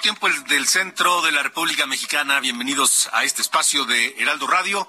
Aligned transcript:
Tiempo 0.00 0.26
el- 0.28 0.44
del 0.44 0.66
centro 0.66 1.22
de 1.22 1.32
la 1.32 1.42
República 1.42 1.86
Mexicana. 1.86 2.40
Bienvenidos 2.40 3.08
a 3.12 3.24
este 3.24 3.42
espacio 3.42 3.84
de 3.84 4.14
Heraldo 4.18 4.46
Radio, 4.46 4.88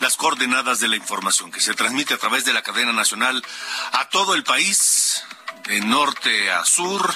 las 0.00 0.16
coordenadas 0.16 0.80
de 0.80 0.88
la 0.88 0.96
información 0.96 1.50
que 1.50 1.60
se 1.60 1.74
transmite 1.74 2.14
a 2.14 2.18
través 2.18 2.44
de 2.44 2.52
la 2.52 2.62
cadena 2.62 2.92
nacional 2.92 3.44
a 3.92 4.08
todo 4.08 4.34
el 4.34 4.44
país, 4.44 5.22
de 5.64 5.80
norte 5.80 6.50
a 6.50 6.64
sur, 6.64 7.14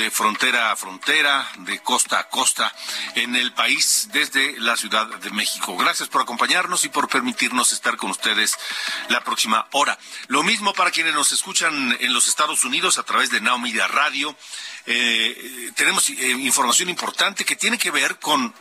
de 0.00 0.10
frontera 0.10 0.72
a 0.72 0.76
frontera, 0.76 1.46
de 1.58 1.78
costa 1.80 2.18
a 2.18 2.28
costa, 2.28 2.74
en 3.16 3.36
el 3.36 3.52
país 3.52 4.08
desde 4.12 4.58
la 4.58 4.74
Ciudad 4.74 5.06
de 5.06 5.30
México. 5.30 5.76
Gracias 5.76 6.08
por 6.08 6.22
acompañarnos 6.22 6.86
y 6.86 6.88
por 6.88 7.06
permitirnos 7.06 7.72
estar 7.72 7.98
con 7.98 8.10
ustedes 8.10 8.56
la 9.10 9.22
próxima 9.22 9.68
hora. 9.72 9.98
Lo 10.28 10.42
mismo 10.42 10.72
para 10.72 10.90
quienes 10.90 11.12
nos 11.12 11.32
escuchan 11.32 11.98
en 12.00 12.14
los 12.14 12.28
Estados 12.28 12.64
Unidos 12.64 12.96
a 12.96 13.02
través 13.02 13.30
de 13.30 13.42
Now 13.42 13.58
Media 13.58 13.88
Radio. 13.88 14.34
Eh, 14.86 15.70
tenemos 15.76 16.08
eh, 16.08 16.30
información 16.30 16.88
importante 16.88 17.44
que 17.44 17.56
tiene 17.56 17.76
que 17.76 17.90
ver 17.90 18.18
con 18.18 18.54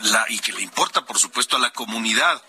la 0.00 0.24
y 0.30 0.38
que 0.38 0.54
le 0.54 0.62
importa, 0.62 1.04
por 1.04 1.18
supuesto, 1.18 1.56
a 1.56 1.60
la 1.60 1.74
comunidad 1.74 2.42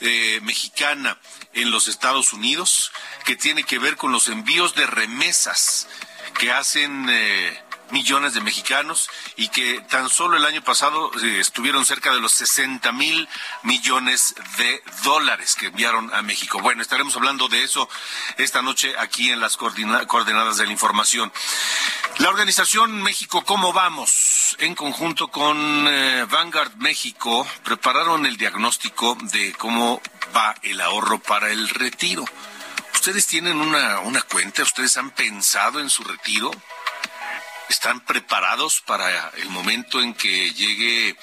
eh, 0.00 0.38
mexicana 0.44 1.18
en 1.54 1.72
los 1.72 1.88
Estados 1.88 2.32
Unidos, 2.32 2.92
que 3.24 3.34
tiene 3.34 3.64
que 3.64 3.80
ver 3.80 3.96
con 3.96 4.12
los 4.12 4.28
envíos 4.28 4.76
de 4.76 4.86
remesas 4.86 5.88
que 6.38 6.52
hacen 6.52 7.06
millones 7.90 8.34
de 8.34 8.40
mexicanos 8.40 9.08
y 9.36 9.48
que 9.48 9.80
tan 9.82 10.08
solo 10.08 10.36
el 10.36 10.44
año 10.44 10.62
pasado 10.62 11.10
eh, 11.22 11.38
estuvieron 11.40 11.84
cerca 11.84 12.12
de 12.12 12.20
los 12.20 12.32
60 12.32 12.90
mil 12.92 13.28
millones 13.62 14.34
de 14.58 14.82
dólares 15.02 15.54
que 15.54 15.66
enviaron 15.66 16.12
a 16.14 16.22
México. 16.22 16.60
Bueno, 16.60 16.82
estaremos 16.82 17.16
hablando 17.16 17.48
de 17.48 17.62
eso 17.62 17.88
esta 18.38 18.62
noche 18.62 18.94
aquí 18.98 19.30
en 19.30 19.40
las 19.40 19.56
coordenadas 19.56 20.56
de 20.56 20.66
la 20.66 20.72
información. 20.72 21.32
La 22.18 22.28
organización 22.28 23.02
México 23.02 23.44
¿Cómo 23.44 23.72
vamos? 23.72 24.56
En 24.58 24.74
conjunto 24.74 25.28
con 25.28 25.86
eh, 25.88 26.24
Vanguard 26.30 26.76
México 26.76 27.46
prepararon 27.62 28.26
el 28.26 28.36
diagnóstico 28.36 29.16
de 29.32 29.52
cómo 29.54 30.00
va 30.34 30.54
el 30.62 30.80
ahorro 30.80 31.18
para 31.18 31.50
el 31.50 31.68
retiro. 31.68 32.24
¿Ustedes 32.94 33.26
tienen 33.26 33.60
una, 33.60 34.00
una 34.00 34.22
cuenta? 34.22 34.62
¿Ustedes 34.62 34.96
han 34.96 35.10
pensado 35.10 35.80
en 35.80 35.90
su 35.90 36.04
retiro? 36.04 36.50
¿Están 37.68 38.00
preparados 38.00 38.80
para 38.80 39.30
el 39.36 39.48
momento 39.50 40.00
en 40.00 40.14
que 40.14 40.52
llegue 40.52 41.16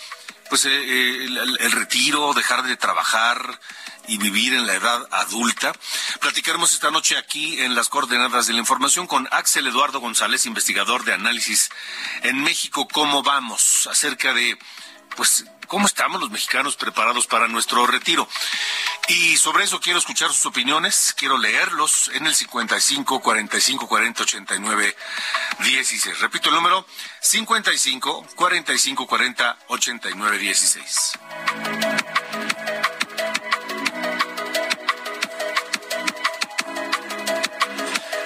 pues 0.49 0.65
eh, 0.65 0.69
eh, 0.69 1.25
el, 1.25 1.57
el 1.59 1.71
retiro, 1.71 2.33
dejar 2.33 2.63
de 2.63 2.75
trabajar 2.75 3.59
y 4.07 4.17
vivir 4.17 4.53
en 4.53 4.67
la 4.67 4.73
edad 4.73 5.07
adulta? 5.11 5.73
Platicaremos 6.19 6.73
esta 6.73 6.91
noche 6.91 7.17
aquí 7.17 7.59
en 7.61 7.75
las 7.75 7.89
coordenadas 7.89 8.47
de 8.47 8.53
la 8.53 8.59
información 8.59 9.07
con 9.07 9.27
Axel 9.31 9.67
Eduardo 9.67 9.99
González, 9.99 10.45
investigador 10.45 11.05
de 11.05 11.13
análisis 11.13 11.69
en 12.23 12.43
México. 12.43 12.87
¿Cómo 12.87 13.23
vamos? 13.23 13.87
Acerca 13.87 14.33
de 14.33 14.57
pues 15.15 15.45
cómo 15.71 15.87
estamos 15.87 16.19
los 16.19 16.29
mexicanos 16.29 16.75
preparados 16.75 17.27
para 17.27 17.47
nuestro 17.47 17.87
retiro. 17.87 18.27
Y 19.07 19.37
sobre 19.37 19.63
eso 19.63 19.79
quiero 19.79 19.99
escuchar 19.99 20.29
sus 20.29 20.45
opiniones, 20.45 21.15
quiero 21.17 21.37
leerlos 21.37 22.11
en 22.13 22.27
el 22.27 22.35
55 22.35 23.21
45 23.21 23.87
40 23.87 24.21
89 24.21 24.97
16. 25.59 26.19
Repito 26.19 26.49
el 26.49 26.55
número 26.55 26.85
55 27.21 28.27
45 28.35 29.07
40 29.07 29.57
89 29.69 30.37
16. 30.39 31.19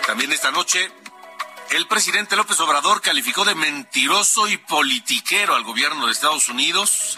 También 0.08 0.32
esta 0.32 0.50
noche 0.50 0.92
el 1.76 1.88
presidente 1.88 2.38
López 2.38 2.58
Obrador 2.62 3.02
calificó 3.02 3.44
de 3.44 3.54
mentiroso 3.54 4.48
y 4.48 4.56
politiquero 4.56 5.56
al 5.56 5.66
gobierno 5.66 6.06
de 6.06 6.14
Estados 6.14 6.48
Unidos 6.48 7.18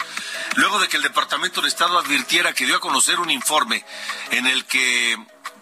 luego 0.56 0.80
de 0.80 0.88
que 0.88 0.96
el 0.96 1.04
Departamento 1.04 1.62
de 1.62 1.68
Estado 1.68 1.96
advirtiera 1.96 2.52
que 2.52 2.66
dio 2.66 2.76
a 2.76 2.80
conocer 2.80 3.20
un 3.20 3.30
informe 3.30 3.84
en 4.32 4.48
el 4.48 4.64
que 4.64 5.16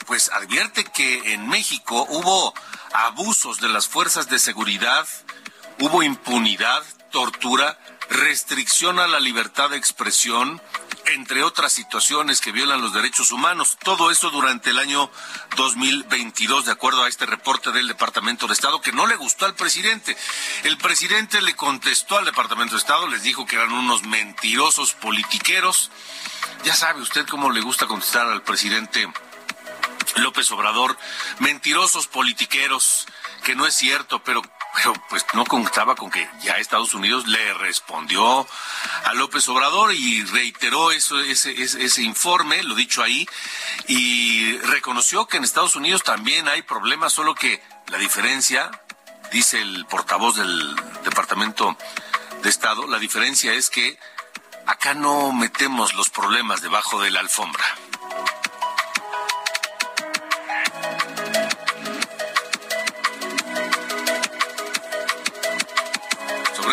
pues 0.07 0.31
advierte 0.31 0.85
que 0.85 1.35
en 1.35 1.47
México 1.47 2.07
hubo 2.09 2.55
abusos 2.95 3.61
de 3.61 3.69
las 3.69 3.87
fuerzas 3.87 4.31
de 4.31 4.39
seguridad, 4.39 5.07
hubo 5.79 6.03
impunidad, 6.03 6.83
tortura, 7.11 7.79
restricción 8.09 8.99
a 8.99 9.09
la 9.09 9.21
libertad 9.21 9.71
de 9.71 9.77
expresión, 9.77 10.63
entre 11.15 11.43
otras 11.43 11.73
situaciones 11.73 12.41
que 12.41 12.53
violan 12.53 12.81
los 12.81 12.93
derechos 12.93 13.31
humanos. 13.31 13.77
Todo 13.83 14.11
eso 14.11 14.31
durante 14.31 14.71
el 14.71 14.79
año 14.79 15.11
2022, 15.57 16.67
de 16.67 16.73
acuerdo 16.73 17.05
a 17.05 17.09
este 17.09 17.27
reporte 17.27 17.73
del 17.73 17.89
Departamento 17.89 18.47
de 18.47 18.55
Estado, 18.55 18.81
que 18.81 18.93
no 18.93 19.07
le 19.07 19.17
gustó 19.17 19.47
al 19.47 19.55
presidente. 19.55 20.17
El 20.65 20.79
presidente 20.79 21.41
le 21.43 21.55
contestó 21.55 22.19
al 22.19 22.25
Departamento 22.25 22.75
de 22.75 22.81
Estado, 22.81 23.09
les 23.09 23.23
dijo 23.23 23.47
que 23.47 23.57
eran 23.57 23.73
unos 23.73 24.03
mentirosos 24.03 24.95
politiqueros. 24.95 25.91
Ya 26.65 26.75
sabe 26.75 27.01
usted 27.01 27.27
cómo 27.27 27.51
le 27.51 27.61
gusta 27.61 27.87
contestar 27.87 28.29
al 28.29 28.43
presidente 28.43 29.09
López 30.17 30.51
Obrador, 30.51 30.97
mentirosos 31.41 32.07
politiqueros, 32.07 33.07
que 33.45 33.55
no 33.55 33.67
es 33.67 33.75
cierto, 33.75 34.23
pero, 34.23 34.43
pero 34.77 34.93
pues 35.09 35.25
no 35.33 35.45
contaba 35.47 35.97
con 35.97 36.11
que 36.11 36.29
ya 36.43 36.59
Estados 36.59 36.93
Unidos 36.93 37.27
le 37.27 37.55
respondió 37.55 38.47
a 39.05 39.15
López 39.15 39.49
Obrador 39.49 39.95
y 39.95 40.23
reiteró 40.25 40.91
ese 40.93 42.03
informe, 42.03 42.63
lo 42.63 42.75
dicho 42.75 43.03
ahí, 43.03 43.27
y 43.89 44.59
reconoció 44.59 45.27
que 45.27 45.39
en 45.39 45.45
Estados 45.45 45.77
Unidos 45.77 46.03
también 46.03 46.47
hay 46.47 46.61
problemas, 46.63 47.15
solo 47.15 47.35
que 47.35 47.63
la 47.89 47.97
diferencia, 47.97 48.71
dice 49.33 49.63
el 49.63 49.87
portavoz 49.87 50.37
del 50.37 50.77
Departamento 51.05 51.77
de 52.43 52.51
Estado, 52.51 52.87
la 52.87 52.99
diferencia 52.99 53.55
es 53.55 53.71
que 53.71 53.99
acá 54.67 54.93
no 54.93 55.33
metemos 55.33 55.95
los 55.95 56.11
problemas 56.11 56.61
debajo 56.61 57.01
de 57.01 57.11
la 57.11 57.21
alfombra. 57.21 57.65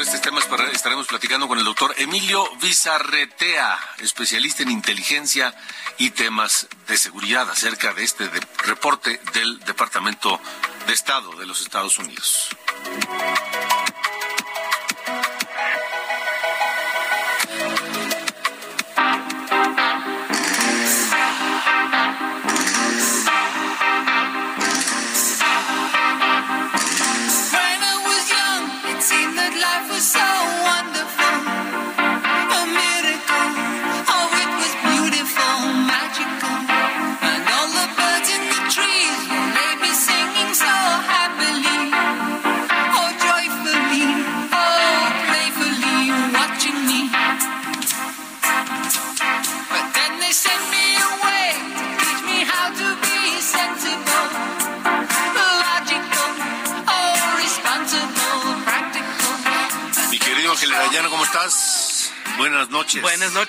Sobre 0.04 0.18
este 0.18 0.30
tema 0.30 0.42
estaremos 0.74 1.08
platicando 1.08 1.48
con 1.48 1.58
el 1.60 1.64
doctor 1.64 1.96
Emilio 1.98 2.44
Vizarretea, 2.62 3.80
especialista 4.00 4.62
en 4.62 4.72
inteligencia 4.72 5.56
y 5.98 6.10
temas 6.10 6.68
de 6.90 6.98
seguridad, 6.98 7.50
acerca 7.50 7.94
de 7.94 8.04
este 8.04 8.30
reporte 8.66 9.22
del 9.34 9.60
Departamento 9.62 10.42
de 10.88 10.94
Estado 10.94 11.34
de 11.38 11.46
los 11.46 11.62
Estados 11.62 11.98
Unidos. 12.00 12.50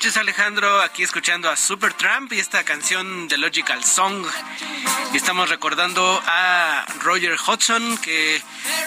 Noches, 0.04 0.20
Alejandro. 0.20 0.82
Aquí 0.82 1.02
escuchando 1.02 1.48
a 1.48 1.56
Supertramp 1.56 2.30
y 2.34 2.38
esta 2.38 2.62
canción 2.62 3.26
de 3.26 3.38
Logical 3.38 3.82
Song. 3.82 4.26
Y 5.14 5.16
estamos 5.16 5.48
recordando 5.48 6.22
a 6.26 6.84
Roger 7.00 7.38
Hodgson, 7.38 7.96
que 7.96 8.42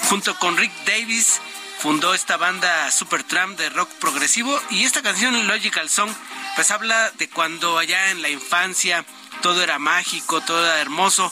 junto 0.09 0.37
con 0.37 0.55
Rick 0.57 0.71
Davis 0.85 1.41
fundó 1.79 2.13
esta 2.13 2.37
banda 2.37 2.91
Supertramp 2.91 3.57
de 3.57 3.71
rock 3.71 3.89
progresivo. 3.99 4.61
Y 4.69 4.83
esta 4.83 5.01
canción, 5.01 5.47
Logical 5.47 5.89
Song, 5.89 6.11
pues 6.53 6.69
habla 6.69 7.09
de 7.17 7.27
cuando 7.27 7.79
allá 7.79 8.11
en 8.11 8.21
la 8.21 8.29
infancia 8.29 9.03
todo 9.41 9.63
era 9.63 9.79
mágico, 9.79 10.41
todo 10.41 10.63
era 10.63 10.81
hermoso 10.81 11.31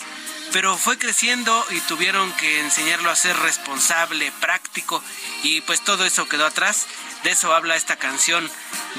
pero 0.51 0.77
fue 0.77 0.97
creciendo 0.97 1.65
y 1.71 1.81
tuvieron 1.81 2.31
que 2.33 2.61
enseñarlo 2.61 3.09
a 3.09 3.15
ser 3.15 3.35
responsable, 3.37 4.31
práctico 4.39 5.03
y 5.43 5.59
pues 5.61 5.81
todo 5.81 6.05
eso 6.05 6.29
quedó 6.29 6.45
atrás. 6.45 6.87
De 7.25 7.31
eso 7.31 7.55
habla 7.55 7.75
esta 7.75 7.95
canción 7.95 8.47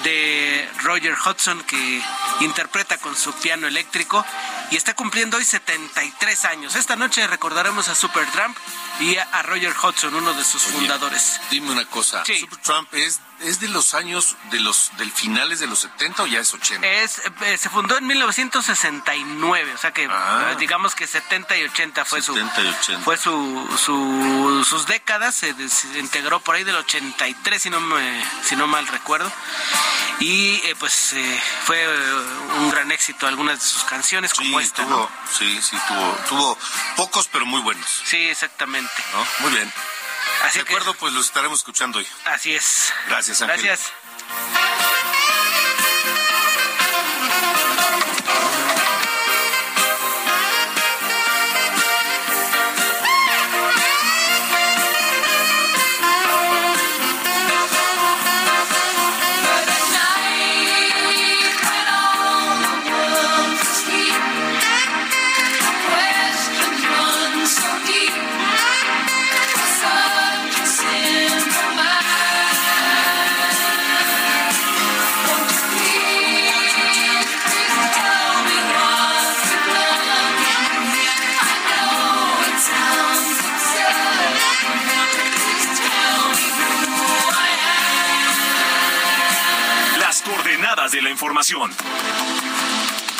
de 0.02 0.68
Roger 0.82 1.14
Hudson 1.14 1.62
que 1.62 2.02
interpreta 2.40 2.98
con 2.98 3.14
su 3.14 3.32
piano 3.34 3.68
eléctrico 3.68 4.26
y 4.72 4.76
está 4.76 4.94
cumpliendo 4.94 5.36
hoy 5.36 5.44
73 5.44 6.44
años. 6.46 6.74
Esta 6.74 6.96
noche 6.96 7.24
recordaremos 7.28 7.88
a 7.88 7.94
Supertramp 7.94 8.58
y 9.00 9.16
a 9.16 9.42
Roger 9.42 9.74
Hudson, 9.82 10.14
uno 10.14 10.32
de 10.32 10.44
sus 10.44 10.62
fundadores. 10.62 11.40
Dime 11.50 11.70
una 11.70 11.84
cosa, 11.86 12.24
Supertramp 12.24 12.92
es 12.94 13.20
¿Es 13.40 13.60
de 13.60 13.68
los 13.68 13.92
años 13.92 14.34
de 14.50 14.60
los 14.60 14.90
del 14.96 15.12
finales 15.12 15.60
de 15.60 15.66
los 15.66 15.80
70 15.80 16.22
o 16.22 16.26
ya 16.26 16.40
es 16.40 16.54
80? 16.54 16.86
Es, 16.86 17.20
eh, 17.42 17.58
se 17.58 17.68
fundó 17.68 17.98
en 17.98 18.06
1969, 18.06 19.74
o 19.74 19.78
sea 19.78 19.92
que 19.92 20.08
ah. 20.10 20.52
eh, 20.52 20.56
digamos 20.58 20.94
que 20.94 21.06
70 21.06 21.54
y 21.58 21.64
80 21.64 22.04
fue 22.06 22.22
su 22.22 22.34
fue 23.04 23.18
su, 23.18 23.78
su, 23.84 24.64
sus 24.66 24.86
décadas, 24.86 25.34
se, 25.34 25.54
integró 25.98 26.40
por 26.40 26.54
ahí 26.54 26.64
del 26.64 26.76
83 26.76 27.60
si 27.60 27.68
no 27.68 27.78
me, 27.80 28.24
si 28.42 28.56
no 28.56 28.66
mal 28.66 28.86
recuerdo. 28.86 29.30
Y 30.18 30.54
eh, 30.64 30.74
pues 30.78 31.14
fue 31.64 31.86
un 32.58 32.70
gran 32.70 32.90
éxito 32.90 33.26
algunas 33.26 33.58
de 33.58 33.66
sus 33.66 33.84
canciones 33.84 34.32
como 34.32 34.60
esta, 34.60 34.86
Sí, 35.30 35.60
sí, 35.60 35.76
tuvo 35.86 36.18
tuvo 36.26 36.58
pocos 36.96 37.28
pero 37.30 37.44
muy 37.44 37.60
buenos. 37.60 38.02
Sí, 38.06 38.16
exactamente. 38.16 38.85
Muy 39.40 39.50
bien 39.52 39.72
de 40.54 40.60
acuerdo, 40.60 40.94
pues 40.94 41.12
los 41.12 41.26
estaremos 41.26 41.58
escuchando 41.60 41.98
hoy. 41.98 42.06
Así 42.24 42.54
es. 42.54 42.92
Gracias, 43.08 43.42
Ángel. 43.42 43.62
Gracias. 43.62 43.92
Información. 91.16 91.74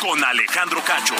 Con 0.02 0.22
Alejandro 0.22 0.84
Cacho. 0.84 1.14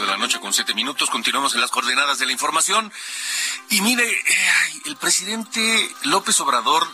de 0.00 0.06
la 0.06 0.16
noche 0.18 0.38
con 0.38 0.52
siete 0.52 0.74
minutos. 0.74 1.08
Continuamos 1.08 1.54
en 1.54 1.62
las 1.62 1.70
coordenadas 1.70 2.18
de 2.18 2.26
la 2.26 2.32
información. 2.32 2.92
Y 3.70 3.80
mire, 3.80 4.04
el 4.84 4.96
presidente 4.96 5.90
López 6.02 6.38
Obrador 6.40 6.86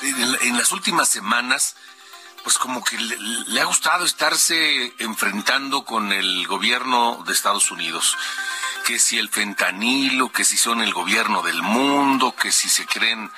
en 0.00 0.56
las 0.56 0.72
últimas 0.72 1.10
semanas, 1.10 1.76
pues 2.42 2.56
como 2.56 2.82
que 2.82 2.96
le, 2.98 3.60
ha 3.60 3.64
gustado 3.64 4.06
estarse 4.06 4.94
enfrentando 4.98 5.84
con 5.84 6.10
el 6.10 6.46
gobierno 6.46 7.22
de 7.26 7.34
Estados 7.34 7.70
Unidos 7.70 8.16
que 8.84 8.98
si 8.98 9.18
el 9.18 9.28
fentanilo, 9.28 10.32
que 10.32 10.44
si 10.44 10.56
son 10.56 10.82
el 10.82 10.92
gobierno 10.92 11.42
del 11.42 11.62
mundo, 11.62 12.34
que 12.34 12.52
si 12.52 12.68
se 12.68 12.86
creen 12.86 13.30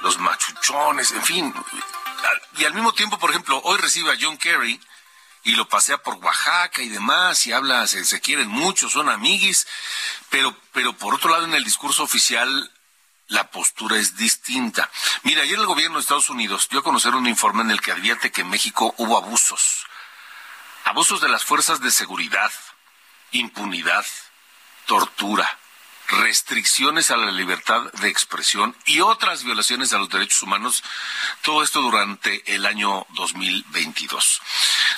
los 0.00 0.18
machuchones, 0.18 1.12
en 1.12 1.22
fin. 1.22 1.54
Y 2.58 2.64
al 2.64 2.74
mismo 2.74 2.92
tiempo, 2.92 3.18
por 3.18 3.30
ejemplo, 3.30 3.60
hoy 3.64 3.78
recibe 3.78 4.12
a 4.12 4.16
John 4.20 4.36
Kerry 4.36 4.80
y 5.42 5.52
lo 5.52 5.68
pasea 5.68 5.98
por 6.02 6.16
Oaxaca 6.16 6.82
y 6.82 6.88
demás, 6.88 7.46
y 7.46 7.52
habla, 7.52 7.86
se, 7.86 8.20
quieren 8.20 8.48
mucho, 8.48 8.88
son 8.90 9.08
amiguis, 9.08 9.66
pero, 10.28 10.54
pero 10.72 10.92
por 10.94 11.14
otro 11.14 11.30
lado, 11.30 11.44
en 11.44 11.54
el 11.54 11.64
discurso 11.64 12.02
oficial, 12.02 12.70
la 13.28 13.50
postura 13.50 13.96
es 13.96 14.16
distinta. 14.16 14.90
Mira, 15.22 15.42
ayer 15.42 15.58
el 15.58 15.66
gobierno 15.66 15.96
de 15.96 16.02
Estados 16.02 16.28
Unidos 16.28 16.68
dio 16.68 16.80
a 16.80 16.82
conocer 16.82 17.14
un 17.14 17.26
informe 17.26 17.62
en 17.62 17.70
el 17.70 17.80
que 17.80 17.92
advierte 17.92 18.32
que 18.32 18.42
en 18.42 18.50
México 18.50 18.94
hubo 18.98 19.16
abusos. 19.16 19.86
Abusos 20.84 21.20
de 21.20 21.28
las 21.28 21.44
fuerzas 21.44 21.80
de 21.80 21.90
seguridad, 21.90 22.50
impunidad, 23.30 24.04
tortura, 24.90 25.48
restricciones 26.08 27.12
a 27.12 27.16
la 27.16 27.30
libertad 27.30 27.92
de 28.00 28.08
expresión 28.08 28.74
y 28.86 28.98
otras 28.98 29.44
violaciones 29.44 29.92
a 29.92 29.98
los 29.98 30.08
derechos 30.08 30.42
humanos, 30.42 30.82
todo 31.42 31.62
esto 31.62 31.80
durante 31.80 32.42
el 32.52 32.66
año 32.66 33.06
2022. 33.10 34.42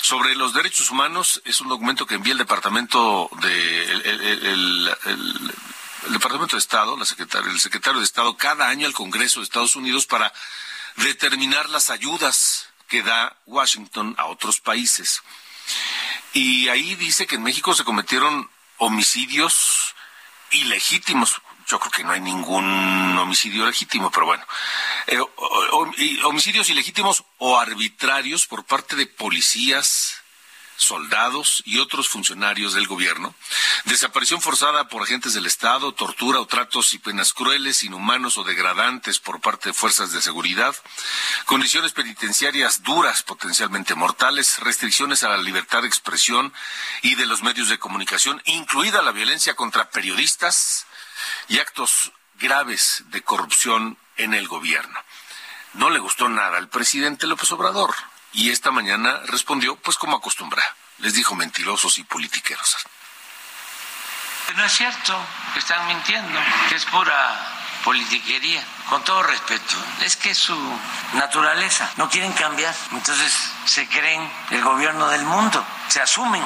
Sobre 0.01 0.33
los 0.33 0.55
derechos 0.55 0.89
humanos, 0.89 1.43
es 1.45 1.61
un 1.61 1.69
documento 1.69 2.07
que 2.07 2.15
envía 2.15 2.31
el 2.31 2.39
Departamento 2.39 3.29
de 3.39 3.83
el, 3.83 4.97
Departamento 6.09 6.55
de 6.55 6.61
Estado, 6.61 6.97
la 6.97 7.03
el 7.03 7.59
secretario 7.59 7.99
de 7.99 8.05
Estado, 8.05 8.35
cada 8.35 8.69
año 8.69 8.87
al 8.87 8.93
Congreso 8.93 9.41
de 9.41 9.43
Estados 9.43 9.75
Unidos 9.75 10.07
para 10.07 10.33
determinar 10.95 11.69
las 11.69 11.91
ayudas 11.91 12.67
que 12.87 13.03
da 13.03 13.37
Washington 13.45 14.15
a 14.17 14.25
otros 14.25 14.59
países. 14.59 15.21
Y 16.33 16.67
ahí 16.69 16.95
dice 16.95 17.27
que 17.27 17.35
en 17.35 17.43
México 17.43 17.75
se 17.75 17.83
cometieron 17.83 18.49
homicidios 18.85 19.95
ilegítimos. 20.51 21.41
Yo 21.67 21.79
creo 21.79 21.91
que 21.91 22.03
no 22.03 22.11
hay 22.11 22.21
ningún 22.21 23.17
homicidio 23.17 23.65
legítimo, 23.65 24.11
pero 24.11 24.25
bueno. 24.25 24.45
Eh, 25.07 25.19
homicidios 26.23 26.69
ilegítimos 26.69 27.23
o 27.37 27.57
arbitrarios 27.57 28.45
por 28.47 28.65
parte 28.65 28.95
de 28.95 29.07
policías, 29.07 30.22
soldados 30.85 31.61
y 31.65 31.79
otros 31.79 32.09
funcionarios 32.09 32.73
del 32.73 32.87
gobierno, 32.87 33.35
desaparición 33.85 34.41
forzada 34.41 34.87
por 34.87 35.03
agentes 35.03 35.33
del 35.33 35.45
Estado, 35.45 35.93
tortura 35.93 36.39
o 36.39 36.47
tratos 36.47 36.93
y 36.93 36.99
penas 36.99 37.33
crueles, 37.33 37.83
inhumanos 37.83 38.37
o 38.37 38.43
degradantes 38.43 39.19
por 39.19 39.41
parte 39.41 39.69
de 39.69 39.73
fuerzas 39.73 40.11
de 40.11 40.21
seguridad, 40.21 40.75
condiciones 41.45 41.93
penitenciarias 41.93 42.83
duras, 42.83 43.23
potencialmente 43.23 43.95
mortales, 43.95 44.59
restricciones 44.59 45.23
a 45.23 45.29
la 45.29 45.37
libertad 45.37 45.81
de 45.81 45.87
expresión 45.87 46.53
y 47.01 47.15
de 47.15 47.25
los 47.25 47.43
medios 47.43 47.69
de 47.69 47.79
comunicación, 47.79 48.41
incluida 48.45 49.01
la 49.01 49.11
violencia 49.11 49.55
contra 49.55 49.89
periodistas 49.89 50.85
y 51.47 51.59
actos 51.59 52.11
graves 52.39 53.03
de 53.07 53.21
corrupción 53.21 53.97
en 54.17 54.33
el 54.33 54.47
gobierno. 54.47 54.99
No 55.73 55.89
le 55.89 55.99
gustó 55.99 56.29
nada 56.29 56.57
al 56.57 56.69
presidente 56.69 57.25
López 57.25 57.51
Obrador 57.51 57.93
y 58.33 58.51
esta 58.51 58.71
mañana 58.71 59.21
respondió 59.27 59.75
pues 59.77 59.97
como 59.97 60.17
acostumbra. 60.17 60.63
Les 60.99 61.13
dijo 61.13 61.35
mentirosos 61.35 61.97
y 61.97 62.03
politiqueros. 62.03 62.77
No 64.55 64.65
es 64.65 64.71
cierto, 64.73 65.17
están 65.55 65.87
mintiendo, 65.87 66.39
que 66.69 66.75
es 66.75 66.85
pura 66.85 67.35
politiquería, 67.83 68.63
con 68.89 69.03
todo 69.03 69.23
respeto. 69.23 69.75
Es 70.01 70.15
que 70.15 70.31
es 70.31 70.37
su 70.37 70.57
naturaleza, 71.13 71.89
no 71.97 72.09
quieren 72.09 72.33
cambiar, 72.33 72.75
entonces 72.91 73.33
se 73.65 73.87
creen 73.87 74.29
el 74.51 74.61
gobierno 74.63 75.07
del 75.09 75.23
mundo, 75.23 75.65
se 75.87 76.01
asumen 76.01 76.43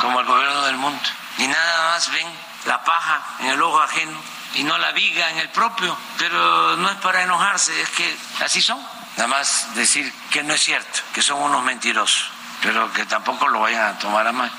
como 0.00 0.20
el 0.20 0.26
gobierno 0.26 0.62
del 0.62 0.76
mundo 0.76 1.02
y 1.38 1.46
nada 1.46 1.92
más 1.92 2.10
ven 2.10 2.26
la 2.66 2.82
paja 2.84 3.22
en 3.40 3.46
el 3.46 3.62
ojo 3.62 3.80
ajeno 3.80 4.18
y 4.54 4.64
no 4.64 4.76
la 4.78 4.92
viga 4.92 5.30
en 5.30 5.38
el 5.38 5.48
propio, 5.50 5.96
pero 6.18 6.76
no 6.76 6.90
es 6.90 6.96
para 6.96 7.22
enojarse, 7.22 7.80
es 7.80 7.88
que 7.90 8.16
así 8.40 8.60
son. 8.60 8.80
Nada 9.16 9.28
más 9.28 9.74
decir 9.74 10.12
que 10.30 10.42
no 10.42 10.54
es 10.54 10.62
cierto, 10.62 11.00
que 11.12 11.22
son 11.22 11.42
unos 11.42 11.62
mentirosos, 11.64 12.30
pero 12.62 12.92
que 12.92 13.04
tampoco 13.06 13.48
lo 13.48 13.60
vayan 13.60 13.94
a 13.94 13.98
tomar 13.98 14.26
a 14.26 14.32
mal. 14.32 14.50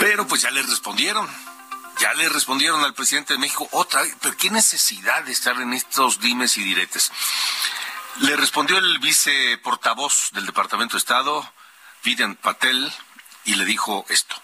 Pero 0.00 0.26
pues 0.26 0.42
ya 0.42 0.50
le 0.50 0.62
respondieron. 0.62 1.28
Ya 1.98 2.12
le 2.12 2.28
respondieron 2.28 2.84
al 2.84 2.94
presidente 2.94 3.32
de 3.32 3.38
México 3.38 3.66
otra 3.72 4.02
vez, 4.02 4.14
pero 4.20 4.36
qué 4.36 4.50
necesidad 4.50 5.24
de 5.24 5.32
estar 5.32 5.58
en 5.60 5.72
estos 5.72 6.20
dimes 6.20 6.58
y 6.58 6.62
diretes. 6.62 7.10
Le 8.20 8.36
respondió 8.36 8.78
el 8.78 8.98
viceportavoz 8.98 10.30
del 10.32 10.46
Departamento 10.46 10.94
de 10.94 10.98
Estado, 10.98 11.52
Vivian 12.04 12.36
Patel, 12.36 12.92
y 13.44 13.54
le 13.54 13.64
dijo 13.64 14.04
esto. 14.08 14.36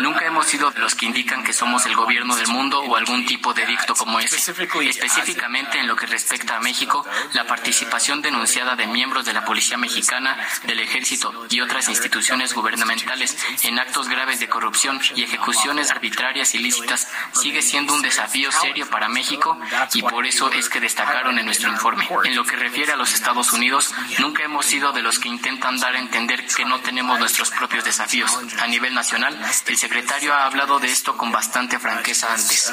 Nunca 0.00 0.24
hemos 0.24 0.46
sido 0.46 0.70
de 0.70 0.80
los 0.80 0.94
que 0.94 1.04
indican 1.04 1.44
que 1.44 1.52
somos 1.52 1.84
el 1.84 1.94
gobierno 1.94 2.34
del 2.36 2.48
mundo 2.48 2.80
o 2.80 2.96
algún 2.96 3.26
tipo 3.26 3.52
de 3.52 3.66
dicto 3.66 3.94
como 3.94 4.18
ese. 4.18 4.36
Específicamente 4.36 5.78
en 5.78 5.86
lo 5.86 5.94
que 5.94 6.06
respecta 6.06 6.56
a 6.56 6.60
México, 6.60 7.04
la 7.34 7.46
participación 7.46 8.22
denunciada 8.22 8.76
de 8.76 8.86
miembros 8.86 9.26
de 9.26 9.34
la 9.34 9.44
Policía 9.44 9.76
Mexicana, 9.76 10.38
del 10.64 10.80
Ejército 10.80 11.46
y 11.50 11.60
otras 11.60 11.88
instituciones 11.88 12.54
gubernamentales 12.54 13.36
en 13.62 13.78
actos 13.78 14.08
graves 14.08 14.40
de 14.40 14.48
corrupción 14.48 15.00
y 15.14 15.22
ejecuciones 15.22 15.90
arbitrarias 15.90 16.54
ilícitas 16.54 17.08
sigue 17.32 17.60
siendo 17.60 17.92
un 17.94 18.02
desafío 18.02 18.50
serio 18.50 18.88
para 18.88 19.08
México 19.08 19.58
y 19.94 20.02
por 20.02 20.26
eso 20.26 20.50
es 20.52 20.68
que 20.70 20.80
destacaron 20.80 21.38
en 21.38 21.44
nuestro 21.44 21.70
informe. 21.70 22.08
En 22.24 22.34
lo 22.34 22.44
que 22.44 22.56
refiere 22.56 22.92
a 22.92 22.96
los 22.96 23.12
Estados 23.12 23.52
Unidos, 23.52 23.94
nunca 24.18 24.44
hemos 24.44 24.64
sido 24.64 24.92
de 24.92 25.02
los 25.02 25.18
que 25.18 25.28
intentan 25.28 25.78
dar 25.78 25.94
a 25.94 25.98
entender 25.98 26.46
que 26.46 26.64
no 26.64 26.80
tenemos 26.80 27.18
nuestros 27.18 27.50
propios 27.50 27.84
desafíos. 27.84 28.38
A 28.60 28.66
nivel 28.66 28.77
nacional, 28.78 29.38
el 29.66 29.76
secretario 29.76 30.32
ha 30.32 30.46
hablado 30.46 30.78
de 30.78 30.88
esto 30.88 31.16
con 31.16 31.32
bastante 31.32 31.78
franqueza 31.78 32.32
antes. 32.32 32.72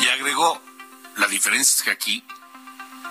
Y 0.00 0.08
agregó, 0.08 0.62
la 1.16 1.26
diferencia 1.26 1.74
es 1.76 1.82
que 1.82 1.90
aquí 1.90 2.24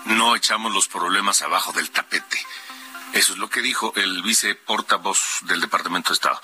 no 0.06 0.34
echamos 0.34 0.72
los 0.72 0.88
problemas 0.88 1.42
abajo 1.42 1.72
del 1.72 1.90
tapete. 1.90 2.44
Eso 3.12 3.34
es 3.34 3.38
lo 3.38 3.48
que 3.48 3.60
dijo 3.60 3.92
el 3.96 4.22
vice 4.22 4.54
portavoz 4.54 5.40
del 5.42 5.60
Departamento 5.60 6.10
de 6.10 6.14
Estado. 6.14 6.40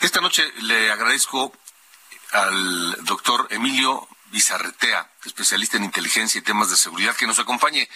Esta 0.00 0.20
noche 0.20 0.50
le 0.62 0.90
agradezco 0.90 1.52
al 2.32 3.04
doctor 3.04 3.48
Emilio 3.50 4.08
Bizarretea, 4.26 5.10
especialista 5.24 5.76
en 5.76 5.84
inteligencia 5.84 6.38
y 6.38 6.42
temas 6.42 6.70
de 6.70 6.76
seguridad, 6.76 7.14
que 7.14 7.26
nos 7.26 7.38
acompañe 7.38 7.88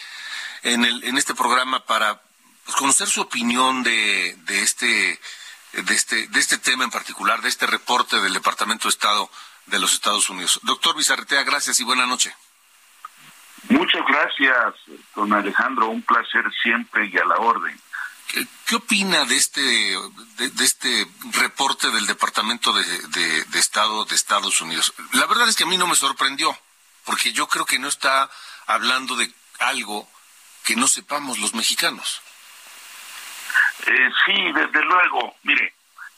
en, 0.63 0.85
el, 0.85 1.03
en 1.05 1.17
este 1.17 1.35
programa 1.35 1.85
para 1.87 2.23
pues, 2.69 2.77
conocer 2.77 3.09
su 3.09 3.23
opinión 3.23 3.83
de, 3.83 4.37
de, 4.41 4.61
este, 4.61 5.19
de, 5.73 5.95
este, 5.95 6.27
de 6.29 6.39
este 6.39 6.59
tema 6.59 6.85
en 6.85 6.91
particular, 6.91 7.41
de 7.41 7.49
este 7.49 7.67
reporte 7.67 8.21
del 8.21 8.35
Departamento 8.35 8.89
de 8.89 8.91
Estado 8.91 9.31
de 9.65 9.79
los 9.79 9.95
Estados 9.95 10.29
Unidos. 10.29 10.61
Doctor 10.65 10.95
Bizarretea, 10.95 11.45
gracias 11.45 11.81
y 11.81 11.85
buena 11.85 12.05
noche. 12.05 12.37
Muchas 13.71 14.03
gracias, 14.07 14.75
don 15.17 15.33
Alejandro. 15.33 15.89
Un 15.89 16.03
placer 16.03 16.45
siempre 16.63 17.07
y 17.07 17.17
a 17.17 17.25
la 17.25 17.37
orden. 17.37 17.81
¿Qué, 18.27 18.47
qué 18.67 18.77
opina 18.77 19.25
de 19.25 19.37
este, 19.37 19.63
de, 19.63 20.51
de, 20.51 20.65
este 20.65 21.07
reporte 21.33 21.91
del 21.91 22.07
Departamento 22.07 22.75
de, 22.75 22.85
de, 22.85 23.45
de 23.45 23.59
Estado 23.59 24.05
de 24.05 24.15
Estados 24.15 24.61
Unidos? 24.61 24.93
La 25.13 25.25
verdad 25.25 25.49
es 25.49 25.57
que 25.57 25.65
a 25.65 25.67
mí 25.67 25.79
no 25.79 25.87
me 25.87 25.97
sorprendió, 25.97 26.55
porque 27.07 27.33
yo 27.33 27.49
creo 27.49 27.65
que 27.65 27.79
no 27.79 27.89
está 27.89 28.31
hablando 28.67 29.17
de 29.17 29.33
algo 29.59 30.07
que 30.65 30.77
no 30.77 30.87
sepamos 30.87 31.39
los 31.39 31.55
mexicanos. 31.55 32.21
Eh, 33.87 34.11
sí, 34.27 34.53
desde 34.53 34.85
luego. 34.85 35.35
Mire, 35.45 35.73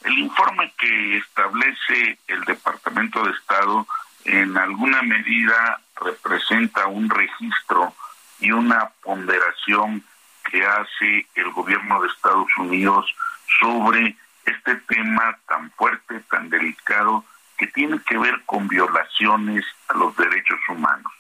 el 0.04 0.18
informe 0.18 0.72
que 0.78 1.18
establece 1.18 2.18
el 2.26 2.44
Departamento 2.44 3.22
de 3.24 3.32
Estado 3.32 3.86
en 4.24 4.56
alguna 4.56 5.02
medida 5.02 5.80
representa 5.96 6.86
un 6.86 7.08
registro 7.08 7.94
y 8.38 8.52
una 8.52 8.90
ponderación 9.02 10.04
que 10.50 10.64
hace 10.64 11.26
el 11.34 11.50
gobierno 11.50 12.00
de 12.00 12.08
Estados 12.08 12.48
Unidos 12.58 13.14
sobre 13.60 14.16
este 14.44 14.76
tema 14.76 15.38
tan 15.46 15.70
fuerte, 15.72 16.20
tan 16.30 16.48
delicado, 16.48 17.24
que 17.58 17.66
tiene 17.68 18.00
que 18.06 18.16
ver 18.16 18.40
con 18.46 18.68
violaciones 18.68 19.64
a 19.88 19.94
los 19.94 20.16
derechos 20.16 20.58
humanos. 20.68 21.12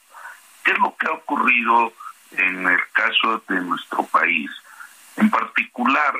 ¿Qué 0.64 0.72
es 0.72 0.78
lo 0.78 0.96
que 0.96 1.06
ha 1.06 1.12
ocurrido 1.12 1.92
en 2.32 2.66
el 2.66 2.80
caso 2.92 3.42
de 3.48 3.60
nuestro 3.60 4.06
país? 4.06 4.50
En 5.16 5.28
particular, 5.28 6.14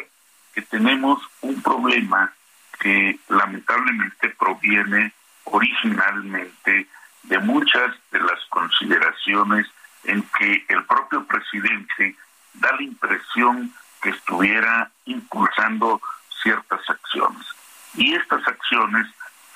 que 0.55 0.63
tenemos 0.63 1.21
un 1.43 1.61
problema 1.63 2.33
que 2.79 3.19
lamentablemente 3.29 4.31
proviene 4.31 5.13
originalmente 5.45 6.87
de 7.25 7.39
muchas 7.39 7.95
de 8.11 8.21
las 8.21 8.45
consideraciones 8.49 9.67
en 10.05 10.23
que 10.39 10.65
el 10.69 10.85
propio 10.85 11.25
presidente 11.25 12.17
da 12.55 12.73
la 12.73 12.83
impresión 12.83 13.73
que 14.01 14.11
estuviera 14.11 14.91
impulsando 15.05 16.01
ciertas 16.43 16.81
acciones. 16.89 17.47
Y 17.95 18.15
estas 18.15 18.47
acciones 18.47 19.07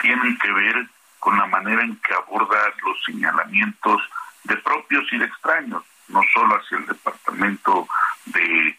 tienen 0.00 0.38
que 0.38 0.52
ver 0.52 0.86
con 1.18 1.38
la 1.38 1.46
manera 1.46 1.82
en 1.82 1.96
que 1.96 2.12
aborda 2.12 2.58
los 2.84 3.02
señalamientos 3.04 4.02
de 4.44 4.56
propios 4.58 5.10
y 5.12 5.18
de 5.18 5.24
extraños, 5.24 5.82
no 6.08 6.20
solo 6.34 6.56
hacia 6.56 6.76
el 6.76 6.86
Departamento 6.86 7.88
de, 8.26 8.74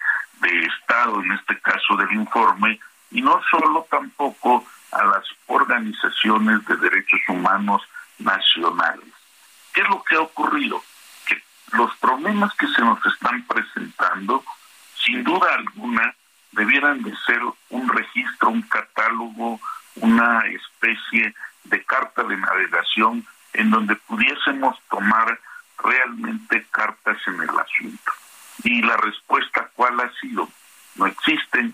en 1.26 1.34
este 1.34 1.60
caso 1.60 1.96
del 1.98 2.12
informe, 2.14 2.80
y 3.12 3.22
no 3.22 3.42
solo 3.50 3.86
tampoco 3.90 4.66
a 4.92 5.04
las 5.04 5.24
organizaciones 5.48 6.66
de 6.66 6.76
derechos 6.78 7.20
humanos 7.28 7.82
nacionales. 8.20 9.14
¿Qué 9.74 9.82
es 9.82 9.90
lo 9.90 10.04
que 10.04 10.16
ha 10.16 10.22
ocurrido? 10.22 10.82
Que 11.26 11.42
los 11.74 11.94
problemas 11.98 12.54
que 12.56 12.68
se 12.68 12.82
nos 12.82 13.04
están 13.06 13.44
presentando, 13.44 14.44
sin 15.04 15.24
duda 15.24 15.54
alguna, 15.56 16.16
debieran 16.52 17.04
de 17.04 17.14
ser 17.26 17.42
un 17.70 17.90
registro, 17.90 18.50
un 18.50 18.62
catálogo, 18.62 19.60
una 19.96 20.46
especie 20.48 21.34
de 21.66 21.84
carta 21.84 22.24
de 22.24 22.38
navegación 22.38 23.26
en 23.54 23.72
donde 23.72 23.96
pudiésemos 23.96 24.78
tomar 24.90 25.40
realmente 25.84 26.66
cartas 26.72 27.18
en 27.28 27.42
el 27.42 27.50
asunto. 27.50 28.12
Y 28.64 28.82
la 28.82 28.98
respuesta 28.98 29.70
cuál 29.76 30.00
ha 30.00 30.12
sido, 30.20 30.50
no 30.96 31.06
existen, 31.06 31.74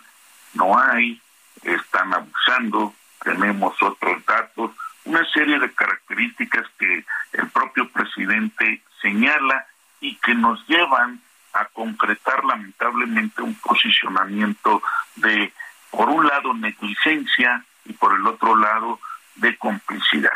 no 0.53 0.77
hay, 0.77 1.21
están 1.63 2.13
abusando, 2.13 2.93
tenemos 3.23 3.81
otros 3.81 4.25
datos, 4.25 4.71
una 5.05 5.23
serie 5.31 5.59
de 5.59 5.71
características 5.71 6.65
que 6.77 7.05
el 7.33 7.49
propio 7.49 7.89
presidente 7.89 8.81
señala 9.01 9.65
y 9.99 10.15
que 10.17 10.33
nos 10.35 10.65
llevan 10.67 11.21
a 11.53 11.65
concretar 11.65 12.43
lamentablemente 12.45 13.41
un 13.41 13.55
posicionamiento 13.55 14.81
de, 15.15 15.53
por 15.89 16.09
un 16.09 16.25
lado, 16.25 16.53
negligencia 16.53 17.63
y 17.85 17.93
por 17.93 18.15
el 18.15 18.25
otro 18.25 18.55
lado, 18.55 18.99
de 19.35 19.57
complicidad. 19.57 20.33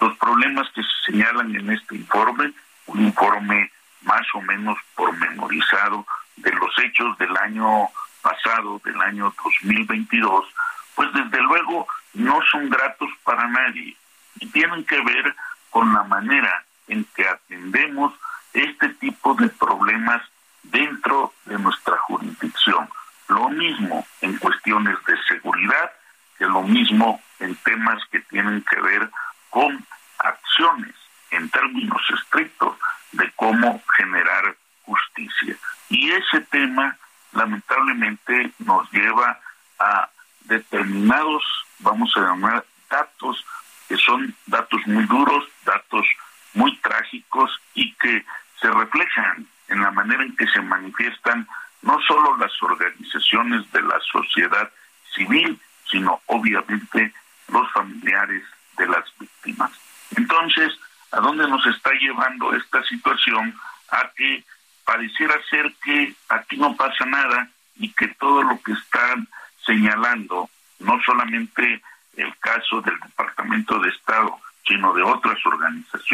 Los 0.00 0.16
problemas 0.16 0.68
que 0.70 0.82
se 0.82 1.12
señalan 1.12 1.54
en 1.54 1.70
este 1.70 1.96
informe, 1.96 2.52
un 2.86 3.04
informe 3.04 3.70
más 4.02 4.26
o 4.34 4.40
menos 4.42 4.78
pormenorizado 4.94 6.06
de 6.36 6.52
los 6.52 6.78
hechos 6.78 7.18
del 7.18 7.36
año 7.36 7.88
pasado, 8.22 8.80
del 8.84 9.00
año 9.00 9.34
2022, 9.44 10.46
pues 10.94 11.12
desde 11.12 11.42
luego 11.42 11.86
no 12.14 12.40
son 12.50 12.68
gratos 12.68 13.10
para 13.24 13.46
nadie 13.48 13.96
y 14.40 14.46
tienen 14.46 14.84
que 14.84 15.00
ver 15.00 15.34
con 15.70 15.92
la 15.92 16.02
manera 16.04 16.64
en 16.88 17.04
que 17.14 17.26
atendemos 17.26 18.14
este 18.52 18.88
tipo 18.94 19.34
de 19.34 19.48
problemas 19.48 20.22
dentro 20.62 21.32
de 21.44 21.58
nuestra 21.58 21.96
jurisdicción. 21.98 22.88
Lo 23.28 23.48
mismo 23.50 24.06
en 24.22 24.36
cuestiones 24.38 24.96
de 25.04 25.22
seguridad 25.24 25.92
que 26.38 26.46
lo 26.46 26.62
mismo 26.62 27.20
en 27.40 27.54
temas 27.56 28.02
que 28.10 28.20
tienen 28.20 28.64
que 28.68 28.80
ver 28.80 29.10
con 29.50 29.84
acciones 30.18 30.94
en 31.30 31.48
términos 31.50 32.00
estrictos 32.10 32.76
de 33.12 33.30
cómo 33.32 33.82
generar 33.96 34.56
justicia. 34.82 35.56
Y 35.90 36.10
ese 36.10 36.40
tema 36.42 36.96
lamentablemente 37.32 38.52
nos 38.58 38.90
lleva 38.92 39.38
a 39.78 40.08
determinados, 40.42 41.44
vamos 41.80 42.10
a 42.16 42.20
llamar, 42.20 42.64
datos 42.88 43.44
que 43.88 43.96
son 43.96 44.34
datos 44.46 44.80
muy 44.86 45.04
duros, 45.04 45.44
datos 45.64 46.06
muy 46.54 46.76
trágicos 46.78 47.50
y 47.74 47.92
que 47.94 48.24
se 48.60 48.70
reflejan 48.70 49.46
en 49.68 49.82
la 49.82 49.90
manera 49.90 50.22
en 50.22 50.36
que 50.36 50.46
se 50.48 50.60
manifiestan 50.60 51.46
no 51.82 51.98
solo 52.06 52.36
las 52.36 52.52
organizaciones 52.62 53.70
de 53.72 53.82
la 53.82 53.98
sociedad 54.00 54.70
civil, 55.14 55.58
sino 55.90 56.20
obviamente 56.26 57.12
los 57.48 57.70
familiares 57.72 58.42
de 58.76 58.86
las 58.86 59.04
víctimas. 59.18 59.70
Entonces, 60.16 60.72
¿a 61.12 61.20
dónde 61.20 61.48
nos 61.48 61.64
está 61.66 61.90
llevando 61.92 62.52
esta 62.54 62.82
situación? 62.84 63.54
A 63.90 64.10
que 64.16 64.44
pareciera 64.84 65.34
ser 65.50 65.72
que 65.82 66.14
aquí 66.28 66.56
no 66.56 66.74
pasa 66.76 67.04
nada 67.06 67.48
y 67.76 67.92
que 67.92 68.08
todo 68.08 68.42
lo 68.42 68.60
que 68.62 68.72
están 68.72 69.28
señalando, 69.64 70.50
no 70.80 71.00
solamente 71.04 71.82
el 72.16 72.36
caso 72.38 72.80
del 72.80 72.98
Departamento 73.00 73.78
de 73.78 73.90
Estado, 73.90 74.38
sino 74.66 74.92
de 74.92 75.02
otras 75.02 75.38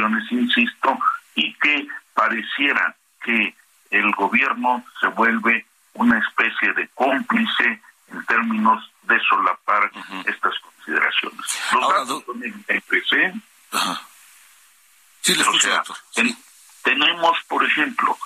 organizaciones, 0.04 0.30
insisto, 0.30 0.98
y 1.34 1.52
que 1.54 1.88
pareciera 2.14 2.94
que 3.22 3.54
el 3.90 4.10
gobierno 4.12 4.84
se 5.00 5.06
vuelve 5.08 5.66
una 5.94 6.18
especie 6.18 6.72
de 6.72 6.88
cómplice 6.94 7.80
en 8.08 8.24
términos 8.26 8.90
de 9.02 9.18
solapar 9.20 9.90
uh 9.94 9.98
-huh. 9.98 10.28
estas 10.28 10.58
consideraciones. 10.60 11.40
Los 11.72 11.82
Ahora, 11.82 11.98
datos 12.00 12.24
son 12.24 12.42
el 12.42 12.54
IPC. 12.68 13.34
Ajá. 13.72 14.00
Sí, 15.20 15.34
le 15.34 15.42
escucho, 15.42 15.68
sea, 15.68 15.76
doctor. 15.76 15.96
ten, 16.14 16.36
tenemos, 16.82 17.38
por 17.48 17.64
ejemplo, 17.64 18.18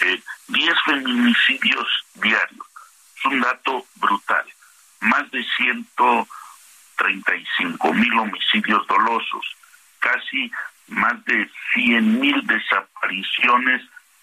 eh, 0.00 0.22
10 0.48 0.74
feminicidios 0.84 1.86
diarios. 2.14 2.66
Es 3.16 3.24
un 3.24 3.40
dato 3.40 3.86
brutal. 3.96 4.44
Más 5.00 5.30
de 5.30 5.42
135 5.56 7.94
mil 7.94 8.18
homicidios 8.18 8.86
dolosos, 8.86 9.56
casi 9.98 10.50
más 10.88 11.24
de 11.24 11.50
100 11.74 12.20
mil 12.20 12.46
desapariciones 12.46 13.82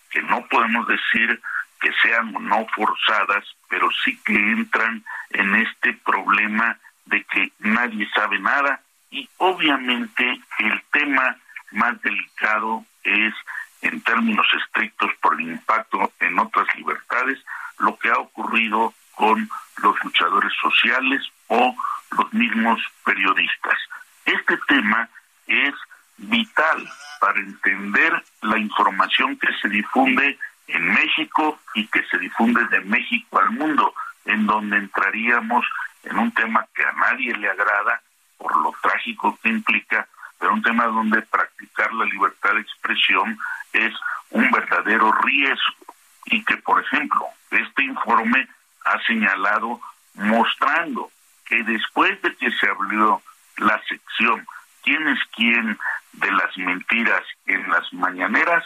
que 0.10 0.22
no 0.24 0.46
podemos 0.48 0.88
decir 0.88 1.42
que 1.80 1.92
sean 2.02 2.34
no 2.34 2.66
forzadas, 2.76 3.46
pero 3.70 3.90
sí 4.04 4.18
que 4.26 4.36
entran 4.36 5.04
en 5.32 5.56
este 5.56 5.94
problema 5.94 6.78
de 7.06 7.24
que 7.24 7.52
nadie 7.60 8.08
sabe 8.14 8.38
nada 8.40 8.82
y 9.10 9.28
obviamente 9.38 10.42
el 10.60 10.82
tema 10.92 11.38
más 11.72 12.00
delicado 12.02 12.86
es 13.04 13.34
en 13.82 14.02
términos 14.02 14.46
estrictos 14.62 15.12
por 15.22 15.40
el 15.40 15.52
impacto 15.52 16.12
en 16.20 16.38
otras 16.38 16.68
libertades 16.76 17.40
lo 17.78 17.98
que 17.98 18.10
ha 18.10 18.18
ocurrido 18.18 18.94
con 19.16 19.50
los 19.78 20.04
luchadores 20.04 20.52
sociales 20.62 21.22
o 21.48 21.74
los 22.12 22.34
mismos 22.34 22.82
periodistas. 23.06 23.78
Este 24.26 24.58
tema 24.68 25.08
es 25.48 25.74
vital 26.18 26.90
para 27.20 27.40
entender 27.40 28.22
la 28.42 28.58
información 28.58 29.38
que 29.38 29.48
se 29.62 29.70
difunde 29.70 30.38
en 30.68 30.86
México 30.94 31.60
y 31.74 31.88
que 31.88 32.04
se 32.12 32.19
difunde 32.30 32.64
de 32.68 32.82
México 32.82 33.40
al 33.40 33.50
mundo, 33.52 33.94
en 34.26 34.46
donde 34.46 34.78
entraríamos 34.78 35.66
en 36.04 36.18
un 36.18 36.32
tema 36.32 36.66
que 36.76 36.84
a 36.84 36.92
nadie 36.94 37.36
le 37.36 37.50
agrada 37.50 38.02
por 38.38 38.56
lo 38.62 38.74
trágico 38.82 39.38
que 39.42 39.50
implica, 39.50 40.08
pero 40.38 40.54
un 40.54 40.62
tema 40.62 40.86
donde 40.86 41.22
practicar 41.24 41.92
la 41.94 42.06
libertad 42.06 42.54
de 42.54 42.62
expresión 42.62 43.38
es 43.74 43.94
un 44.30 44.50
verdadero 44.52 45.12
riesgo. 45.12 45.94
Y 46.26 46.44
que, 46.46 46.58
por 46.58 46.82
ejemplo, 46.82 47.26
este 47.50 47.84
informe 47.84 48.48
ha 48.86 49.02
señalado 49.06 49.82
mostrando 50.14 51.12
que 51.46 51.64
después 51.64 52.22
de 52.22 52.36
que 52.36 52.52
se 52.52 52.70
abrió 52.70 53.22
la 53.58 53.82
sección 53.90 54.46
quién 54.84 55.08
es 55.08 55.20
quién 55.36 55.78
de 56.14 56.32
las 56.32 56.56
mentiras 56.58 57.24
en 57.48 57.68
las 57.70 57.92
mañaneras, 57.94 58.64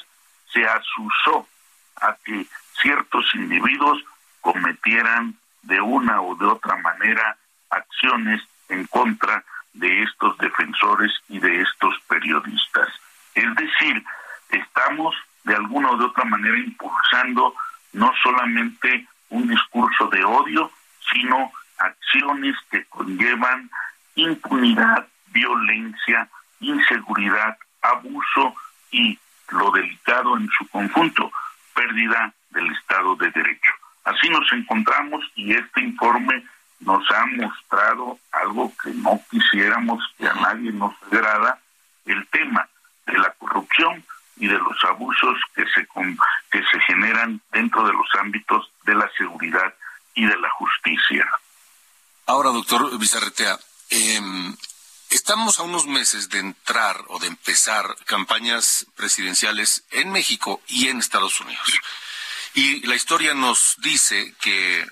se 0.52 0.66
asusó 0.66 1.48
a 2.02 2.16
que 2.24 2.46
ciertos 2.84 3.26
individuos 3.34 4.04
cometieran 4.42 5.36
de 5.64 5.82
una 5.82 6.22
u 6.22 6.38
de 6.38 6.46
otra 6.46 6.76
manera 6.78 7.38
acciones 7.70 8.42
en 8.70 8.86
contra 8.88 9.44
de 9.74 10.04
estos 10.04 10.38
defensores 10.38 11.12
y 11.30 11.40
de 11.40 11.62
estos 11.62 11.96
periodistas. 12.08 12.90
Es 13.34 13.56
decir, 13.56 14.04
estamos 14.50 15.16
de 15.46 15.56
alguna 15.56 15.92
u 15.92 15.98
de 15.98 16.06
otra 16.06 16.26
manera 16.26 16.58
impulsando 16.60 17.56
no 17.94 18.12
solamente 18.22 19.08
un 19.30 19.48
discurso 19.48 20.08
de 20.08 20.24
odio, 20.24 20.72
sino 21.12 21.52
acciones 21.78 22.56
que 22.70 22.86
conllevan 22.86 23.70
impunidad, 24.16 25.08
violencia, 25.28 26.30
inseguridad, 26.60 27.58
abuso 27.82 28.56
y, 28.92 29.18
lo 29.50 29.72
delicado 29.72 30.38
en 30.38 30.50
su 30.58 30.68
conjunto, 30.68 31.32
pérdida 31.74 32.34
del 32.54 32.72
Estado 32.72 33.16
de 33.16 33.30
Derecho. 33.32 33.72
Así 34.04 34.30
nos 34.30 34.52
encontramos 34.52 35.24
y 35.36 35.54
este 35.54 35.82
informe 35.82 36.44
nos 36.80 37.04
ha 37.12 37.26
mostrado 37.28 38.20
algo 38.32 38.72
que 38.82 38.92
no 38.92 39.22
quisiéramos 39.30 40.04
que 40.18 40.28
a 40.28 40.34
nadie 40.34 40.72
nos 40.72 40.94
agrada, 41.12 41.60
el 42.06 42.28
tema 42.28 42.68
de 43.06 43.18
la 43.18 43.32
corrupción 43.34 44.04
y 44.38 44.48
de 44.48 44.58
los 44.58 44.84
abusos 44.84 45.38
que 45.56 45.64
se 45.74 45.88
que 46.52 46.64
se 46.70 46.80
generan 46.82 47.40
dentro 47.52 47.86
de 47.86 47.94
los 47.94 48.08
ámbitos 48.20 48.70
de 48.86 48.96
la 48.96 49.10
seguridad 49.18 49.74
y 50.16 50.26
de 50.26 50.38
la 50.38 50.50
justicia. 50.52 51.26
Ahora, 52.26 52.50
doctor 52.50 52.98
Bizarretea, 52.98 53.58
eh, 53.90 54.20
Estamos 55.14 55.60
a 55.60 55.64
unos 55.64 55.86
meses 55.86 56.30
de 56.30 56.40
entrar 56.40 57.00
o 57.08 57.20
de 57.20 57.28
empezar 57.28 57.96
campañas 58.06 58.88
presidenciales 58.96 59.84
en 59.92 60.12
México 60.12 60.60
y 60.68 60.88
en 60.88 60.98
Estados 60.98 61.40
Unidos. 61.40 61.80
Y 62.54 62.86
la 62.86 62.96
historia 62.96 63.34
nos 63.34 63.76
dice 63.80 64.36
que 64.40 64.86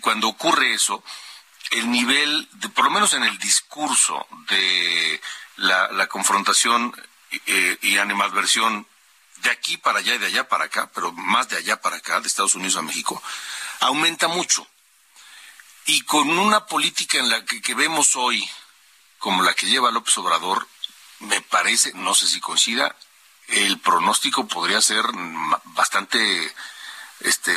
cuando 0.00 0.28
ocurre 0.28 0.74
eso, 0.74 1.02
el 1.70 1.90
nivel, 1.90 2.48
de, 2.52 2.68
por 2.68 2.86
lo 2.86 2.90
menos 2.90 3.14
en 3.14 3.22
el 3.22 3.38
discurso 3.38 4.26
de 4.48 5.20
la, 5.56 6.06
confrontación 6.08 6.94
eh, 7.46 7.78
y 7.82 7.96
animadversión 7.98 8.86
de 9.42 9.50
aquí 9.50 9.76
para 9.76 10.00
allá 10.00 10.14
y 10.14 10.18
de 10.18 10.26
allá 10.26 10.48
para 10.48 10.64
acá, 10.64 10.90
pero 10.94 11.12
más 11.12 11.48
de 11.48 11.56
allá 11.56 11.80
para 11.80 11.96
acá, 11.96 12.20
de 12.20 12.28
Estados 12.28 12.54
Unidos 12.54 12.76
a 12.76 12.82
México, 12.82 13.22
aumenta 13.80 14.28
mucho. 14.28 14.66
Y 15.86 16.02
con 16.02 16.28
una 16.38 16.66
política 16.66 17.18
en 17.18 17.30
la 17.30 17.44
que 17.44 17.74
vemos 17.74 18.14
hoy, 18.16 18.48
como 19.18 19.42
la 19.42 19.54
que 19.54 19.66
lleva 19.66 19.90
López 19.90 20.16
Obrador, 20.18 20.68
me 21.20 21.40
parece, 21.40 21.92
no 21.94 22.14
sé 22.14 22.26
si 22.26 22.40
coincida, 22.40 22.94
el 23.48 23.78
pronóstico 23.78 24.46
podría 24.46 24.80
ser 24.80 25.04
bastante 25.64 26.54
este 27.24 27.52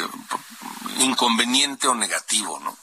inconveniente 1.00 1.88
o 1.88 1.96
negativo, 1.96 2.60
¿no? 2.60 2.76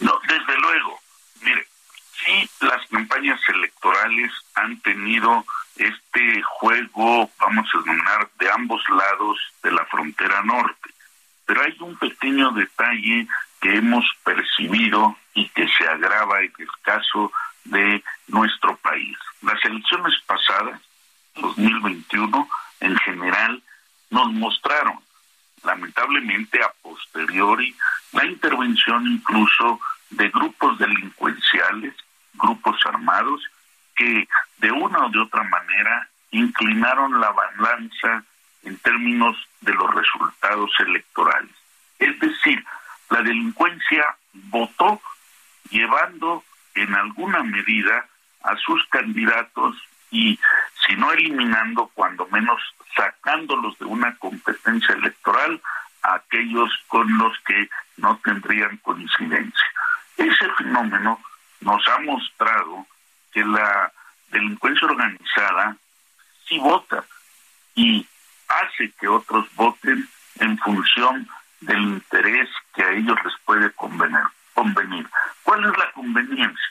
No, 0.00 0.18
desde 0.26 0.58
luego. 0.58 1.00
Mire, 1.42 1.66
sí 2.24 2.50
las 2.60 2.86
campañas 2.88 3.40
electorales 3.48 4.32
han 4.54 4.80
tenido 4.80 5.44
este 5.76 6.42
juego, 6.42 7.30
vamos 7.38 7.66
a 7.74 7.78
denominar, 7.78 8.30
de 8.38 8.50
ambos 8.50 8.82
lados 8.90 9.38
de 9.62 9.72
la 9.72 9.84
frontera 9.86 10.42
norte. 10.42 10.90
Pero 11.46 11.62
hay 11.62 11.76
un 11.80 11.96
pequeño 11.96 12.50
detalle 12.52 13.26
que 13.60 13.76
hemos 13.76 14.04
percibido 14.24 15.16
y 15.34 15.48
que 15.50 15.66
se 15.68 15.86
agrava 15.86 16.40
en 16.40 16.52
el 16.58 16.68
caso 16.82 17.32
de 17.64 18.02
nuestro 18.28 18.76
país. 18.76 19.16
Las 19.42 19.62
elecciones 19.64 20.14
pasadas, 20.26 20.80
2021, 21.36 22.48
en 22.80 22.96
general, 22.98 23.62
nos 24.10 24.32
mostraron, 24.32 24.98
lamentablemente 25.62 26.62
a 26.62 26.72
posteriori, 26.82 27.74
la 28.12 28.26
intervención 28.26 29.06
incluso 29.06 29.80
de 30.10 30.28
grupos 30.30 30.78
delincuenciales, 30.78 31.94
grupos 32.34 32.76
armados, 32.86 33.42
que 33.94 34.28
de 34.58 34.72
una 34.72 35.06
o 35.06 35.10
de 35.10 35.20
otra 35.20 35.44
manera 35.44 36.08
inclinaron 36.32 37.20
la 37.20 37.30
balanza 37.30 38.24
en 38.62 38.76
términos 38.78 39.36
de 39.60 39.74
los 39.74 39.94
resultados 39.94 40.70
electorales. 40.80 41.54
Es 41.98 42.18
decir, 42.18 42.64
la 43.10 43.22
delincuencia 43.22 44.04
votó 44.32 45.00
llevando 45.70 46.44
en 46.74 46.94
alguna 46.94 47.42
medida 47.42 48.06
a 48.42 48.56
sus 48.56 48.84
candidatos 48.88 49.76
y, 50.10 50.38
si 50.86 50.96
no 50.96 51.12
eliminando, 51.12 51.90
cuando 51.94 52.26
menos 52.28 52.60
sacándolos 52.96 53.78
de 53.78 53.84
una 53.84 54.14
competencia 54.16 54.94
electoral 54.94 55.60
a 56.02 56.14
aquellos 56.14 56.70
con 56.88 57.18
los 57.18 57.38
que 57.40 57.68
no 57.96 58.18
tendrían 58.24 58.76
coincidencia. 58.78 59.66
Ese 60.16 60.48
fenómeno 60.58 61.20
nos 61.60 61.86
ha 61.88 61.98
mostrado 62.00 62.86
que 63.32 63.44
la 63.44 63.92
delincuencia 64.30 64.88
organizada 64.88 65.76
sí 66.48 66.58
vota 66.58 67.04
y 67.74 68.06
hace 68.48 68.90
que 68.98 69.08
otros 69.08 69.46
voten 69.54 70.08
en 70.40 70.58
función 70.58 71.28
del 71.60 71.80
interés 71.80 72.48
que 72.74 72.82
a 72.82 72.92
ellos 72.92 73.16
les 73.24 73.34
puede 73.44 73.70
convenir. 73.72 75.06
¿Cuál 75.42 75.64
es 75.64 75.78
la 75.78 75.90
conveniencia? 75.92 76.68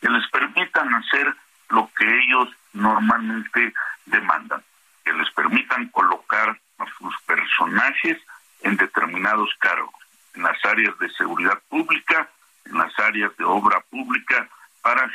Que 0.00 0.08
les 0.08 0.28
permitan 0.30 0.92
hacer 0.94 1.34
lo 1.70 1.90
que 1.96 2.04
ellos 2.04 2.48
normalmente 2.72 3.72
demandan, 4.06 4.62
que 5.04 5.12
les 5.12 5.30
permitan 5.32 5.88
colocar 5.88 6.58
a 6.78 6.84
sus 6.98 7.14
personajes 7.22 8.18
en 8.62 8.76
determinados 8.76 9.50
cargos, 9.58 9.94
en 10.34 10.42
las 10.42 10.64
áreas 10.64 10.98
de 10.98 11.10
seguridad 11.10 11.60
pública, 11.68 12.28
en 12.64 12.78
las 12.78 12.96
áreas 12.98 13.36
de 13.36 13.44
obra 13.44 13.80
pública, 13.90 14.48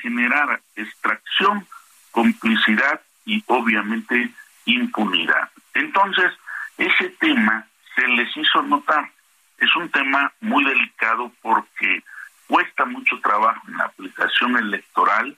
para 0.08 0.28
generar 0.50 0.62
extracción, 0.76 1.68
complicidad 2.12 3.02
y 3.26 3.44
obviamente 3.48 4.30
impunidad. 4.66 5.50
Entonces, 5.74 6.32
ese 6.78 7.10
tema 7.20 7.66
se 7.96 8.08
les 8.08 8.36
hizo 8.38 8.62
notar 8.64 9.10
es 9.58 9.76
un 9.76 9.90
tema 9.90 10.32
muy 10.42 10.64
delicado 10.64 11.32
porque 11.42 12.04
cuesta 12.48 12.86
mucho 12.86 13.20
trabajo 13.20 13.62
en 13.68 13.78
la 13.78 13.86
aplicación 13.86 14.58
electoral 14.58 15.36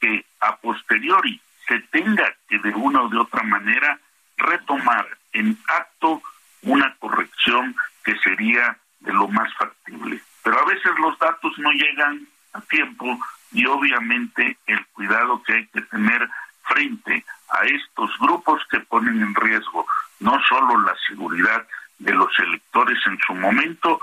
que 0.00 0.24
a 0.40 0.56
posteriori 0.56 1.40
se 1.66 1.78
tenga 1.90 2.34
que 2.48 2.58
de 2.58 2.70
una 2.70 3.02
o 3.02 3.08
de 3.08 3.18
otra 3.18 3.42
manera 3.42 3.98
retomar 4.36 5.06
en 5.32 5.58
acto 5.68 6.22
una 6.62 6.94
corrección 6.98 7.76
que 8.04 8.16
sería 8.18 8.78
de 9.00 9.12
lo 9.12 9.28
más 9.28 9.52
factible. 9.54 10.20
Pero 10.42 10.60
a 10.60 10.64
veces 10.64 10.92
los 11.00 11.18
datos 11.18 11.52
no 11.58 11.70
llegan 11.72 12.26
a 12.54 12.60
tiempo 12.62 13.18
y 13.52 13.66
obviamente 13.66 14.56
el 14.66 14.84
cuidado 14.86 15.42
que 15.42 15.52
hay 15.52 15.66
que 15.66 15.82
tener 15.82 16.28
frente 16.62 17.24
a 17.50 17.64
estos 17.64 18.18
grupos 18.18 18.62
que 18.70 18.80
ponen 18.80 19.20
en 19.20 19.34
riesgo 19.34 19.86
no 20.20 20.40
solo 20.48 20.80
la 20.80 20.94
seguridad 21.06 21.66
de 21.98 22.12
los 22.12 22.36
electores 22.38 22.98
en 23.06 23.18
su 23.26 23.34
momento, 23.34 24.00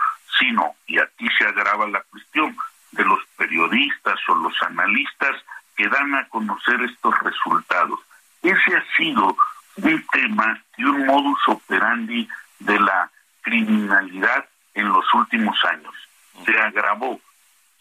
Bueno, 0.56 0.76
y 0.88 1.00
aquí 1.00 1.28
se 1.38 1.46
agrava 1.46 1.86
la 1.88 2.02
cuestión 2.04 2.56
de 2.92 3.04
los 3.04 3.20
periodistas 3.36 4.18
o 4.30 4.36
los 4.36 4.54
analistas 4.62 5.36
que 5.76 5.88
dan 5.90 6.16
a 6.16 6.30
conocer 6.30 6.82
estos 6.82 7.14
resultados. 7.20 8.00
Ese 8.42 8.78
ha 8.78 8.96
sido 8.96 9.36
un 9.76 10.06
tema 10.14 10.62
y 10.78 10.86
un 10.86 11.06
modus 11.06 11.40
operandi 11.48 12.26
de 12.60 12.80
la 12.80 13.12
criminalidad 13.42 14.46
en 14.76 14.88
los 14.88 15.14
últimos 15.14 15.58
años. 15.66 15.94
Se 16.46 16.58
agravó, 16.58 17.20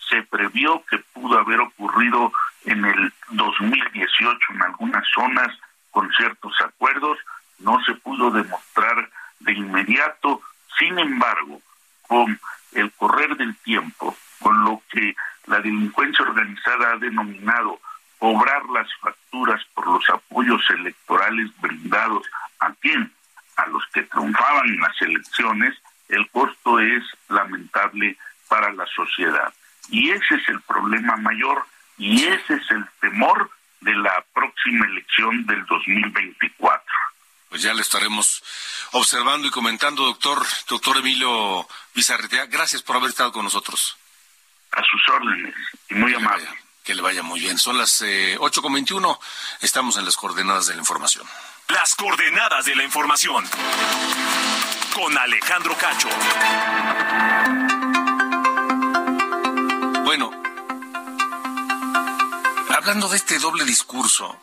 se 0.08 0.22
previó 0.22 0.82
que 0.90 0.98
pudo 0.98 1.38
haber 1.38 1.60
ocurrido 1.60 2.32
en 2.64 2.84
el 2.84 3.12
2018 3.28 4.38
en 4.50 4.62
algunas 4.62 5.04
zonas 5.14 5.56
con 5.92 6.10
ciertos 6.12 6.60
acuerdos, 6.60 7.18
no 7.60 7.78
se 7.84 7.94
pudo 7.94 8.32
demostrar 8.32 9.10
de 9.38 9.52
inmediato, 9.52 10.40
sin 10.76 10.98
embargo, 10.98 11.60
con 12.08 12.40
el 12.74 12.90
correr 12.92 13.36
del 13.36 13.56
tiempo, 13.58 14.16
con 14.40 14.64
lo 14.64 14.82
que 14.90 15.14
la 15.46 15.60
delincuencia 15.60 16.24
organizada 16.24 16.92
ha 16.92 16.96
denominado 16.96 17.80
cobrar 18.24 18.64
las 18.70 18.88
facturas 19.02 19.60
por 19.74 19.86
los 19.86 20.08
apoyos 20.08 20.62
electorales 20.70 21.50
brindados 21.60 22.26
a 22.58 22.72
quién, 22.80 23.12
a 23.56 23.66
los 23.66 23.84
que 23.92 24.02
triunfaban 24.04 24.66
en 24.66 24.80
las 24.80 25.02
elecciones, 25.02 25.74
el 26.08 26.26
costo 26.30 26.80
es 26.80 27.02
lamentable 27.28 28.16
para 28.48 28.72
la 28.72 28.86
sociedad. 28.86 29.52
Y 29.90 30.10
ese 30.10 30.36
es 30.36 30.48
el 30.48 30.58
problema 30.62 31.18
mayor 31.18 31.66
y 31.98 32.24
ese 32.24 32.54
es 32.54 32.70
el 32.70 32.86
temor 33.02 33.50
de 33.82 33.94
la 33.94 34.24
próxima 34.32 34.86
elección 34.86 35.44
del 35.44 35.62
2024. 35.66 36.82
Pues 37.50 37.60
ya 37.60 37.74
le 37.74 37.82
estaremos 37.82 38.42
observando 38.92 39.48
y 39.48 39.50
comentando, 39.50 40.02
doctor, 40.06 40.42
doctor 40.66 40.96
Emilio 40.96 41.68
Bizarretea. 41.94 42.46
Gracias 42.46 42.80
por 42.82 42.96
haber 42.96 43.10
estado 43.10 43.32
con 43.32 43.44
nosotros. 43.44 43.98
A 44.72 44.82
sus 44.82 45.08
órdenes 45.10 45.54
y 45.90 45.94
muy 45.96 46.14
amable. 46.14 46.63
Que 46.84 46.94
le 46.94 47.00
vaya 47.00 47.22
muy 47.22 47.40
bien. 47.40 47.58
Son 47.58 47.78
las 47.78 48.02
eh, 48.02 48.36
ocho 48.38 48.60
con 48.60 48.74
veintiuno. 48.74 49.18
Estamos 49.62 49.96
en 49.96 50.04
las 50.04 50.16
coordenadas 50.16 50.66
de 50.66 50.74
la 50.74 50.80
información. 50.80 51.26
Las 51.68 51.94
coordenadas 51.94 52.66
de 52.66 52.76
la 52.76 52.84
información. 52.84 53.42
Con 54.94 55.16
Alejandro 55.16 55.74
Cacho. 55.78 56.08
Bueno, 60.04 60.30
hablando 62.76 63.08
de 63.08 63.16
este 63.16 63.38
doble 63.38 63.64
discurso, 63.64 64.38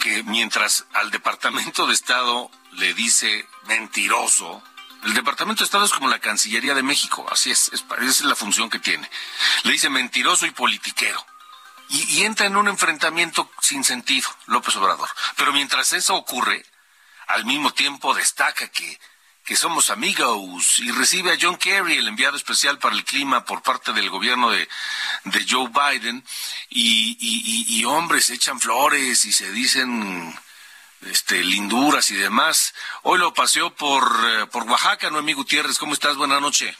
que 0.00 0.22
mientras 0.22 0.86
al 0.94 1.10
Departamento 1.10 1.86
de 1.86 1.92
Estado 1.92 2.50
le 2.72 2.94
dice 2.94 3.46
mentiroso, 3.66 4.62
el 5.04 5.12
Departamento 5.12 5.60
de 5.60 5.66
Estado 5.66 5.84
es 5.84 5.92
como 5.92 6.08
la 6.08 6.20
Cancillería 6.20 6.74
de 6.74 6.82
México, 6.82 7.26
así 7.30 7.50
es, 7.50 7.70
es, 7.74 7.84
esa 7.98 8.04
es 8.06 8.22
la 8.22 8.34
función 8.34 8.70
que 8.70 8.78
tiene. 8.78 9.10
Le 9.64 9.72
dice 9.72 9.90
mentiroso 9.90 10.46
y 10.46 10.52
politiquero. 10.52 11.22
Y, 11.92 12.22
entra 12.22 12.46
en 12.46 12.56
un 12.56 12.68
enfrentamiento 12.68 13.50
sin 13.60 13.84
sentido, 13.84 14.28
López 14.46 14.74
Obrador. 14.76 15.08
Pero 15.36 15.52
mientras 15.52 15.92
eso 15.92 16.14
ocurre, 16.14 16.64
al 17.26 17.44
mismo 17.44 17.72
tiempo 17.72 18.14
destaca 18.14 18.68
que 18.68 18.98
que 19.44 19.56
somos 19.56 19.90
amigos 19.90 20.78
y 20.78 20.90
recibe 20.92 21.32
a 21.32 21.38
John 21.40 21.56
Kerry, 21.56 21.96
el 21.96 22.06
enviado 22.06 22.36
especial 22.36 22.78
para 22.78 22.94
el 22.94 23.04
clima 23.04 23.44
por 23.44 23.62
parte 23.62 23.92
del 23.92 24.08
gobierno 24.08 24.50
de, 24.50 24.68
de 25.24 25.46
Joe 25.48 25.68
Biden, 25.68 26.24
y, 26.70 27.84
hombres 27.84 28.30
echan 28.30 28.60
flores 28.60 29.24
y 29.24 29.32
se 29.32 29.50
dicen 29.50 30.38
este, 31.02 31.42
linduras 31.42 32.10
y 32.10 32.14
demás. 32.14 32.72
Hoy 33.02 33.18
lo 33.18 33.34
paseó 33.34 33.74
por, 33.74 34.04
eh, 34.04 34.46
por 34.46 34.62
Oaxaca, 34.62 35.10
Noemí 35.10 35.32
Gutiérrez. 35.32 35.78
¿Cómo 35.78 35.94
estás? 35.94 36.16
Buenas 36.16 36.40
noches. 36.40 36.76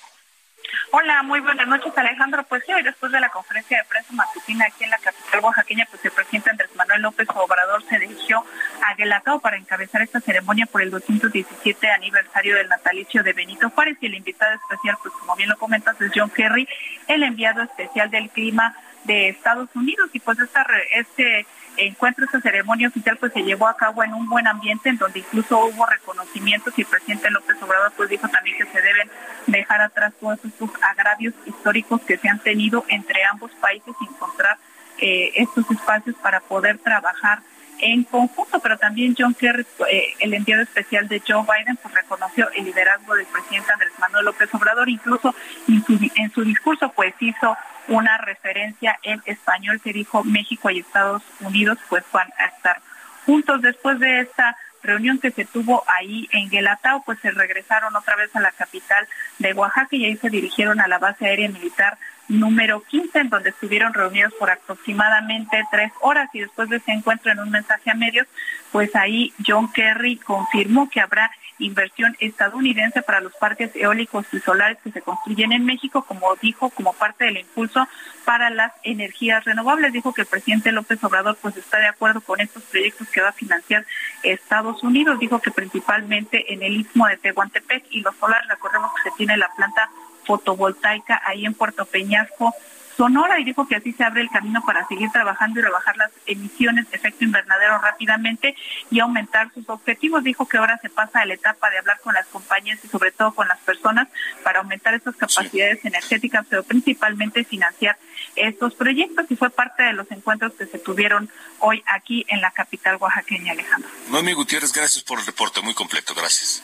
Hola, 0.90 1.22
muy 1.22 1.40
buenas 1.40 1.66
noches 1.66 1.92
Alejandro. 1.96 2.44
Pues 2.44 2.62
hoy 2.68 2.82
después 2.82 3.12
de 3.12 3.20
la 3.20 3.28
conferencia 3.30 3.78
de 3.78 3.84
prensa 3.84 4.12
matutina 4.12 4.66
aquí 4.66 4.84
en 4.84 4.90
la 4.90 4.98
capital 4.98 5.40
oaxaqueña, 5.40 5.86
pues 5.90 6.04
el 6.04 6.10
presidente 6.10 6.50
Andrés 6.50 6.70
Manuel 6.76 7.02
López 7.02 7.28
Obrador 7.34 7.82
se 7.88 7.98
dirigió 7.98 8.44
a 8.84 8.94
Guelatao 8.94 9.40
para 9.40 9.56
encabezar 9.56 10.02
esta 10.02 10.20
ceremonia 10.20 10.66
por 10.66 10.82
el 10.82 10.90
217 10.90 11.90
aniversario 11.90 12.56
del 12.56 12.68
natalicio 12.68 13.22
de 13.22 13.32
Benito 13.32 13.70
Juárez 13.70 13.96
y 14.00 14.06
el 14.06 14.14
invitado 14.14 14.54
especial, 14.54 14.96
pues 15.02 15.14
como 15.20 15.36
bien 15.36 15.48
lo 15.48 15.56
comentas, 15.56 16.00
es 16.00 16.10
John 16.14 16.30
Kerry, 16.30 16.68
el 17.08 17.22
enviado 17.22 17.62
especial 17.62 18.10
del 18.10 18.30
clima 18.30 18.76
de 19.04 19.28
Estados 19.30 19.68
Unidos 19.74 20.10
y 20.12 20.20
pues 20.20 20.38
esta, 20.38 20.66
este 20.94 21.46
encuentro, 21.76 22.24
esta 22.24 22.40
ceremonia 22.40 22.88
oficial 22.88 23.16
pues 23.18 23.32
se 23.32 23.42
llevó 23.42 23.66
a 23.66 23.76
cabo 23.76 24.02
en 24.04 24.14
un 24.14 24.28
buen 24.28 24.46
ambiente 24.46 24.88
en 24.88 24.98
donde 24.98 25.20
incluso 25.20 25.66
hubo 25.66 25.86
reconocimientos 25.86 26.74
y 26.76 26.82
el 26.82 26.86
presidente 26.86 27.30
López 27.30 27.56
Obrador 27.62 27.92
pues 27.96 28.08
dijo 28.08 28.28
también 28.28 28.56
que 28.58 28.66
se 28.66 28.80
deben 28.80 29.10
dejar 29.46 29.80
atrás 29.80 30.12
todos 30.20 30.38
estos 30.44 30.70
agravios 30.82 31.34
históricos 31.46 32.00
que 32.02 32.18
se 32.18 32.28
han 32.28 32.38
tenido 32.40 32.84
entre 32.88 33.24
ambos 33.24 33.50
países 33.52 33.94
y 34.00 34.04
encontrar 34.04 34.58
eh, 34.98 35.32
estos 35.36 35.70
espacios 35.70 36.16
para 36.22 36.40
poder 36.40 36.78
trabajar 36.78 37.40
en 37.82 38.04
conjunto, 38.04 38.60
pero 38.60 38.78
también 38.78 39.14
John 39.18 39.34
Kerry, 39.34 39.66
eh, 39.90 40.14
el 40.20 40.32
enviado 40.34 40.62
especial 40.62 41.08
de 41.08 41.20
Joe 41.26 41.42
Biden, 41.42 41.76
pues 41.76 41.92
reconoció 41.92 42.48
el 42.52 42.64
liderazgo 42.64 43.14
del 43.16 43.26
presidente 43.26 43.72
Andrés 43.72 43.92
Manuel 43.98 44.24
López 44.24 44.48
Obrador, 44.54 44.88
incluso 44.88 45.34
en 45.68 45.84
su, 45.84 45.98
en 46.14 46.32
su 46.32 46.44
discurso 46.44 46.92
pues 46.94 47.12
hizo 47.18 47.56
una 47.88 48.16
referencia 48.18 48.98
en 49.02 49.20
español 49.26 49.80
que 49.82 49.92
dijo 49.92 50.22
México 50.22 50.70
y 50.70 50.78
Estados 50.78 51.22
Unidos 51.40 51.76
pues 51.88 52.04
van 52.12 52.28
a 52.38 52.46
estar 52.46 52.80
juntos 53.26 53.60
después 53.60 53.98
de 53.98 54.20
esta 54.20 54.56
reunión 54.82 55.18
que 55.18 55.32
se 55.32 55.44
tuvo 55.44 55.82
ahí 55.86 56.28
en 56.32 56.50
Guelatao, 56.50 57.02
pues 57.04 57.18
se 57.20 57.30
regresaron 57.32 57.94
otra 57.96 58.16
vez 58.16 58.34
a 58.34 58.40
la 58.40 58.52
capital 58.52 59.08
de 59.38 59.52
Oaxaca 59.54 59.96
y 59.96 60.04
ahí 60.04 60.16
se 60.16 60.30
dirigieron 60.30 60.80
a 60.80 60.88
la 60.88 60.98
base 60.98 61.26
aérea 61.26 61.48
militar 61.48 61.98
número 62.32 62.82
15, 62.82 63.18
en 63.18 63.28
donde 63.28 63.50
estuvieron 63.50 63.92
reunidos 63.92 64.32
por 64.34 64.50
aproximadamente 64.50 65.62
tres 65.70 65.92
horas 66.00 66.28
y 66.32 66.40
después 66.40 66.68
de 66.68 66.76
ese 66.76 66.92
encuentro 66.92 67.30
en 67.30 67.40
un 67.40 67.50
mensaje 67.50 67.90
a 67.90 67.94
medios, 67.94 68.26
pues 68.72 68.94
ahí 68.96 69.32
John 69.46 69.70
Kerry 69.72 70.16
confirmó 70.16 70.88
que 70.88 71.00
habrá 71.00 71.30
inversión 71.58 72.16
estadounidense 72.18 73.02
para 73.02 73.20
los 73.20 73.32
parques 73.34 73.70
eólicos 73.74 74.26
y 74.32 74.40
solares 74.40 74.78
que 74.82 74.90
se 74.90 75.02
construyen 75.02 75.52
en 75.52 75.64
México, 75.64 76.02
como 76.02 76.34
dijo, 76.36 76.70
como 76.70 76.92
parte 76.92 77.24
del 77.24 77.38
impulso 77.38 77.86
para 78.24 78.50
las 78.50 78.72
energías 78.82 79.44
renovables. 79.44 79.92
Dijo 79.92 80.12
que 80.12 80.22
el 80.22 80.26
presidente 80.26 80.72
López 80.72 81.02
Obrador 81.04 81.36
pues 81.40 81.56
está 81.56 81.78
de 81.78 81.86
acuerdo 81.86 82.20
con 82.20 82.40
estos 82.40 82.62
proyectos 82.64 83.08
que 83.08 83.20
va 83.20 83.28
a 83.28 83.32
financiar 83.32 83.86
Estados 84.22 84.82
Unidos. 84.82 85.18
Dijo 85.18 85.40
que 85.40 85.50
principalmente 85.50 86.52
en 86.52 86.62
el 86.62 86.80
istmo 86.80 87.06
de 87.06 87.16
Tehuantepec 87.18 87.84
y 87.90 88.00
los 88.00 88.16
solares, 88.16 88.48
recordemos 88.48 88.90
que 88.96 89.10
se 89.10 89.16
tiene 89.16 89.36
la 89.36 89.50
planta 89.54 89.88
fotovoltaica 90.24 91.20
ahí 91.24 91.44
en 91.44 91.54
Puerto 91.54 91.84
Peñasco, 91.84 92.54
Sonora 92.96 93.40
y 93.40 93.44
dijo 93.44 93.66
que 93.66 93.76
así 93.76 93.92
se 93.92 94.04
abre 94.04 94.20
el 94.20 94.30
camino 94.30 94.62
para 94.64 94.86
seguir 94.86 95.10
trabajando 95.10 95.60
y 95.60 95.62
rebajar 95.62 95.96
las 95.96 96.10
emisiones 96.26 96.90
de 96.90 96.96
efecto 96.96 97.24
invernadero 97.24 97.78
rápidamente 97.78 98.54
y 98.90 99.00
aumentar 99.00 99.52
sus 99.54 99.68
objetivos. 99.68 100.22
Dijo 100.22 100.46
que 100.46 100.58
ahora 100.58 100.78
se 100.82 100.90
pasa 100.90 101.20
a 101.20 101.26
la 101.26 101.34
etapa 101.34 101.70
de 101.70 101.78
hablar 101.78 102.00
con 102.00 102.14
las 102.14 102.26
compañías 102.26 102.78
y 102.84 102.88
sobre 102.88 103.10
todo 103.10 103.32
con 103.32 103.48
las 103.48 103.58
personas 103.60 104.08
para 104.42 104.60
aumentar 104.60 104.94
estas 104.94 105.16
capacidades 105.16 105.84
energéticas, 105.84 106.46
pero 106.48 106.62
principalmente 106.62 107.44
financiar 107.44 107.96
estos 108.36 108.74
proyectos 108.74 109.26
y 109.30 109.36
fue 109.36 109.50
parte 109.50 109.82
de 109.82 109.92
los 109.94 110.10
encuentros 110.10 110.52
que 110.52 110.66
se 110.66 110.78
tuvieron 110.78 111.30
hoy 111.60 111.82
aquí 111.86 112.24
en 112.28 112.40
la 112.40 112.50
capital 112.50 112.96
oaxaqueña, 113.00 113.52
Alejandro. 113.52 113.90
Noemi 114.10 114.32
Gutiérrez, 114.32 114.72
gracias 114.72 115.02
por 115.02 115.18
el 115.18 115.26
reporte, 115.26 115.60
muy 115.62 115.74
completo, 115.74 116.14
gracias. 116.14 116.62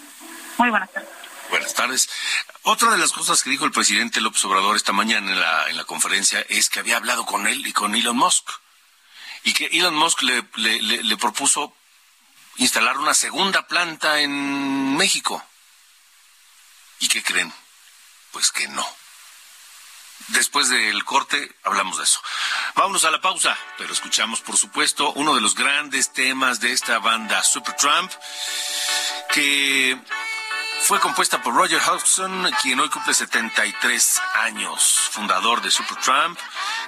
Muy 0.59 0.71
buenas 0.71 0.91
tardes. 0.93 1.28
Buenas 1.51 1.73
tardes. 1.73 2.11
Otra 2.63 2.91
de 2.91 2.99
las 2.99 3.13
cosas 3.13 3.43
que 3.43 3.49
dijo 3.49 3.65
el 3.65 3.73
presidente 3.73 4.21
López 4.21 4.45
Obrador 4.45 4.77
esta 4.77 4.93
mañana 4.93 5.33
en 5.33 5.41
la, 5.41 5.71
en 5.71 5.77
la 5.79 5.85
conferencia 5.85 6.45
es 6.49 6.69
que 6.69 6.81
había 6.81 6.97
hablado 6.97 7.25
con 7.25 7.47
él 7.47 7.67
y 7.67 7.73
con 7.73 7.95
Elon 7.95 8.17
Musk. 8.17 8.51
Y 9.45 9.55
que 9.55 9.67
Elon 9.67 9.95
Musk 9.95 10.23
le, 10.23 10.43
le, 10.57 11.17
propuso 11.17 11.75
instalar 12.57 12.99
una 12.99 13.15
segunda 13.15 13.67
planta 13.67 14.21
en 14.21 14.97
México. 14.97 15.43
¿Y 16.99 17.09
qué 17.09 17.23
creen? 17.23 17.53
Pues 18.31 18.53
que 18.53 18.69
no. 18.69 18.87
Después 20.29 20.69
del 20.69 21.03
corte 21.05 21.57
hablamos 21.63 21.97
de 21.97 22.05
eso. 22.05 22.21
Vámonos 22.75 23.07
a 23.07 23.11
la 23.11 23.23
pausa, 23.23 23.57
pero 23.79 23.95
escuchamos, 23.95 24.43
por 24.43 24.59
supuesto, 24.59 25.13
uno 25.13 25.35
de 25.35 25.41
los 25.41 25.55
grandes 25.55 26.13
temas 26.13 26.61
de 26.61 26.73
esta 26.73 26.99
banda 26.99 27.43
Supertramp, 27.43 28.13
que 29.33 29.99
fue 30.89 31.01
compuesta 31.01 31.43
por 31.43 31.55
Roger 31.55 31.79
Hodgson, 31.87 32.51
quien 32.63 32.81
hoy 32.81 32.89
cumple 32.89 33.13
73 33.13 34.23
años, 34.41 35.11
fundador 35.13 35.61
de 35.61 35.71
Supertramp, 35.71 36.39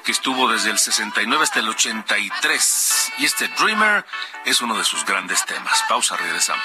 que 0.03 0.13
estuvo 0.13 0.51
desde 0.51 0.71
el 0.71 0.79
69 0.79 1.45
hasta 1.45 1.61
el 1.61 1.69
83. 1.69 3.13
Y 3.19 3.27
este 3.27 3.49
Dreamer 3.49 4.07
es 4.47 4.63
uno 4.63 4.79
de 4.79 4.85
sus 4.85 5.05
grandes 5.05 5.45
temas. 5.45 5.85
Pausa, 5.87 6.17
regresamos. 6.17 6.65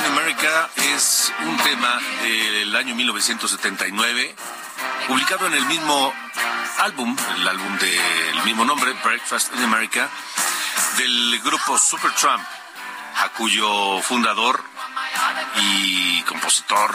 In 0.00 0.06
America 0.06 0.70
es 0.94 1.32
un 1.40 1.56
tema 1.58 2.00
del 2.22 2.74
año 2.76 2.94
1979, 2.94 4.34
publicado 5.06 5.46
en 5.46 5.54
el 5.54 5.64
mismo 5.66 6.12
álbum, 6.78 7.16
el 7.36 7.48
álbum 7.48 7.78
del 7.78 8.42
mismo 8.44 8.64
nombre, 8.64 8.92
Breakfast 9.04 9.54
in 9.54 9.62
America, 9.62 10.08
del 10.96 11.40
grupo 11.40 11.78
Supertramp, 11.78 12.42
a 13.16 13.28
cuyo 13.30 14.00
fundador 14.02 14.62
y 15.56 16.22
compositor 16.22 16.94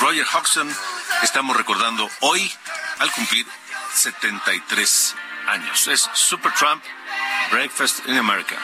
Roger 0.00 0.26
Hodgson 0.26 0.74
estamos 1.22 1.56
recordando 1.56 2.08
hoy 2.20 2.50
al 2.98 3.10
cumplir 3.12 3.46
73 3.94 5.14
años. 5.48 5.86
Es 5.88 6.10
Supertramp, 6.12 6.82
Breakfast 7.50 8.06
in 8.08 8.18
America. 8.18 8.56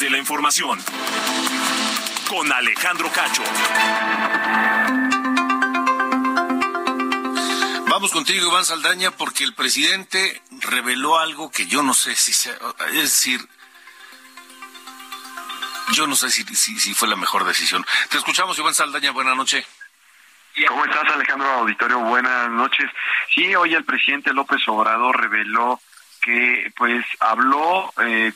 De 0.00 0.08
la 0.08 0.16
información. 0.16 0.78
Con 2.28 2.50
Alejandro 2.50 3.10
Cacho. 3.12 3.42
Vamos 7.88 8.10
contigo, 8.10 8.48
Iván 8.48 8.64
Saldaña, 8.64 9.10
porque 9.10 9.44
el 9.44 9.54
presidente 9.54 10.42
reveló 10.62 11.18
algo 11.18 11.50
que 11.50 11.66
yo 11.66 11.82
no 11.82 11.92
sé 11.92 12.16
si 12.16 12.32
sea, 12.32 12.56
es 12.88 13.02
decir, 13.02 13.40
yo 15.92 16.06
no 16.06 16.16
sé 16.16 16.30
si, 16.30 16.42
si, 16.54 16.80
si 16.80 16.94
fue 16.94 17.06
la 17.06 17.16
mejor 17.16 17.44
decisión. 17.44 17.84
Te 18.08 18.16
escuchamos, 18.16 18.58
Iván 18.58 18.74
Saldaña, 18.74 19.10
buena 19.10 19.34
noche. 19.34 19.66
¿Cómo 20.68 20.86
estás, 20.86 21.04
Alejandro 21.12 21.50
Auditorio? 21.50 21.98
Buenas 21.98 22.48
noches. 22.50 22.90
Sí, 23.34 23.54
hoy 23.54 23.74
el 23.74 23.84
presidente 23.84 24.32
López 24.32 24.66
Obrador 24.68 25.20
reveló 25.20 25.80
que 26.22 26.72
pues 26.76 27.04
habló 27.20 27.92
eh, 28.02 28.32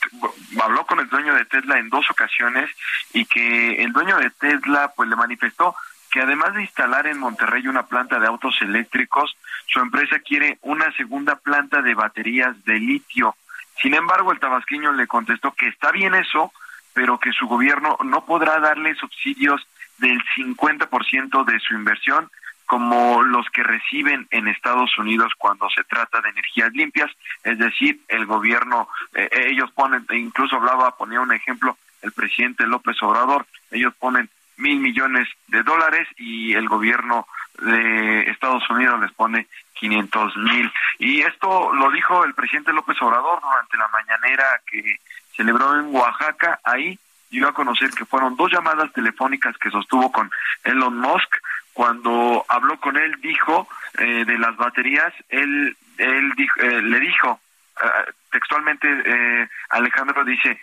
habló 0.60 0.84
con 0.86 0.98
el 0.98 1.08
dueño 1.08 1.34
de 1.34 1.44
Tesla 1.44 1.78
en 1.78 1.88
dos 1.88 2.10
ocasiones 2.10 2.68
y 3.14 3.24
que 3.24 3.82
el 3.82 3.92
dueño 3.92 4.18
de 4.18 4.30
Tesla 4.30 4.92
pues 4.94 5.08
le 5.08 5.16
manifestó 5.16 5.74
que 6.10 6.20
además 6.20 6.54
de 6.54 6.62
instalar 6.62 7.06
en 7.06 7.18
Monterrey 7.18 7.66
una 7.68 7.86
planta 7.86 8.18
de 8.18 8.26
autos 8.26 8.56
eléctricos, 8.62 9.36
su 9.66 9.80
empresa 9.80 10.18
quiere 10.20 10.58
una 10.62 10.90
segunda 10.96 11.36
planta 11.36 11.82
de 11.82 11.94
baterías 11.94 12.64
de 12.64 12.78
litio. 12.78 13.36
Sin 13.82 13.94
embargo, 13.94 14.32
el 14.32 14.40
tabasqueño 14.40 14.92
le 14.92 15.06
contestó 15.06 15.52
que 15.52 15.68
está 15.68 15.92
bien 15.92 16.14
eso, 16.14 16.52
pero 16.94 17.18
que 17.18 17.32
su 17.32 17.46
gobierno 17.46 17.98
no 18.02 18.24
podrá 18.24 18.58
darle 18.60 18.94
subsidios 18.94 19.60
del 19.98 20.22
50% 20.36 21.44
de 21.44 21.60
su 21.60 21.74
inversión 21.74 22.30
como 22.66 23.22
los 23.22 23.48
que 23.50 23.62
reciben 23.62 24.26
en 24.30 24.48
Estados 24.48 24.96
Unidos 24.98 25.32
cuando 25.38 25.68
se 25.70 25.84
trata 25.84 26.20
de 26.20 26.30
energías 26.30 26.72
limpias, 26.72 27.10
es 27.44 27.58
decir, 27.58 28.00
el 28.08 28.26
gobierno, 28.26 28.88
eh, 29.14 29.28
ellos 29.48 29.70
ponen, 29.72 30.04
incluso 30.10 30.56
hablaba, 30.56 30.96
ponía 30.96 31.20
un 31.20 31.32
ejemplo, 31.32 31.78
el 32.02 32.12
presidente 32.12 32.66
López 32.66 33.00
Obrador, 33.02 33.46
ellos 33.70 33.94
ponen 33.98 34.28
mil 34.58 34.78
millones 34.80 35.28
de 35.48 35.62
dólares 35.62 36.08
y 36.16 36.54
el 36.54 36.68
gobierno 36.68 37.26
de 37.60 38.30
Estados 38.30 38.68
Unidos 38.70 39.00
les 39.00 39.12
pone 39.12 39.46
500 39.74 40.36
mil. 40.38 40.72
Y 40.98 41.20
esto 41.22 41.72
lo 41.74 41.90
dijo 41.90 42.24
el 42.24 42.34
presidente 42.34 42.72
López 42.72 43.00
Obrador 43.00 43.40
durante 43.40 43.76
la 43.76 43.88
mañanera 43.88 44.60
que 44.66 44.98
celebró 45.36 45.78
en 45.78 45.94
Oaxaca, 45.94 46.60
ahí 46.64 46.98
dio 47.30 47.48
a 47.48 47.52
conocer 47.54 47.90
que 47.90 48.04
fueron 48.04 48.36
dos 48.36 48.50
llamadas 48.50 48.92
telefónicas 48.92 49.56
que 49.58 49.70
sostuvo 49.70 50.10
con 50.10 50.30
Elon 50.64 50.98
Musk. 50.98 51.36
Cuando 51.76 52.42
habló 52.48 52.80
con 52.80 52.96
él, 52.96 53.20
dijo 53.20 53.68
eh, 53.98 54.24
de 54.24 54.38
las 54.38 54.56
baterías, 54.56 55.12
él, 55.28 55.76
él 55.98 56.32
dijo, 56.34 56.58
eh, 56.62 56.80
le 56.80 56.98
dijo 57.00 57.38
eh, 57.84 58.12
textualmente, 58.32 58.88
eh, 58.88 59.46
Alejandro 59.68 60.24
dice, 60.24 60.58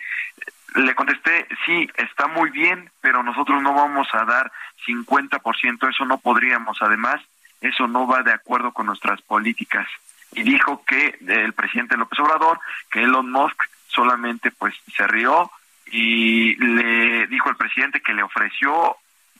le 0.74 0.92
contesté, 0.96 1.46
sí, 1.64 1.88
está 1.98 2.26
muy 2.26 2.50
bien, 2.50 2.90
pero 3.00 3.22
nosotros 3.22 3.62
no 3.62 3.74
vamos 3.74 4.08
a 4.12 4.24
dar 4.24 4.50
50%, 4.84 5.88
eso 5.88 6.04
no 6.04 6.18
podríamos. 6.18 6.78
Además, 6.82 7.22
eso 7.60 7.86
no 7.86 8.08
va 8.08 8.24
de 8.24 8.32
acuerdo 8.32 8.72
con 8.72 8.86
nuestras 8.86 9.22
políticas. 9.22 9.86
Y 10.32 10.42
dijo 10.42 10.84
que 10.84 11.16
el 11.28 11.52
presidente 11.52 11.96
López 11.96 12.18
Obrador, 12.18 12.58
que 12.90 13.04
Elon 13.04 13.30
Musk 13.30 13.62
solamente 13.86 14.50
pues 14.50 14.74
se 14.96 15.06
rió 15.06 15.48
y 15.92 16.56
le 16.56 17.28
dijo 17.28 17.50
al 17.50 17.56
presidente 17.56 18.00
que 18.00 18.14
le 18.14 18.24
ofreció 18.24 18.96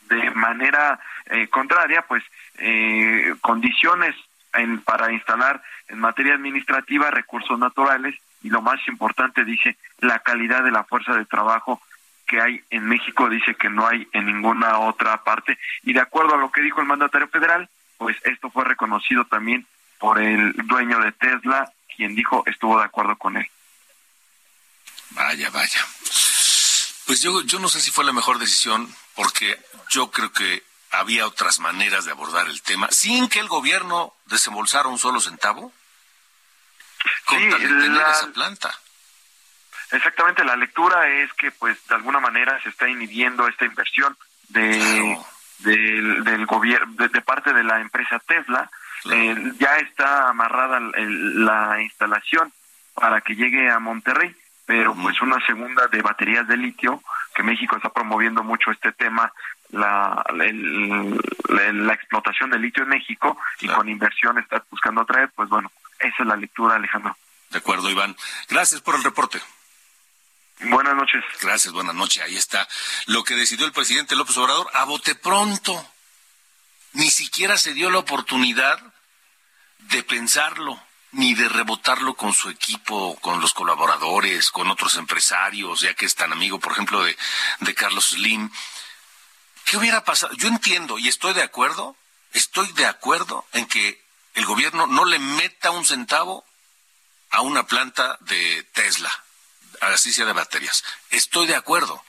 de 0.08 0.30
manera 0.32 1.00
eh, 1.26 1.48
contraria 1.48 2.02
pues 2.02 2.22
eh, 2.58 3.34
condiciones 3.40 4.14
en, 4.54 4.80
para 4.80 5.12
instalar 5.12 5.62
en 5.88 5.98
materia 5.98 6.34
administrativa 6.34 7.10
recursos 7.10 7.58
naturales 7.58 8.14
y 8.42 8.48
lo 8.48 8.62
más 8.62 8.80
importante 8.88 9.44
dice 9.44 9.76
la 10.00 10.18
calidad 10.20 10.62
de 10.62 10.70
la 10.70 10.84
fuerza 10.84 11.14
de 11.14 11.24
trabajo 11.24 11.80
que 12.26 12.40
hay 12.40 12.62
en 12.70 12.86
México 12.86 13.28
dice 13.28 13.54
que 13.54 13.68
no 13.68 13.86
hay 13.86 14.08
en 14.12 14.26
ninguna 14.26 14.78
otra 14.78 15.22
parte 15.22 15.58
y 15.82 15.92
de 15.92 16.00
acuerdo 16.00 16.34
a 16.34 16.38
lo 16.38 16.50
que 16.50 16.62
dijo 16.62 16.80
el 16.80 16.86
mandatario 16.86 17.28
federal 17.28 17.68
pues 17.98 18.16
esto 18.24 18.50
fue 18.50 18.64
reconocido 18.64 19.24
también 19.24 19.66
por 19.98 20.20
el 20.20 20.52
dueño 20.66 21.00
de 21.00 21.12
Tesla 21.12 21.70
quien 21.96 22.14
dijo 22.14 22.42
estuvo 22.46 22.78
de 22.78 22.84
acuerdo 22.84 23.16
con 23.16 23.36
él 23.36 23.46
Vaya, 25.14 25.48
vaya. 25.50 25.80
Pues 27.06 27.22
yo, 27.22 27.42
yo 27.42 27.58
no 27.58 27.68
sé 27.68 27.80
si 27.80 27.90
fue 27.90 28.04
la 28.04 28.12
mejor 28.12 28.38
decisión, 28.38 28.92
porque 29.14 29.58
yo 29.90 30.10
creo 30.10 30.32
que 30.32 30.62
había 30.90 31.26
otras 31.26 31.58
maneras 31.60 32.04
de 32.04 32.12
abordar 32.12 32.46
el 32.48 32.62
tema, 32.62 32.88
sin 32.90 33.28
que 33.28 33.40
el 33.40 33.48
gobierno 33.48 34.14
desembolsara 34.26 34.88
un 34.88 34.98
solo 34.98 35.20
centavo, 35.20 35.72
con 37.26 37.38
Sí, 37.38 37.50
tal 37.50 37.60
de 37.60 37.68
tener 37.68 37.90
la- 37.90 38.10
esa 38.12 38.28
planta. 38.32 38.78
Exactamente, 39.90 40.44
la 40.44 40.56
lectura 40.56 41.06
es 41.08 41.32
que 41.34 41.50
pues 41.52 41.76
de 41.88 41.94
alguna 41.94 42.18
manera 42.20 42.60
se 42.62 42.70
está 42.70 42.88
inhibiendo 42.88 43.46
esta 43.48 43.64
inversión 43.64 44.16
de 44.48 45.18
del, 45.58 46.24
del 46.24 46.46
gobierno 46.46 46.92
de, 46.96 47.08
de 47.08 47.20
parte 47.20 47.52
de 47.52 47.62
la 47.64 47.80
empresa 47.80 48.18
Tesla. 48.20 48.68
Eh, 49.10 49.52
ya 49.58 49.76
está 49.76 50.28
amarrada 50.30 50.78
el- 50.78 51.44
la 51.44 51.80
instalación 51.82 52.52
para 52.94 53.20
que 53.20 53.34
llegue 53.34 53.70
a 53.70 53.78
Monterrey, 53.78 54.34
pero 54.66 54.94
pues 54.94 55.20
una 55.20 55.44
segunda 55.46 55.86
de 55.88 56.02
baterías 56.02 56.46
de 56.48 56.56
litio 56.56 57.02
que 57.34 57.42
México 57.42 57.76
está 57.76 57.90
promoviendo 57.90 58.42
mucho 58.42 58.70
este 58.70 58.92
tema 58.92 59.32
la, 59.70 60.24
la, 60.32 61.72
la 61.72 61.94
explotación 61.94 62.50
del 62.50 62.62
litio 62.62 62.84
en 62.84 62.90
México 62.90 63.36
y 63.60 63.68
con 63.68 63.88
inversión 63.88 64.38
está 64.38 64.64
buscando 64.70 65.02
atraer, 65.02 65.30
pues 65.34 65.48
bueno, 65.48 65.70
esa 65.98 66.16
es 66.18 66.26
la 66.26 66.36
lectura, 66.36 66.76
Alejandro. 66.76 67.16
De 67.50 67.58
acuerdo, 67.58 67.90
Iván. 67.90 68.16
Gracias 68.48 68.80
por 68.80 68.94
el 68.94 69.04
reporte. 69.04 69.40
Buenas 70.60 70.94
noches. 70.94 71.24
Gracias, 71.40 71.72
buenas 71.72 71.94
noches. 71.94 72.22
Ahí 72.22 72.36
está 72.36 72.66
lo 73.06 73.24
que 73.24 73.34
decidió 73.34 73.66
el 73.66 73.72
presidente 73.72 74.16
López 74.16 74.36
Obrador 74.38 74.68
a 74.74 74.84
bote 74.84 75.14
pronto. 75.14 75.88
Ni 76.92 77.10
siquiera 77.10 77.56
se 77.56 77.74
dio 77.74 77.90
la 77.90 77.98
oportunidad 77.98 78.80
de 79.78 80.02
pensarlo, 80.02 80.80
ni 81.14 81.34
de 81.34 81.48
rebotarlo 81.48 82.14
con 82.14 82.32
su 82.32 82.50
equipo, 82.50 83.16
con 83.20 83.40
los 83.40 83.54
colaboradores, 83.54 84.50
con 84.50 84.68
otros 84.70 84.96
empresarios, 84.96 85.80
ya 85.80 85.94
que 85.94 86.06
es 86.06 86.14
tan 86.14 86.32
amigo, 86.32 86.58
por 86.58 86.72
ejemplo, 86.72 87.02
de, 87.02 87.16
Carlos 87.74 88.10
Slim. 88.10 88.50
¿Qué 89.64 89.76
hubiera 89.76 90.04
pasado? 90.04 90.32
Yo 90.34 90.48
entiendo 90.48 90.98
y 90.98 91.08
estoy 91.08 91.32
de 91.32 91.42
acuerdo, 91.42 91.96
estoy 92.32 92.70
de 92.72 92.86
acuerdo 92.86 93.46
en 93.52 93.66
que 93.66 94.02
el 94.34 94.44
gobierno 94.44 94.86
no 94.86 95.04
le 95.04 95.18
meta 95.18 95.70
un 95.70 95.86
centavo 95.86 96.44
a 97.30 97.40
una 97.40 97.66
planta 97.66 98.18
de 98.20 98.64
Tesla, 98.74 99.12
así 99.80 100.12
sea 100.12 100.26
de 100.26 100.32
baterías. 100.32 100.84
Estoy 101.10 101.46
de 101.46 101.56
acuerdo. 101.56 102.02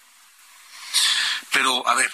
Pero, 1.51 1.87
a 1.87 1.93
ver, 1.93 2.11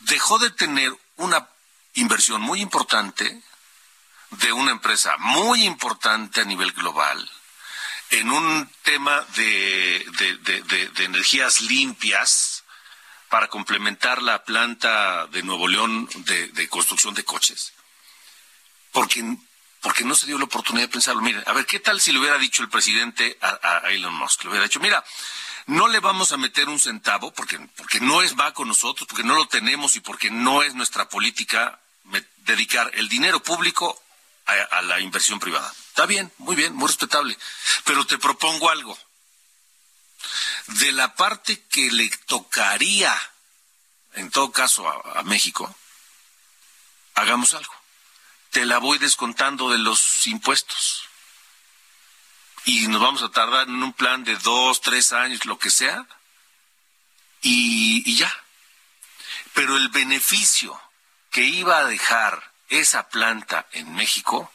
dejó 0.00 0.38
de 0.38 0.50
tener 0.50 0.92
una 1.16 1.48
inversión 1.94 2.40
muy 2.40 2.60
importante 2.60 3.42
de 4.32 4.52
una 4.52 4.70
empresa 4.72 5.14
muy 5.18 5.64
importante 5.64 6.40
a 6.40 6.44
nivel 6.44 6.72
global 6.72 7.30
en 8.10 8.30
un 8.30 8.70
tema 8.82 9.20
de, 9.36 10.04
de- 10.18 10.36
de- 10.38 10.62
de- 10.90 11.04
energías 11.04 11.60
limpias 11.62 12.64
para 13.28 13.48
complementar 13.48 14.22
la 14.22 14.44
planta 14.44 15.26
de 15.28 15.42
Nuevo 15.42 15.66
León 15.68 16.08
de, 16.26 16.68
construcción 16.68 17.14
de 17.14 17.24
coches. 17.24 17.72
Porque, 18.92 19.24
porque 19.80 20.04
no 20.04 20.14
se 20.14 20.26
dio 20.26 20.36
la 20.38 20.44
oportunidad 20.44 20.84
de 20.88 20.92
pensarlo. 20.92 21.22
Mire, 21.22 21.42
a 21.46 21.52
ver, 21.52 21.64
¿qué 21.64 21.80
tal 21.80 22.00
si 22.00 22.12
le 22.12 22.18
hubiera 22.18 22.36
dicho 22.36 22.62
el 22.62 22.68
presidente 22.68 23.38
a, 23.40 23.58
a- 23.84 23.90
Elon 23.90 24.12
Musk? 24.14 24.44
Le 24.44 24.50
hubiera 24.50 24.64
dicho, 24.64 24.80
mira, 24.80 25.02
no 25.66 25.88
le 25.88 26.00
vamos 26.00 26.32
a 26.32 26.36
meter 26.36 26.68
un 26.68 26.78
centavo 26.78 27.32
porque, 27.32 27.58
porque 27.76 28.00
no 28.00 28.20
es 28.20 28.38
va 28.38 28.52
con 28.52 28.68
nosotros, 28.68 29.06
porque 29.08 29.24
no 29.24 29.34
lo 29.34 29.46
tenemos 29.48 29.96
y 29.96 30.00
porque 30.00 30.30
no 30.30 30.62
es 30.62 30.74
nuestra 30.74 31.08
política 31.08 31.78
dedicar 32.44 32.90
el 32.94 33.08
dinero 33.08 33.40
público 33.42 34.02
a, 34.46 34.82
la 34.82 35.00
inversión 35.00 35.38
privada. 35.38 35.72
Está 35.88 36.06
bien, 36.06 36.32
muy 36.38 36.56
bien, 36.56 36.74
muy 36.74 36.88
respetable. 36.88 37.36
Pero 37.84 38.06
te 38.06 38.18
propongo 38.18 38.70
algo. 38.70 38.98
De 40.66 40.92
la 40.92 41.14
parte 41.14 41.64
que 41.66 41.90
le 41.90 42.08
tocaría, 42.26 43.14
en 44.14 44.30
todo 44.30 44.52
caso, 44.52 44.88
a, 44.88 45.22
México, 45.22 45.74
hagamos 47.14 47.54
algo. 47.54 47.74
Te 48.50 48.66
la 48.66 48.78
voy 48.78 48.98
descontando 48.98 49.70
de 49.70 49.78
los 49.78 50.26
impuestos. 50.26 51.04
Y 52.64 52.86
nos 52.88 53.00
vamos 53.00 53.22
a 53.22 53.30
tardar 53.30 53.68
en 53.68 53.82
un 53.82 53.92
plan 53.92 54.22
de 54.24 54.36
dos, 54.36 54.80
tres 54.80 55.12
años, 55.12 55.44
lo 55.46 55.58
que 55.58 55.70
sea, 55.70 56.06
y 57.40 58.14
ya. 58.14 58.32
Pero 59.54 59.76
el 59.76 59.88
beneficio 59.88 60.80
que 61.30 61.42
iba 61.42 61.78
a 61.78 61.84
dejar 61.84 62.51
esa 62.80 63.08
planta 63.08 63.66
en 63.72 63.94
México, 63.94 64.50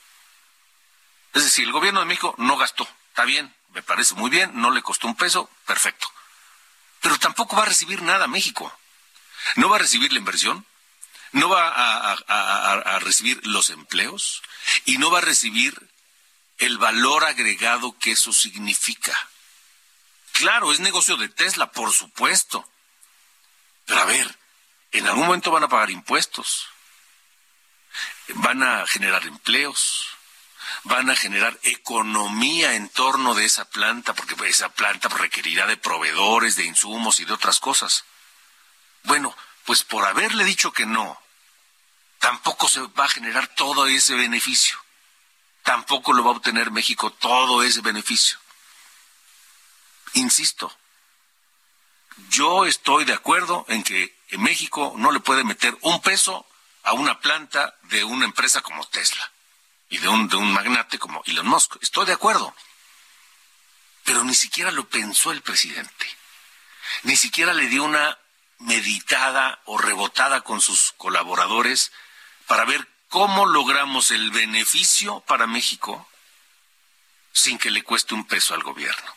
es 1.33 1.43
decir, 1.43 1.65
el 1.65 1.71
gobierno 1.71 1.99
de 1.99 2.07
México 2.07 2.33
no 2.37 2.57
gastó, 2.57 2.87
está 3.09 3.25
bien, 3.25 3.53
me 3.73 3.83
parece 3.83 4.15
muy 4.15 4.29
bien, 4.29 4.51
no 4.55 4.71
le 4.71 4.81
costó 4.81 5.07
un 5.07 5.15
peso, 5.15 5.49
perfecto. 5.65 6.07
Pero 7.01 7.19
tampoco 7.19 7.55
va 7.55 7.63
a 7.63 7.67
recibir 7.67 8.01
nada 8.01 8.27
México. 8.27 8.75
No 9.55 9.69
va 9.69 9.75
a 9.75 9.79
recibir 9.79 10.11
la 10.11 10.19
inversión, 10.19 10.65
no 11.31 11.49
va 11.49 11.71
a, 11.75 12.99
recibir 12.99 13.45
los 13.45 13.69
empleos 13.69 14.41
y 14.85 14.97
no 14.97 15.11
va 15.11 15.19
a 15.19 15.21
recibir 15.21 15.89
el 16.57 16.77
valor 16.77 17.23
agregado 17.23 17.97
que 17.99 18.11
eso 18.11 18.33
significa. 18.33 19.15
Claro, 20.33 20.71
es 20.71 20.79
negocio 20.79 21.17
de 21.17 21.29
Tesla, 21.29 21.71
por 21.71 21.93
supuesto. 21.93 22.67
Pero 23.85 24.01
a 24.01 24.05
ver, 24.05 24.37
en 24.91 25.07
algún 25.07 25.27
momento 25.27 25.51
van 25.51 25.63
a 25.63 25.69
pagar 25.69 25.91
impuestos, 25.91 26.67
van 28.35 28.63
a 28.63 28.85
generar 28.87 29.25
empleos, 29.25 30.07
van 30.83 31.09
a 31.09 31.15
generar 31.15 31.57
economía 31.63 32.73
en 32.73 32.89
torno 32.89 33.35
de 33.35 33.45
esa 33.45 33.65
planta, 33.65 34.13
porque 34.13 34.35
esa 34.47 34.69
planta 34.69 35.09
requerirá 35.09 35.65
de 35.65 35.77
proveedores, 35.77 36.55
de 36.55 36.65
insumos 36.65 37.19
y 37.19 37.25
de 37.25 37.33
otras 37.33 37.59
cosas. 37.59 38.05
Bueno, 39.03 39.35
pues 39.65 39.83
por 39.83 40.05
haberle 40.05 40.43
dicho 40.43 40.71
que 40.71 40.85
no, 40.85 41.19
tampoco 42.19 42.67
se 42.67 42.81
va 42.81 43.05
a 43.05 43.09
generar 43.09 43.47
todo 43.47 43.87
ese 43.87 44.15
beneficio. 44.15 44.77
Tampoco 45.63 46.13
lo 46.13 46.23
va 46.23 46.31
a 46.31 46.35
obtener 46.35 46.71
México 46.71 47.11
todo 47.11 47.63
ese 47.63 47.81
beneficio. 47.81 48.39
Insisto, 50.13 50.75
yo 52.29 52.65
estoy 52.65 53.05
de 53.05 53.13
acuerdo 53.13 53.65
en 53.67 53.83
que 53.83 54.17
en 54.29 54.41
México 54.41 54.93
no 54.97 55.11
le 55.11 55.19
puede 55.19 55.43
meter 55.43 55.77
un 55.81 56.01
peso 56.01 56.45
a 56.87 56.93
una 56.93 57.19
planta 57.19 57.75
de 57.83 58.05
una 58.05 58.23
empresa 58.23 58.61
como 58.61 58.87
Tesla 58.87 59.29
y 59.89 59.97
de 59.97 60.07
un, 60.07 60.29
de 60.29 60.37
un 60.37 60.53
magnate 60.53 60.97
como 60.97 61.21
Elon 61.25 61.45
Musk. 61.45 61.75
Estoy 61.81 62.05
de 62.05 62.13
acuerdo. 62.13 62.55
Pero 64.05 64.23
ni 64.23 64.33
siquiera 64.33 64.71
lo 64.71 64.87
pensó 64.87 65.33
el 65.33 65.41
presidente. 65.41 66.17
Ni 67.03 67.17
siquiera 67.17 67.53
le 67.53 67.67
dio 67.67 67.83
una 67.83 68.17
meditada 68.59 69.61
o 69.65 69.77
rebotada 69.77 70.41
con 70.41 70.61
sus 70.61 70.93
colaboradores 70.93 71.91
para 72.47 72.63
ver 72.63 72.87
cómo 73.09 73.45
logramos 73.45 74.11
el 74.11 74.31
beneficio 74.31 75.19
para 75.27 75.45
México 75.45 76.07
sin 77.33 77.57
que 77.57 77.69
le 77.69 77.83
cueste 77.83 78.13
un 78.13 78.25
peso 78.25 78.53
al 78.53 78.63
gobierno. 78.63 79.13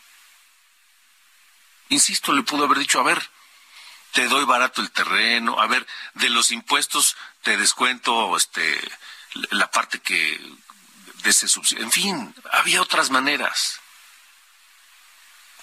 Insisto, 1.87 2.33
le 2.33 2.43
pudo 2.43 2.65
haber 2.65 2.79
dicho, 2.79 2.99
a 2.99 3.03
ver, 3.03 3.29
te 4.11 4.27
doy 4.27 4.43
barato 4.43 4.81
el 4.81 4.91
terreno, 4.91 5.61
a 5.61 5.67
ver, 5.67 5.87
de 6.15 6.29
los 6.29 6.51
impuestos 6.51 7.15
te 7.43 7.57
descuento 7.57 8.35
este 8.37 8.79
la 9.51 9.69
parte 9.69 9.99
que 9.99 10.39
de 11.23 11.29
ese 11.29 11.47
subsidio. 11.47 11.83
En 11.83 11.91
fin, 11.91 12.35
había 12.51 12.81
otras 12.81 13.09
maneras. 13.09 13.79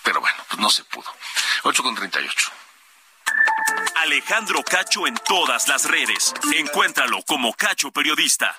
Pero 0.02 0.20
bueno, 0.20 0.36
pues 0.48 0.60
no 0.60 0.70
se 0.70 0.84
pudo. 0.84 1.12
8 1.64 1.82
con 1.82 1.94
38. 1.94 2.52
Alejandro 3.96 4.62
Cacho 4.62 5.06
en 5.06 5.14
todas 5.16 5.68
las 5.68 5.84
redes. 5.84 6.32
Encuéntralo 6.54 7.22
como 7.24 7.52
Cacho 7.54 7.90
Periodista. 7.90 8.56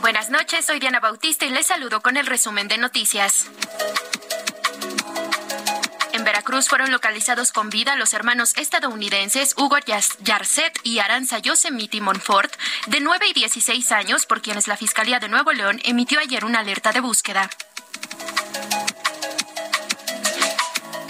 Buenas 0.00 0.30
noches, 0.30 0.64
soy 0.64 0.78
Diana 0.78 1.00
Bautista 1.00 1.46
y 1.46 1.50
les 1.50 1.66
saludo 1.66 2.00
con 2.00 2.16
el 2.16 2.26
resumen 2.26 2.68
de 2.68 2.78
noticias. 2.78 3.46
Veracruz 6.46 6.68
fueron 6.68 6.92
localizados 6.92 7.50
con 7.50 7.70
vida 7.70 7.96
los 7.96 8.14
hermanos 8.14 8.56
estadounidenses 8.56 9.54
Hugo 9.58 9.78
Yarcet 10.22 10.78
y 10.84 11.00
Aranza 11.00 11.40
Yosemite 11.40 12.00
Monfort, 12.00 12.52
de 12.86 13.00
9 13.00 13.26
y 13.30 13.32
16 13.32 13.90
años, 13.90 14.26
por 14.26 14.40
quienes 14.42 14.68
la 14.68 14.76
Fiscalía 14.76 15.18
de 15.18 15.28
Nuevo 15.28 15.50
León 15.50 15.80
emitió 15.82 16.20
ayer 16.20 16.44
una 16.44 16.60
alerta 16.60 16.92
de 16.92 17.00
búsqueda. 17.00 17.50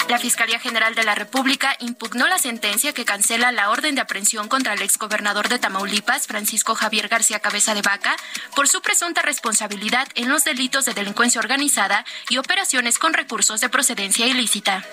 La 0.09 0.19
Fiscalía 0.19 0.61
General 0.61 0.95
de 0.95 1.03
la 1.03 1.17
República 1.17 1.77
impugnó 1.81 2.29
la 2.29 2.39
sentencia 2.39 2.93
que 2.93 3.05
cancela 3.05 3.51
la 3.51 3.71
orden 3.71 3.97
de 3.97 4.01
aprehensión 4.01 4.47
contra 4.47 4.75
el 4.75 4.83
exgobernador 4.83 5.49
de 5.49 5.59
Tamaulipas, 5.59 6.29
Francisco 6.29 6.77
Javier 6.77 7.09
García 7.09 7.41
Cabeza 7.41 7.75
de 7.75 7.83
Vaca, 7.83 8.15
por 8.55 8.69
su 8.69 8.81
presunta 8.83 9.23
responsabilidad 9.23 10.07
en 10.15 10.29
los 10.29 10.45
delitos 10.45 10.85
de 10.85 10.95
delincuencia 10.95 11.41
organizada 11.41 12.05
y 12.29 12.39
operaciones 12.39 12.99
con 13.01 13.15
recursos 13.15 13.61
de 13.61 13.69
procedencia 13.69 14.27
ilícita. 14.27 14.85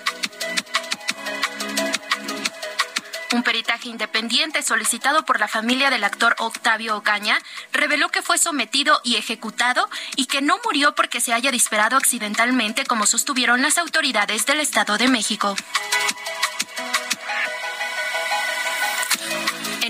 Un 3.34 3.42
peritaje 3.42 3.90
independiente 3.90 4.62
solicitado 4.62 5.26
por 5.26 5.40
la 5.40 5.48
familia 5.48 5.90
del 5.90 6.04
actor 6.04 6.36
Octavio 6.38 6.96
Ocaña 6.96 7.40
reveló 7.72 8.10
que 8.10 8.22
fue 8.22 8.38
sometido 8.38 9.02
y 9.04 9.16
ejecutado 9.16 9.90
y 10.16 10.28
que 10.28 10.44
no 10.44 10.60
murió 10.64 10.94
porque 10.94 11.20
se 11.20 11.34
haya 11.34 11.50
disparado 11.50 11.98
accidentalmente 11.98 12.86
como 12.86 13.08
sostuvieron 13.08 13.64
las 13.64 13.80
autoridades 13.80 14.46
del 14.46 14.60
Estado 14.60 15.00
de 15.00 15.08
México. 15.08 15.56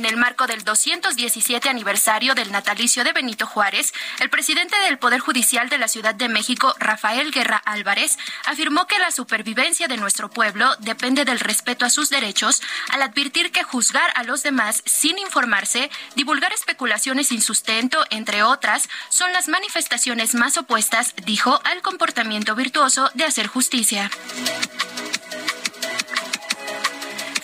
En 0.03 0.09
el 0.09 0.17
marco 0.17 0.47
del 0.47 0.65
217 0.65 1.69
aniversario 1.69 2.35
del 2.35 2.51
natalicio 2.51 3.05
de 3.05 3.13
Benito 3.13 3.47
Juárez, 3.47 3.93
el 4.19 4.29
presidente 4.29 4.75
del 4.83 4.99
Poder 4.99 5.21
Judicial 5.21 5.69
de 5.69 5.77
la 5.77 5.87
Ciudad 5.87 6.13
de 6.13 6.27
México, 6.27 6.75
Rafael 6.77 7.31
Guerra 7.31 7.55
Álvarez, 7.63 8.17
afirmó 8.45 8.85
que 8.85 8.99
la 8.99 9.11
supervivencia 9.11 9.87
de 9.87 9.95
nuestro 9.95 10.29
pueblo 10.29 10.75
depende 10.79 11.23
del 11.23 11.39
respeto 11.39 11.85
a 11.85 11.89
sus 11.89 12.09
derechos, 12.09 12.61
al 12.89 13.01
advertir 13.01 13.53
que 13.53 13.63
juzgar 13.63 14.11
a 14.15 14.23
los 14.23 14.43
demás 14.43 14.83
sin 14.85 15.17
informarse, 15.19 15.89
divulgar 16.17 16.51
especulaciones 16.51 17.29
sin 17.29 17.41
sustento, 17.41 18.05
entre 18.09 18.43
otras, 18.43 18.89
son 19.07 19.31
las 19.31 19.47
manifestaciones 19.47 20.35
más 20.35 20.57
opuestas, 20.57 21.13
dijo, 21.23 21.61
al 21.63 21.81
comportamiento 21.81 22.55
virtuoso 22.55 23.09
de 23.13 23.23
hacer 23.23 23.47
justicia. 23.47 24.11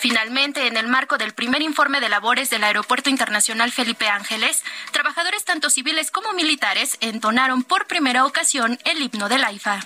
Finalmente, 0.00 0.66
en 0.66 0.78
el 0.78 0.88
marco 0.88 1.18
del 1.18 1.34
primer 1.34 1.60
informe 1.60 2.00
de 2.00 2.08
labores 2.08 2.48
del 2.48 2.64
Aeropuerto 2.64 3.10
Internacional 3.10 3.70
Felipe 3.70 4.08
Ángeles, 4.08 4.64
trabajadores 4.92 5.44
tanto 5.44 5.68
civiles 5.68 6.10
como 6.10 6.32
militares 6.32 6.96
entonaron 7.02 7.62
por 7.64 7.86
primera 7.86 8.24
ocasión 8.24 8.78
el 8.86 9.02
himno 9.02 9.28
del 9.28 9.44
AIFA. 9.44 9.80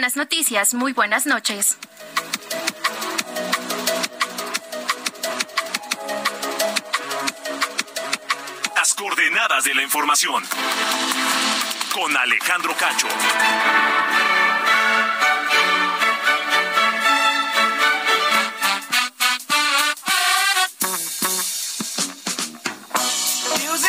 Las 0.00 0.16
noticias. 0.16 0.74
Muy 0.74 0.92
buenas 0.92 1.26
noches. 1.26 1.76
Las 8.76 8.94
coordenadas 8.94 9.64
de 9.64 9.74
la 9.74 9.82
información. 9.82 10.42
Con 11.92 12.16
Alejandro 12.16 12.74
Cacho. 12.76 13.08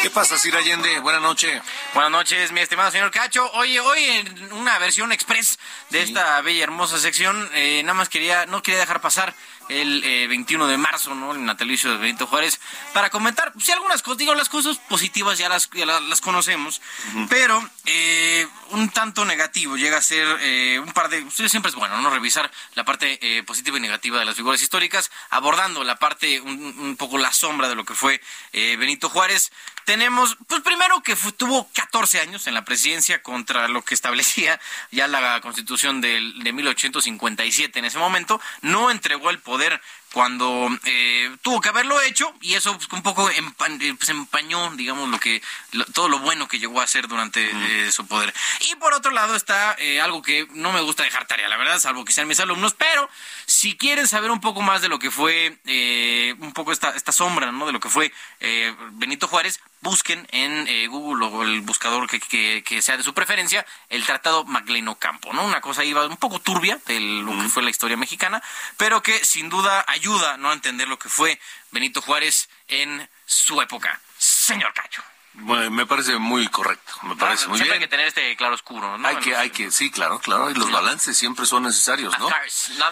¿Qué 0.02 0.10
pasa, 0.10 0.38
Sir 0.38 0.56
Allende? 0.56 1.00
Buenas 1.00 1.22
noches. 1.22 1.62
Buenas 1.94 2.12
noches, 2.12 2.52
mi 2.52 2.60
estimado 2.60 2.92
señor 2.92 3.12
Cacho. 3.12 3.50
Oye, 3.54 3.80
hoy 3.80 4.04
en 4.04 4.54
una 4.54 4.78
versión 4.80 5.12
express 5.12 5.60
de 5.92 6.02
esta 6.02 6.42
bella 6.42 6.64
hermosa 6.64 7.00
sección, 7.00 7.50
eh, 7.54 7.82
nada 7.84 7.94
más 7.94 8.10
quería, 8.10 8.46
no 8.46 8.62
quería 8.62 8.80
dejar 8.82 9.00
pasar 9.02 9.34
el 9.70 10.04
eh, 10.04 10.28
21 10.28 10.68
de 10.68 10.78
marzo, 10.78 11.16
¿no? 11.16 11.32
El 11.32 11.46
natalicio 11.46 11.90
de 11.90 11.98
Benito 11.98 12.28
Juárez, 12.28 12.60
para 12.92 13.10
comentar, 13.10 13.54
pues, 13.54 13.66
sí, 13.66 13.72
algunas 13.72 14.02
cosas, 14.02 14.18
digo, 14.18 14.36
las 14.36 14.50
cosas 14.50 14.78
positivas 14.78 15.38
ya 15.38 15.48
las, 15.48 15.70
ya 15.72 15.86
la- 15.86 16.02
las, 16.02 16.20
conocemos, 16.20 16.82
pero 17.30 17.70
eh, 17.86 18.46
un 18.72 18.90
tanto 18.90 19.24
negativo 19.24 19.78
llega 19.78 19.98
a 19.98 20.02
ser 20.02 20.28
eh, 20.42 20.80
un 20.84 20.92
par 20.92 21.08
de, 21.08 21.22
pues, 21.22 21.50
siempre 21.50 21.70
es 21.70 21.76
bueno, 21.76 22.02
¿no? 22.02 22.10
Revisar 22.10 22.52
la 22.76 22.84
parte 22.84 23.20
eh, 23.22 23.44
positiva 23.44 23.78
y 23.78 23.82
negativa 23.82 24.20
de 24.20 24.26
las 24.26 24.36
figuras 24.36 24.62
históricas, 24.62 25.12
abordando 25.30 25.82
la 25.86 25.96
parte, 25.96 26.42
un, 26.42 26.52
un 26.78 26.98
poco 26.98 27.18
la 27.18 27.32
sombra 27.32 27.70
de 27.70 27.76
lo 27.76 27.86
que 27.86 27.94
fue 27.96 28.20
eh, 28.52 28.76
Benito 28.78 29.08
Juárez. 29.10 29.52
Tenemos, 29.86 30.38
pues 30.48 30.62
primero 30.62 31.02
que 31.04 31.16
tuvo 31.38 31.70
14 31.74 32.20
años 32.22 32.48
en 32.48 32.54
la 32.54 32.64
presidencia 32.66 33.22
contra 33.22 33.68
lo 33.68 33.84
que 33.84 33.94
establecía 33.94 34.60
ya 34.92 35.08
la 35.08 35.42
constitución 35.42 36.02
del, 36.02 36.44
de 36.44 36.54
1857 36.54 37.80
en 37.80 37.86
ese 37.86 37.98
momento, 38.00 38.40
no 38.62 38.92
entregó 38.92 39.30
el 39.30 39.40
poder 39.40 39.82
cuando 40.14 40.70
eh, 40.86 41.36
tuvo 41.42 41.60
que 41.60 41.70
haberlo 41.70 42.00
hecho 42.02 42.32
y 42.40 42.54
eso 42.54 42.78
pues, 42.78 42.88
un 42.92 43.02
poco 43.02 43.30
empa- 43.32 43.82
eh, 43.82 43.96
pues, 43.98 44.10
empañó, 44.10 44.70
digamos, 44.76 45.10
lo 45.10 45.20
que 45.20 45.42
lo- 45.72 45.86
todo 45.86 46.08
lo 46.08 46.20
bueno 46.20 46.48
que 46.48 46.60
llegó 46.60 46.82
a 46.82 46.84
hacer 46.84 47.08
durante 47.08 47.50
eh, 47.52 47.92
su 47.92 48.06
poder. 48.06 48.32
Y 48.72 48.76
por 48.76 48.94
otro 48.94 49.12
lado 49.12 49.36
está 49.36 49.76
eh, 49.80 50.00
algo 50.02 50.22
que 50.22 50.48
no 50.52 50.72
me 50.72 50.82
gusta 50.82 51.02
dejar 51.04 51.26
tarea, 51.26 51.50
la 51.50 51.58
verdad, 51.58 51.80
salvo 51.80 52.06
que 52.06 52.14
sean 52.14 52.28
mis 52.28 52.40
alumnos, 52.40 52.76
pero 52.76 53.10
si 53.48 53.76
quieren 53.76 54.08
saber 54.08 54.30
un 54.30 54.40
poco 54.40 54.62
más 54.62 54.82
de 54.84 54.88
lo 54.90 55.00
que 55.00 55.10
fue, 55.10 55.58
eh, 55.66 56.36
un 56.40 56.54
poco 56.54 56.72
esta, 56.72 56.92
esta 56.92 57.12
sombra, 57.12 57.52
¿no? 57.52 57.66
De 57.66 57.72
lo 57.74 57.80
que 57.80 57.90
fue 57.90 58.14
eh, 58.40 58.76
Benito 58.92 59.28
Juárez, 59.28 59.60
busquen 59.84 60.28
en 60.32 60.68
eh, 60.68 60.88
Google 60.88 61.26
o 61.28 61.44
el 61.44 61.62
buscador 61.62 62.10
que, 62.10 62.20
que- 62.20 62.64
que 62.66 62.82
sea 62.82 62.98
de 62.98 63.04
su 63.04 63.14
preferencia 63.14 63.66
el 63.90 64.06
Tratado 64.06 64.46
Maclean 64.46 64.88
Ocampo, 64.88 65.34
¿no? 65.34 65.44
Una 65.46 65.62
cosa 65.62 65.84
iba 65.84 66.06
un 66.08 66.18
poco 66.18 66.40
turbia 66.40 66.80
de 66.88 67.00
lo 67.00 67.32
que 67.34 67.50
fue 67.50 67.62
la 67.64 67.70
historia 67.70 67.98
mexicana, 67.98 68.42
pero 68.78 69.04
que 69.04 69.24
sin 69.24 69.50
duda 69.50 69.84
ayuda 69.88 70.38
¿no? 70.38 70.50
a 70.50 70.54
entender 70.54 70.88
lo 70.88 70.98
que 70.98 71.10
fue 71.10 71.40
Benito 71.72 72.02
Juárez 72.02 72.50
en 72.68 73.08
su 73.26 73.62
época. 73.62 74.02
Señor 74.18 74.74
Cacho. 74.74 75.04
Bueno, 75.36 75.72
me 75.72 75.86
parece 75.88 76.18
muy 76.18 76.48
correcto, 76.48 76.94
me 77.04 77.16
parece 77.16 77.48
muy 77.48 77.58
Siempre 77.58 77.78
bien. 77.78 77.82
hay 77.82 77.88
que 77.88 77.90
tener 77.90 78.08
este 78.08 78.36
claro 78.36 78.54
oscuro, 78.54 78.98
¿no? 79.00 79.08
Hay 79.08 79.16
que, 79.18 79.36
hay 79.36 79.50
que, 79.50 79.72
sí, 79.72 79.90
claro, 79.90 80.20
claro, 80.20 80.52
y 80.52 80.54
los 80.54 80.72
balances 80.72 81.18
siempre 81.18 81.48
son 81.48 81.64
necesarios, 81.64 82.18
¿no? 82.20 82.30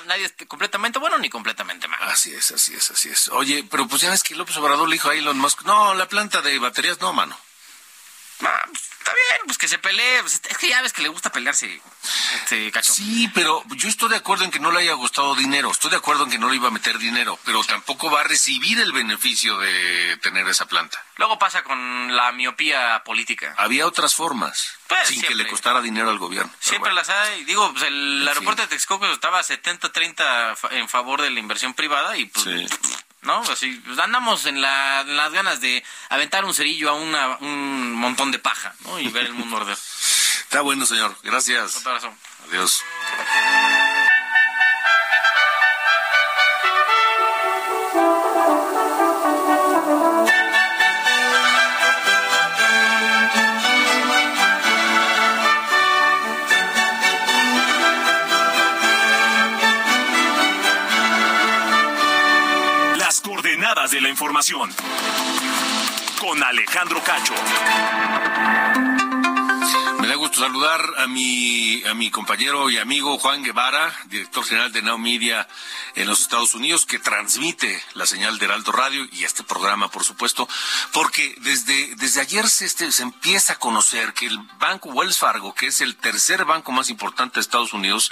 Nadie 0.08 0.26
es 0.26 0.34
completamente 0.48 0.98
bueno 0.98 1.20
ni 1.20 1.30
completamente 1.30 1.88
malo. 1.88 2.04
Así 2.06 2.34
es, 2.34 2.52
así 2.52 2.74
es, 2.74 2.90
así 2.90 3.10
es. 3.10 3.30
Oye, 3.30 3.64
pero 3.70 3.88
pues 3.88 4.02
ya 4.02 4.10
ves 4.10 4.24
que 4.24 4.36
López 4.36 4.58
Obrador 4.58 4.90
le 4.90 4.96
dijo 4.96 5.10
a 5.10 5.16
Elon 5.16 5.38
Musk, 5.38 5.62
no, 5.64 5.94
la 5.94 6.08
planta 6.08 6.42
de 6.42 6.58
baterías 6.58 7.00
no, 7.00 7.14
mano. 7.14 7.38
Ah, 8.44 8.62
pues, 8.68 8.82
está 8.98 9.14
bien, 9.14 9.42
pues 9.46 9.58
que 9.58 9.68
se 9.68 9.78
pelee. 9.78 10.22
pues, 10.22 10.42
es 10.48 10.58
que 10.58 10.70
ya 10.70 10.82
ves 10.82 10.94
que 10.94 11.02
le 11.02 11.10
gusta 11.10 11.32
pelearse, 11.32 11.82
este 12.36 12.72
Cacho. 12.72 12.94
Sí, 12.94 13.30
pero 13.34 13.64
yo 13.76 13.88
estoy 13.90 14.10
de 14.10 14.16
acuerdo 14.18 14.44
en 14.46 14.52
que 14.52 14.60
no 14.60 14.72
le 14.72 14.80
haya 14.82 14.94
gustado 14.94 15.36
dinero, 15.36 15.70
estoy 15.72 15.92
de 15.92 15.98
acuerdo 15.98 16.24
en 16.24 16.32
que 16.32 16.40
no 16.40 16.50
le 16.50 16.56
iba 16.56 16.68
a 16.70 16.72
meter 16.72 16.98
dinero, 16.98 17.38
pero 17.46 17.64
tampoco 17.64 18.10
va 18.10 18.22
a 18.22 18.24
recibir 18.24 18.80
el 18.80 18.92
beneficio 18.94 19.58
de 19.60 20.18
tener 20.18 20.48
esa 20.48 20.66
planta. 20.68 21.04
Luego 21.18 21.38
pasa 21.38 21.64
con 21.64 22.16
la 22.16 22.32
miopía 22.32 23.04
política. 23.06 23.54
Había 23.58 23.86
otras 23.86 24.16
formas, 24.16 24.74
Pues, 24.88 25.08
sin 25.10 25.22
que 25.22 25.36
le 25.36 25.48
costara 25.48 25.82
dinero 25.82 26.10
al 26.10 26.18
gobierno. 26.18 26.52
Siempre 26.60 26.92
bueno. 26.92 26.96
las 26.96 27.10
hay. 27.10 27.44
Digo, 27.44 27.72
pues 27.74 27.84
el 27.84 28.28
aeropuerto 28.28 28.64
de 28.64 28.68
Texcoco 28.70 29.06
estaba 29.08 29.44
70-30 29.44 30.56
fa- 30.56 30.70
en 30.72 30.90
favor 30.90 31.22
de 31.22 31.30
la 31.30 31.40
inversión 31.40 31.74
privada 31.74 32.18
y 32.18 32.26
pues... 32.26 32.46
¿No? 33.24 33.40
Así, 33.42 33.72
pues, 33.86 34.00
andamos 34.00 34.46
en, 34.48 34.62
la- 34.62 35.02
en 35.02 35.16
las 35.16 35.32
ganas 35.32 35.62
de 35.62 35.84
aventar 36.10 36.44
un 36.44 36.54
cerillo 36.54 36.90
a 36.90 36.94
una- 36.94 37.38
un 37.42 37.94
montón 37.94 38.32
de 38.32 38.40
paja, 38.40 38.74
¿no? 38.80 39.00
Y 39.00 39.08
ver 39.10 39.26
el 39.28 39.34
mundo 39.34 39.58
arder. 39.58 39.78
Está 40.44 40.62
bueno, 40.62 40.86
señor. 40.86 41.16
Gracias. 41.24 41.82
Toda 41.84 41.96
razón. 41.96 42.18
Adiós. 42.50 42.84
Información. 64.12 64.70
Con 66.20 66.44
Alejandro 66.44 67.02
Cacho. 67.04 67.34
Me 70.02 70.08
da 70.08 70.16
gusto 70.16 70.40
saludar 70.40 70.82
a 70.98 71.06
mi, 71.06 71.84
a 71.84 71.94
mi 71.94 72.10
compañero 72.10 72.72
y 72.72 72.80
amigo 72.80 73.20
Juan 73.20 73.44
Guevara, 73.44 73.94
director 74.06 74.44
general 74.44 74.72
de 74.72 74.82
Now 74.82 74.98
Media 74.98 75.48
en 75.94 76.08
los 76.08 76.22
Estados 76.22 76.56
Unidos, 76.56 76.88
que 76.88 76.98
transmite 76.98 77.80
la 77.94 78.08
señal 78.08 78.40
de 78.40 78.46
Heraldo 78.46 78.72
Radio 78.72 79.08
y 79.12 79.26
este 79.26 79.44
programa, 79.44 79.92
por 79.92 80.04
supuesto, 80.04 80.50
porque 80.92 81.36
desde, 81.42 81.94
desde 81.98 82.20
ayer 82.20 82.50
se, 82.50 82.66
este, 82.66 82.92
se 82.92 83.04
empieza 83.04 83.54
a 83.54 83.60
conocer 83.60 84.14
que 84.14 84.26
el 84.26 84.40
banco 84.58 84.90
Wells 84.90 85.20
Fargo, 85.20 85.54
que 85.54 85.68
es 85.68 85.82
el 85.82 85.96
tercer 85.96 86.46
banco 86.46 86.72
más 86.72 86.90
importante 86.90 87.36
de 87.36 87.42
Estados 87.42 87.74
Unidos, 87.74 88.12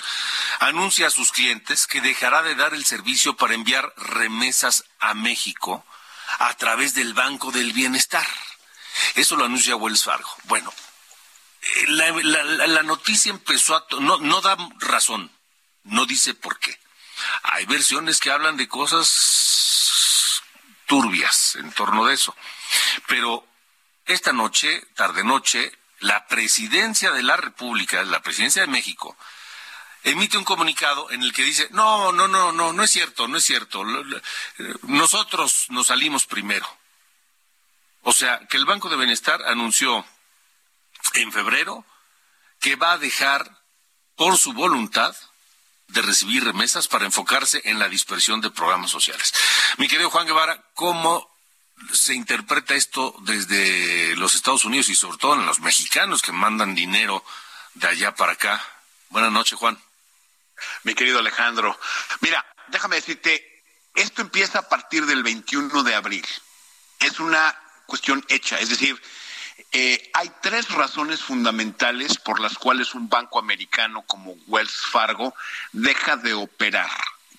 anuncia 0.59 1.07
a 1.07 1.11
sus 1.11 1.31
clientes 1.31 1.87
que 1.87 2.01
dejará 2.01 2.43
de 2.43 2.53
dar 2.53 2.75
el 2.75 2.85
servicio 2.85 3.35
para 3.35 3.55
enviar 3.55 3.91
remesas 3.97 4.85
a 4.99 5.15
México 5.15 5.83
a 6.39 6.53
través 6.55 6.93
del 6.93 7.13
Banco 7.13 7.51
del 7.51 7.73
Bienestar. 7.73 8.27
Eso 9.15 9.35
lo 9.35 9.45
anuncia 9.45 9.75
Wells 9.75 10.03
Fargo. 10.03 10.29
Bueno, 10.43 10.73
eh, 11.61 11.85
la, 11.87 12.11
la- 12.11 12.67
la 12.67 12.83
noticia 12.83 13.29
empezó 13.31 13.75
a... 13.75 13.85
No, 13.99 14.17
no 14.19 14.41
da 14.41 14.57
razón, 14.79 15.31
no 15.83 16.05
dice 16.05 16.33
por 16.33 16.59
qué. 16.59 16.79
Hay 17.43 17.65
versiones 17.65 18.19
que 18.19 18.31
hablan 18.31 18.57
de 18.57 18.67
cosas 18.67 20.41
turbias 20.85 21.55
en 21.55 21.71
torno 21.71 22.05
de 22.05 22.13
eso. 22.15 22.35
Pero 23.07 23.45
esta 24.05 24.33
noche, 24.33 24.81
tarde 24.95 25.23
noche, 25.23 25.71
la 25.99 26.27
presidencia 26.27 27.11
de 27.11 27.23
la 27.23 27.35
República, 27.37 28.03
la 28.03 28.21
presidencia 28.21 28.61
de 28.61 28.67
México, 28.67 29.17
emite 30.03 30.37
un 30.37 30.43
comunicado 30.43 31.11
en 31.11 31.23
el 31.23 31.33
que 31.33 31.43
dice, 31.43 31.67
no, 31.71 32.11
no, 32.11 32.27
no, 32.27 32.51
no, 32.51 32.73
no 32.73 32.83
es 32.83 32.91
cierto, 32.91 33.27
no 33.27 33.37
es 33.37 33.45
cierto. 33.45 33.83
Nosotros 34.83 35.65
nos 35.69 35.87
salimos 35.87 36.25
primero. 36.25 36.67
O 38.03 38.13
sea, 38.13 38.39
que 38.47 38.57
el 38.57 38.65
Banco 38.65 38.89
de 38.89 38.97
Bienestar 38.97 39.43
anunció 39.43 40.05
en 41.13 41.31
febrero 41.31 41.85
que 42.59 42.75
va 42.75 42.93
a 42.93 42.97
dejar 42.97 43.59
por 44.15 44.37
su 44.37 44.53
voluntad 44.53 45.15
de 45.87 46.01
recibir 46.01 46.43
remesas 46.43 46.87
para 46.87 47.05
enfocarse 47.05 47.61
en 47.65 47.79
la 47.79 47.89
dispersión 47.89 48.41
de 48.41 48.51
programas 48.51 48.91
sociales. 48.91 49.33
Mi 49.77 49.87
querido 49.87 50.09
Juan 50.09 50.27
Guevara, 50.27 50.63
¿cómo 50.75 51.29
se 51.91 52.13
interpreta 52.13 52.75
esto 52.75 53.15
desde 53.21 54.15
los 54.17 54.35
Estados 54.35 54.65
Unidos 54.65 54.89
y 54.89 54.95
sobre 54.95 55.17
todo 55.17 55.35
en 55.35 55.45
los 55.45 55.59
mexicanos 55.59 56.21
que 56.21 56.31
mandan 56.31 56.75
dinero 56.75 57.23
de 57.73 57.87
allá 57.87 58.13
para 58.13 58.33
acá? 58.33 58.63
Buenas 59.09 59.31
noches, 59.31 59.57
Juan. 59.57 59.79
Mi 60.83 60.93
querido 60.95 61.19
Alejandro. 61.19 61.77
Mira, 62.21 62.45
déjame 62.67 62.97
decirte, 62.97 63.63
esto 63.95 64.21
empieza 64.21 64.59
a 64.59 64.69
partir 64.69 65.05
del 65.05 65.23
21 65.23 65.83
de 65.83 65.95
abril. 65.95 66.25
Es 66.99 67.19
una 67.19 67.55
cuestión 67.85 68.23
hecha, 68.29 68.59
es 68.59 68.69
decir, 68.69 69.01
eh, 69.71 70.09
hay 70.13 70.31
tres 70.41 70.69
razones 70.69 71.21
fundamentales 71.21 72.17
por 72.17 72.39
las 72.39 72.57
cuales 72.57 72.93
un 72.95 73.09
banco 73.09 73.39
americano 73.39 74.03
como 74.03 74.33
Wells 74.47 74.85
Fargo 74.91 75.33
deja 75.73 76.15
de 76.17 76.33
operar 76.33 76.89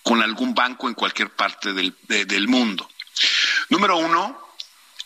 con 0.02 0.22
algún 0.22 0.54
banco 0.54 0.88
en 0.88 0.94
cualquier 0.94 1.30
parte 1.30 1.72
del, 1.72 1.96
de- 2.08 2.24
del 2.26 2.46
mundo. 2.48 2.88
Número 3.68 3.96
uno 3.96 4.38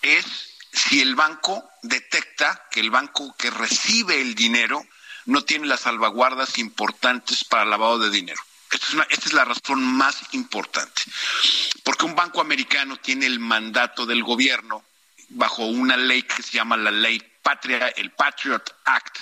es 0.02 0.24
si 0.72 1.00
el 1.00 1.14
banco 1.14 1.68
detecta 1.82 2.66
que 2.70 2.80
el 2.80 2.90
banco 2.90 3.34
que 3.36 3.50
recibe 3.50 4.20
el 4.20 4.34
dinero 4.34 4.84
no 5.26 5.42
tiene 5.42 5.66
las 5.66 5.80
salvaguardas 5.80 6.58
importantes 6.58 7.44
para 7.44 7.64
lavado 7.64 7.98
de 7.98 8.10
dinero. 8.10 8.42
Esta 8.70 8.86
es, 8.86 9.06
esta 9.10 9.26
es 9.26 9.32
la 9.32 9.44
razón 9.44 9.82
más 9.82 10.16
importante. 10.32 11.02
Porque 11.82 12.04
un 12.04 12.14
banco 12.14 12.40
americano 12.40 12.96
tiene 12.96 13.26
el 13.26 13.38
mandato 13.38 14.06
del 14.06 14.22
gobierno 14.24 14.84
bajo 15.30 15.64
una 15.66 15.96
ley 15.96 16.22
que 16.22 16.42
se 16.42 16.52
llama 16.52 16.76
la 16.76 16.90
ley 16.90 17.22
patria, 17.42 17.88
el 17.88 18.10
Patriot 18.12 18.74
Act, 18.84 19.18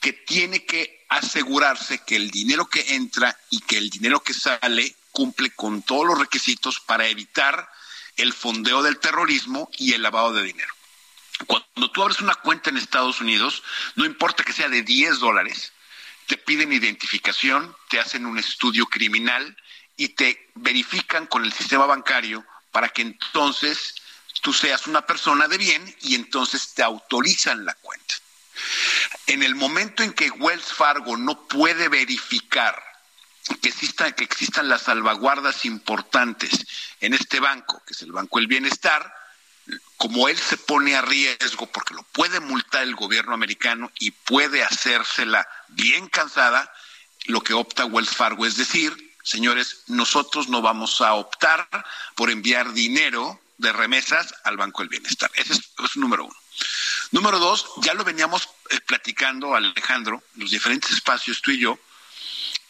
que 0.00 0.12
tiene 0.12 0.64
que 0.64 1.04
asegurarse 1.08 2.00
que 2.04 2.16
el 2.16 2.30
dinero 2.30 2.66
que 2.66 2.94
entra 2.94 3.36
y 3.50 3.60
que 3.60 3.78
el 3.78 3.90
dinero 3.90 4.20
que 4.20 4.34
sale 4.34 4.94
cumple 5.10 5.50
con 5.50 5.82
todos 5.82 6.06
los 6.06 6.18
requisitos 6.18 6.80
para 6.80 7.08
evitar 7.08 7.68
el 8.16 8.32
fondeo 8.32 8.82
del 8.82 8.98
terrorismo 8.98 9.70
y 9.78 9.94
el 9.94 10.02
lavado 10.02 10.32
de 10.32 10.42
dinero. 10.42 10.72
Cuando 11.46 11.90
tú 11.92 12.02
abres 12.02 12.20
una 12.20 12.34
cuenta 12.34 12.70
en 12.70 12.76
Estados 12.76 13.20
Unidos, 13.20 13.62
no 13.94 14.04
importa 14.04 14.44
que 14.44 14.52
sea 14.52 14.68
de 14.68 14.82
10 14.82 15.20
dólares, 15.20 15.72
te 16.26 16.36
piden 16.36 16.72
identificación, 16.72 17.74
te 17.88 18.00
hacen 18.00 18.26
un 18.26 18.38
estudio 18.38 18.86
criminal 18.86 19.56
y 19.96 20.10
te 20.10 20.50
verifican 20.54 21.26
con 21.26 21.44
el 21.44 21.52
sistema 21.52 21.86
bancario 21.86 22.44
para 22.72 22.88
que 22.90 23.02
entonces 23.02 23.94
tú 24.42 24.52
seas 24.52 24.86
una 24.86 25.02
persona 25.06 25.48
de 25.48 25.58
bien 25.58 25.96
y 26.02 26.14
entonces 26.14 26.74
te 26.74 26.82
autorizan 26.82 27.64
la 27.64 27.74
cuenta. 27.74 28.14
En 29.26 29.42
el 29.42 29.54
momento 29.54 30.02
en 30.02 30.12
que 30.12 30.30
Wells 30.30 30.72
Fargo 30.72 31.16
no 31.16 31.46
puede 31.46 31.88
verificar 31.88 32.82
que, 33.62 33.70
exista- 33.70 34.12
que 34.12 34.24
existan 34.24 34.68
las 34.68 34.82
salvaguardas 34.82 35.64
importantes 35.64 36.66
en 37.00 37.14
este 37.14 37.40
banco, 37.40 37.82
que 37.86 37.94
es 37.94 38.02
el 38.02 38.12
Banco 38.12 38.38
del 38.38 38.48
Bienestar, 38.48 39.12
como 39.96 40.28
él 40.28 40.38
se 40.38 40.56
pone 40.56 40.94
a 40.94 41.02
riesgo 41.02 41.66
porque 41.66 41.94
lo 41.94 42.02
puede 42.04 42.40
multar 42.40 42.82
el 42.82 42.94
gobierno 42.94 43.34
americano 43.34 43.90
y 43.98 44.12
puede 44.12 44.62
hacérsela 44.62 45.46
bien 45.68 46.08
cansada, 46.08 46.72
lo 47.26 47.40
que 47.42 47.52
opta 47.52 47.84
Wells 47.84 48.10
Fargo 48.10 48.46
es 48.46 48.56
decir, 48.56 49.14
señores, 49.22 49.82
nosotros 49.88 50.48
no 50.48 50.62
vamos 50.62 51.00
a 51.00 51.14
optar 51.14 51.68
por 52.14 52.30
enviar 52.30 52.72
dinero 52.72 53.40
de 53.58 53.72
remesas 53.72 54.34
al 54.44 54.56
Banco 54.56 54.82
del 54.82 54.88
Bienestar. 54.88 55.30
Ese 55.34 55.52
es, 55.52 55.96
número 55.96 56.24
uno. 56.24 56.36
Número 57.10 57.38
dos, 57.38 57.66
ya 57.78 57.94
lo 57.94 58.04
veníamos 58.04 58.48
eh, 58.70 58.80
platicando, 58.86 59.54
Alejandro, 59.54 60.22
en 60.34 60.42
los 60.42 60.50
diferentes 60.50 60.92
espacios, 60.92 61.42
tú 61.42 61.50
y 61.50 61.58
yo, 61.58 61.78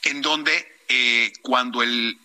en 0.05 0.22
donde 0.22 0.78
eh, 0.89 1.34
cuando 1.43 1.82
el, 1.82 2.18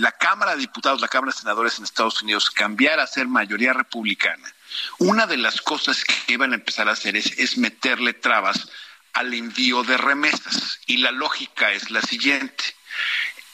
la 0.00 0.12
Cámara 0.12 0.52
de 0.52 0.58
Diputados, 0.60 1.00
la 1.00 1.08
Cámara 1.08 1.32
de 1.32 1.38
Senadores 1.38 1.78
en 1.78 1.84
Estados 1.84 2.22
Unidos 2.22 2.48
cambiara 2.50 3.02
a 3.02 3.08
ser 3.08 3.26
mayoría 3.26 3.72
republicana, 3.72 4.54
una 4.98 5.26
de 5.26 5.36
las 5.36 5.60
cosas 5.60 6.04
que 6.04 6.34
iban 6.34 6.52
a 6.52 6.54
empezar 6.54 6.88
a 6.88 6.92
hacer 6.92 7.16
es, 7.16 7.58
meterle 7.58 8.12
trabas 8.12 8.68
al 9.14 9.34
envío 9.34 9.82
de 9.82 9.96
remesas. 9.96 10.78
Y 10.86 10.98
la 10.98 11.10
lógica 11.10 11.72
es 11.72 11.90
la 11.90 12.02
siguiente. 12.02 12.64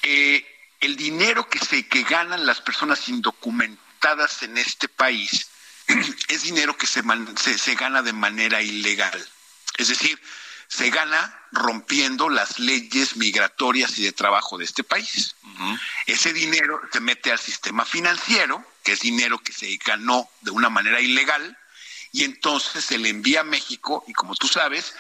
Eh, 0.03 0.47
el 0.81 0.97
dinero 0.97 1.49
que 1.49 1.59
se 1.59 1.89
que 1.89 2.03
ganan 2.03 2.45
las 2.45 2.61
personas 2.61 3.09
indocumentadas 3.09 4.43
en 4.43 4.59
este 4.59 4.89
país 4.89 5.49
es 6.29 6.43
dinero 6.43 6.77
que 6.77 6.87
se, 6.87 7.03
se, 7.37 7.57
se 7.57 7.75
gana 7.77 8.03
de 8.03 8.13
manera 8.13 8.61
ilegal. 8.61 9.27
Es 9.79 9.89
decir, 9.89 10.21
se 10.69 10.91
gana 10.91 11.41
rompiendo 11.53 12.29
las 12.29 12.59
leyes 12.59 13.17
migratorias 13.17 13.99
y 13.99 14.05
de 14.05 14.13
trabajo 14.13 14.59
de 14.59 14.65
este 14.65 14.85
país. 14.85 15.37
Ese 16.07 16.33
dinero 16.33 16.81
se 16.93 17.01
mete 17.01 17.33
al 17.33 17.39
sistema 17.39 17.85
financiero, 17.85 18.65
que 18.83 18.93
es 18.93 19.01
dinero 19.01 19.39
que 19.39 19.53
se 19.53 19.77
ganó 19.85 20.29
de 20.43 20.51
una 20.51 20.69
manera 20.69 21.01
ilegal, 21.01 21.57
y 22.13 22.25
entonces 22.25 22.85
se 22.85 22.99
le 22.99 23.09
envía 23.09 23.41
a 23.41 23.45
México, 23.45 24.05
y 24.07 24.13
como 24.13 24.35
tú 24.35 24.49
sabes, 24.49 24.95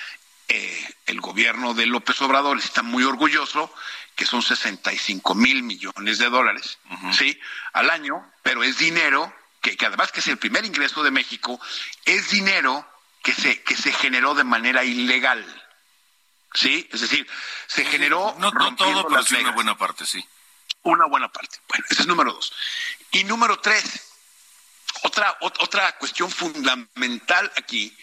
eh, 0.48 0.94
el 1.06 1.20
gobierno 1.20 1.74
de 1.74 1.86
López 1.86 2.20
Obrador 2.22 2.58
está 2.58 2.82
muy 2.82 3.04
orgulloso, 3.04 3.72
que 4.14 4.24
son 4.24 4.42
65 4.42 5.34
mil 5.34 5.62
millones 5.62 6.18
de 6.18 6.30
dólares, 6.30 6.78
¿sí? 7.12 7.38
Al 7.74 7.90
año, 7.90 8.24
pero 8.42 8.62
es 8.62 8.78
dinero 8.78 9.32
que, 9.60 9.76
que 9.76 9.86
además 9.86 10.10
que 10.10 10.20
es 10.20 10.26
el 10.28 10.38
primer 10.38 10.64
ingreso 10.64 11.02
de 11.02 11.10
México, 11.10 11.60
es 12.06 12.30
dinero 12.30 12.86
que 13.26 13.34
se, 13.34 13.60
que 13.62 13.74
se 13.76 13.92
generó 13.92 14.34
de 14.36 14.44
manera 14.44 14.84
ilegal. 14.84 15.44
¿Sí? 16.54 16.88
Es 16.92 17.00
decir, 17.00 17.26
se 17.66 17.84
generó. 17.84 18.36
No, 18.38 18.52
no 18.52 18.58
rompiendo 18.58 19.00
todo, 19.02 19.08
pero 19.10 19.24
sí 19.24 19.34
una 19.34 19.50
buena 19.50 19.76
parte, 19.76 20.06
sí. 20.06 20.24
Una 20.82 21.06
buena 21.06 21.32
parte. 21.32 21.58
Bueno, 21.68 21.84
ese 21.90 22.02
es 22.02 22.06
número 22.06 22.32
dos. 22.32 22.52
Y 23.10 23.24
número 23.24 23.58
tres, 23.58 23.82
otra, 25.02 25.36
ot- 25.40 25.56
otra 25.58 25.98
cuestión 25.98 26.30
fundamental 26.30 27.50
aquí 27.56 27.96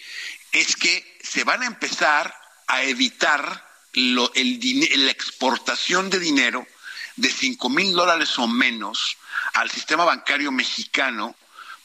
es 0.51 0.75
que 0.75 1.17
se 1.23 1.45
van 1.45 1.63
a 1.63 1.67
empezar 1.67 2.35
a 2.67 2.83
evitar 2.83 3.65
lo- 3.93 4.31
el 4.35 4.59
la 5.05 5.11
exportación 5.11 6.09
de 6.09 6.19
dinero 6.19 6.67
de 7.15 7.31
5 7.31 7.69
mil 7.69 7.93
dólares 7.93 8.37
o 8.39 8.47
menos 8.47 9.15
al 9.53 9.71
sistema 9.71 10.03
bancario 10.03 10.51
mexicano 10.51 11.35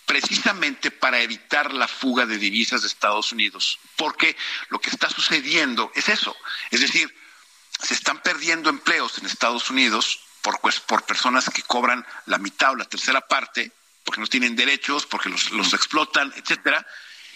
precisamente 0.08 0.90
para 0.90 1.20
evitar 1.20 1.74
la 1.74 1.86
fuga 1.86 2.24
de 2.24 2.38
divisas 2.38 2.80
de 2.80 2.88
Estados 2.88 3.30
Unidos. 3.30 3.78
Porque 3.94 4.34
lo 4.70 4.80
que 4.80 4.88
está 4.88 5.10
sucediendo 5.10 5.92
es 5.94 6.08
eso. 6.08 6.34
Es 6.70 6.80
decir, 6.80 7.14
se 7.80 7.92
están 7.92 8.22
perdiendo 8.22 8.70
empleos 8.70 9.18
en 9.18 9.26
Estados 9.26 9.68
Unidos 9.68 10.20
por, 10.40 10.60
pues, 10.60 10.80
por 10.80 11.04
personas 11.04 11.50
que 11.50 11.62
cobran 11.62 12.06
la 12.24 12.38
mitad 12.38 12.72
o 12.72 12.76
la 12.76 12.86
tercera 12.86 13.20
parte, 13.20 13.70
porque 14.02 14.22
no 14.22 14.26
tienen 14.26 14.56
derechos, 14.56 15.04
porque 15.04 15.28
los, 15.28 15.50
los 15.50 15.74
explotan, 15.74 16.32
etcétera. 16.36 16.84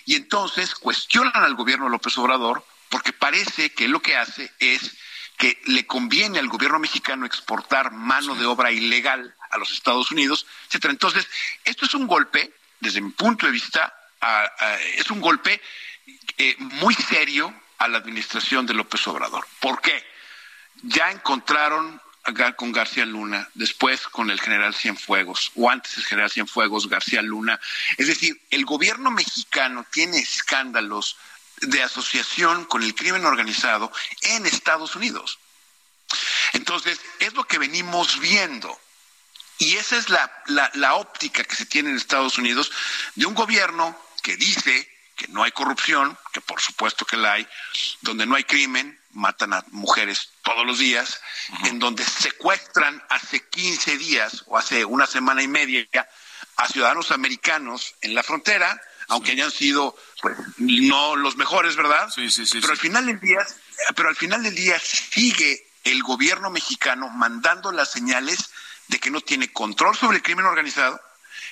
Y 0.07 0.17
entonces 0.17 0.75
cuestionan 0.75 1.45
al 1.45 1.55
gobierno 1.55 1.85
de 1.85 1.91
López 1.91 2.17
Obrador 2.17 2.65
porque 2.89 3.13
parece 3.13 3.71
que 3.75 3.87
lo 3.87 4.01
que 4.01 4.17
hace 4.17 4.51
es 4.59 4.97
que 5.37 5.61
le 5.67 5.87
conviene 5.87 6.39
al 6.39 6.49
gobierno 6.49 6.79
mexicano 6.79 7.27
exportar 7.27 7.93
mano 7.93 8.35
de 8.35 8.47
obra 8.47 8.73
ilegal 8.73 9.35
a 9.51 9.59
los 9.59 9.73
Estados 9.73 10.11
Unidos, 10.11 10.47
etcétera. 10.69 10.93
Entonces, 10.93 11.27
esto 11.65 11.85
es 11.85 11.95
un 11.95 12.07
golpe, 12.07 12.53
desde 12.83 13.01
mi 13.01 13.11
punto 13.11 13.47
de 13.47 13.53
vista, 13.53 13.95
a- 14.21 14.77
es 14.97 15.09
un 15.11 15.21
golpe 15.21 15.61
eh, 16.37 16.57
muy 16.59 16.95
serio 16.95 17.55
a 17.79 17.87
la 17.89 17.99
administración 17.99 18.67
de 18.67 18.75
López 18.75 19.07
Obrador. 19.07 19.47
¿Por 19.61 19.81
qué? 19.81 20.05
Ya 20.83 21.11
encontraron 21.13 22.01
con 22.57 22.73
García 22.73 23.05
Luna, 23.05 23.49
después 23.55 24.07
con 24.09 24.31
el 24.31 24.41
general 24.41 24.75
Cienfuegos, 24.75 25.53
o 25.57 25.71
antes 25.71 25.97
el 25.97 26.05
general 26.05 26.31
Cienfuegos, 26.31 26.89
García 26.89 27.23
Luna. 27.23 27.59
Es 27.99 28.07
decir, 28.09 28.41
el 28.51 28.65
gobierno 28.65 29.11
mexicano 29.11 29.85
tiene 29.91 30.19
escándalos 30.19 31.17
de 31.61 31.83
asociación 31.83 32.65
con 32.65 32.83
el 32.83 32.95
crimen 32.95 33.25
organizado 33.25 33.93
en 34.23 34.47
Estados 34.47 34.95
Unidos. 34.97 35.39
Entonces, 36.53 37.01
es 37.21 37.33
lo 37.35 37.45
que 37.45 37.59
venimos 37.59 38.19
viendo. 38.21 38.77
Y 39.63 39.77
esa 39.77 39.97
es 39.97 40.11
la, 40.11 40.29
la, 40.47 40.71
la 40.75 40.95
óptica 40.95 41.45
que 41.45 41.55
se 41.55 41.67
tiene 41.67 41.91
en 41.91 41.97
Estados 41.97 42.37
Unidos 42.37 42.73
de 43.15 43.27
un 43.27 43.35
gobierno 43.35 43.97
que 44.21 44.37
dice 44.37 44.91
que 45.15 45.29
no 45.29 45.45
hay 45.45 45.53
corrupción, 45.53 46.19
que 46.33 46.41
por 46.41 46.61
supuesto 46.61 47.05
que 47.05 47.17
la 47.17 47.35
hay, 47.35 47.47
donde 48.01 48.27
no 48.27 48.35
hay 48.35 48.43
crimen, 48.43 48.99
matan 49.13 49.53
a 49.53 49.65
mujeres 49.71 50.31
todos 50.43 50.67
los 50.67 50.81
días, 50.81 51.21
en 51.67 51.79
donde 51.79 52.05
secuestran 52.05 53.01
hace 53.09 53.47
15 53.47 53.99
días 53.99 54.43
o 54.47 54.59
hace 54.59 54.85
una 54.85 55.07
semana 55.07 55.45
y 55.45 55.49
media 55.49 55.87
a 56.57 56.67
ciudadanos 56.67 57.13
americanos 57.13 57.95
en 58.01 58.17
la 58.17 58.25
frontera, 58.25 58.81
aunque 59.09 59.31
hayan 59.31 59.53
sido 59.53 59.97
pues, 60.21 60.37
no 60.57 61.15
los 61.15 61.37
mejores, 61.37 61.77
¿verdad? 61.77 62.11
Sí, 62.13 62.33
sí, 62.33 62.47
sí. 62.47 62.59
Pero 62.61 62.73
al 62.73 62.79
final 62.79 63.07
del 63.07 63.21
día, 63.21 63.47
pero 63.95 64.09
al 64.09 64.17
final 64.17 64.43
del 64.43 64.57
día 64.57 64.77
sigue 64.81 65.69
el 65.85 66.03
gobierno 66.03 66.51
mexicano 66.51 67.09
mandando 67.11 67.71
las 67.71 67.93
señales 67.93 68.51
de 68.89 68.99
que 68.99 69.11
no 69.11 69.21
tiene 69.21 69.53
control 69.53 69.97
sobre 69.97 70.19
el 70.19 70.23
crimen 70.23 70.47
organizado, 70.47 71.01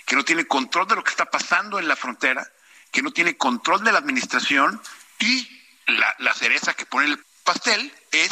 que 0.07 0.17
no 0.17 0.25
tiene 0.25 0.47
control 0.47 0.87
de 0.89 0.97
lo 0.97 1.05
que 1.05 1.11
está 1.11 1.27
pasando 1.27 1.79
en 1.79 1.89
la 1.89 1.97
frontera, 1.97 2.51
que 2.91 3.03
no 3.03 3.13
tiene 3.13 3.37
control 3.37 3.85
de 3.85 3.93
la 3.93 3.99
administración 3.99 4.81
y 5.19 5.49
la, 5.87 6.15
la 6.19 6.35
cereza 6.35 6.75
que 6.75 6.87
pone 6.87 7.07
el 7.07 7.25
pastel 7.45 7.93
es 8.13 8.31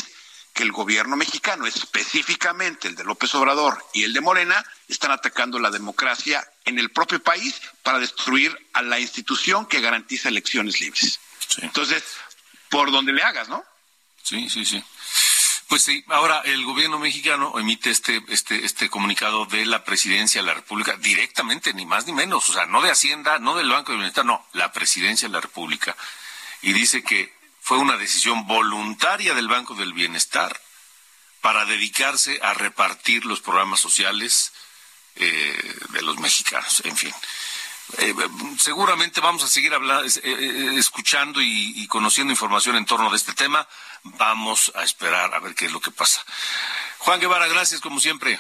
que 0.58 0.64
el 0.64 0.72
gobierno 0.72 1.16
mexicano, 1.16 1.66
específicamente 1.66 2.88
el 2.88 2.96
de 2.96 3.04
López 3.04 3.32
Obrador 3.36 3.84
y 3.94 4.02
el 4.02 4.12
de 4.12 4.20
Morena, 4.20 4.64
están 4.88 5.12
atacando 5.12 5.60
la 5.60 5.70
democracia 5.70 6.44
en 6.64 6.80
el 6.80 6.90
propio 6.90 7.22
país 7.22 7.60
para 7.84 8.00
destruir 8.00 8.58
a 8.72 8.82
la 8.82 8.98
institución 8.98 9.66
que 9.66 9.80
garantiza 9.80 10.28
elecciones 10.28 10.80
libres. 10.80 11.20
Entonces, 11.58 12.02
por 12.70 12.90
donde 12.90 13.12
le 13.12 13.22
hagas, 13.22 13.48
¿no? 13.48 13.64
Sí, 14.22 14.50
sí, 14.50 14.64
sí. 14.64 14.82
Pues 15.68 15.82
sí, 15.82 16.02
ahora 16.08 16.40
el 16.46 16.64
gobierno 16.64 16.98
mexicano 16.98 17.58
emite 17.58 17.90
este, 17.90 18.22
este, 18.28 18.64
este 18.64 18.88
comunicado 18.88 19.44
de 19.44 19.66
la 19.66 19.84
presidencia 19.84 20.40
de 20.40 20.46
la 20.46 20.54
República 20.54 20.96
directamente, 20.96 21.74
ni 21.74 21.84
más 21.84 22.06
ni 22.06 22.14
menos, 22.14 22.48
o 22.48 22.54
sea, 22.54 22.64
no 22.64 22.80
de 22.80 22.90
Hacienda, 22.90 23.38
no 23.38 23.54
del 23.54 23.68
Banco 23.68 23.92
de 23.92 23.98
Bienestar, 23.98 24.24
no, 24.24 24.46
la 24.54 24.72
presidencia 24.72 25.28
de 25.28 25.34
la 25.34 25.42
República. 25.42 25.94
Y 26.62 26.72
dice 26.72 27.04
que 27.04 27.34
fue 27.60 27.76
una 27.76 27.98
decisión 27.98 28.46
voluntaria 28.46 29.34
del 29.34 29.46
Banco 29.46 29.74
del 29.74 29.92
Bienestar 29.92 30.58
para 31.42 31.66
dedicarse 31.66 32.40
a 32.42 32.54
repartir 32.54 33.26
los 33.26 33.42
programas 33.42 33.78
sociales 33.78 34.54
eh, 35.16 35.74
de 35.90 36.00
los 36.00 36.18
mexicanos, 36.18 36.80
en 36.86 36.96
fin. 36.96 37.12
Eh, 37.96 38.14
seguramente 38.58 39.20
vamos 39.20 39.42
a 39.42 39.48
seguir 39.48 39.72
hablando, 39.72 40.04
eh, 40.04 40.74
escuchando 40.76 41.40
y, 41.40 41.72
y, 41.76 41.86
conociendo 41.86 42.32
información 42.32 42.76
en 42.76 42.84
torno 42.84 43.10
de 43.10 43.16
este 43.16 43.32
tema. 43.32 43.66
Vamos 44.02 44.70
a 44.74 44.84
esperar 44.84 45.34
a 45.34 45.40
ver 45.40 45.54
qué 45.54 45.66
es 45.66 45.72
lo 45.72 45.80
que 45.80 45.90
pasa. 45.90 46.22
Juan 46.98 47.20
Guevara, 47.20 47.46
gracias 47.48 47.80
como 47.80 47.98
siempre. 47.98 48.38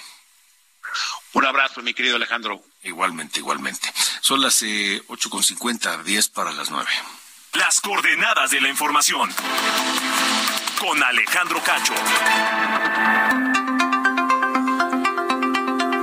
Un 1.32 1.46
abrazo, 1.46 1.82
mi 1.82 1.94
querido 1.94 2.16
Alejandro. 2.16 2.62
Igualmente, 2.82 3.38
igualmente. 3.40 3.92
Son 4.20 4.40
las 4.40 4.62
eh, 4.62 5.02
8.50, 5.08 6.02
10 6.02 6.28
para 6.28 6.52
las 6.52 6.70
9. 6.70 6.88
Las 7.54 7.80
coordenadas 7.80 8.50
de 8.50 8.60
la 8.60 8.68
información. 8.68 9.34
Con 10.78 11.02
Alejandro 11.02 11.62
Cacho. 11.62 11.94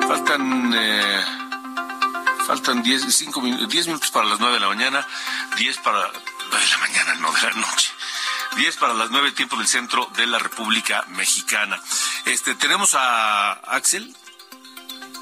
Faltan... 0.08 1.45
Eh... 2.46 2.48
Faltan 2.48 2.84
10, 2.84 3.14
5, 3.14 3.42
10 3.68 3.88
minutos 3.88 4.12
para 4.12 4.28
las 4.28 4.40
9 4.40 4.56
de 4.56 4.60
la 4.60 4.68
mañana, 4.68 5.08
10 5.58 5.78
para... 5.80 6.00
de 6.12 6.68
la 6.70 6.78
mañana, 6.78 7.16
no, 7.16 7.32
de 7.32 7.42
la 7.42 7.54
noche. 7.54 7.92
10 8.56 8.78
para 8.78 8.94
las 8.94 9.12
9 9.12 9.32
tiempo 9.32 9.58
del 9.58 9.68
centro 9.68 10.10
de 10.16 10.28
la 10.28 10.40
República 10.40 11.04
Mexicana. 11.10 11.82
Este, 12.26 12.56
tenemos 12.56 12.96
a 12.96 13.54
Axel. 13.76 14.16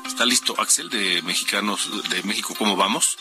Está 0.06 0.26
listo 0.26 0.54
Axel 0.60 0.90
de 0.90 1.22
Mexicanos 1.24 2.10
de 2.10 2.22
México, 2.24 2.54
¿cómo 2.56 2.76
vamos? 2.76 3.18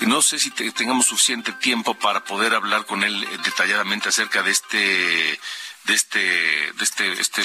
No 0.00 0.22
sé 0.22 0.38
si 0.38 0.50
te, 0.50 0.72
tengamos 0.72 1.06
suficiente 1.06 1.52
tiempo 1.52 1.94
para 1.94 2.24
poder 2.24 2.54
hablar 2.54 2.86
con 2.86 3.04
él 3.04 3.28
detalladamente 3.44 4.08
acerca 4.08 4.42
de 4.42 4.50
este 4.50 5.40
de 5.84 5.94
este 5.94 6.18
de 6.72 6.82
este 6.82 7.12
este 7.20 7.42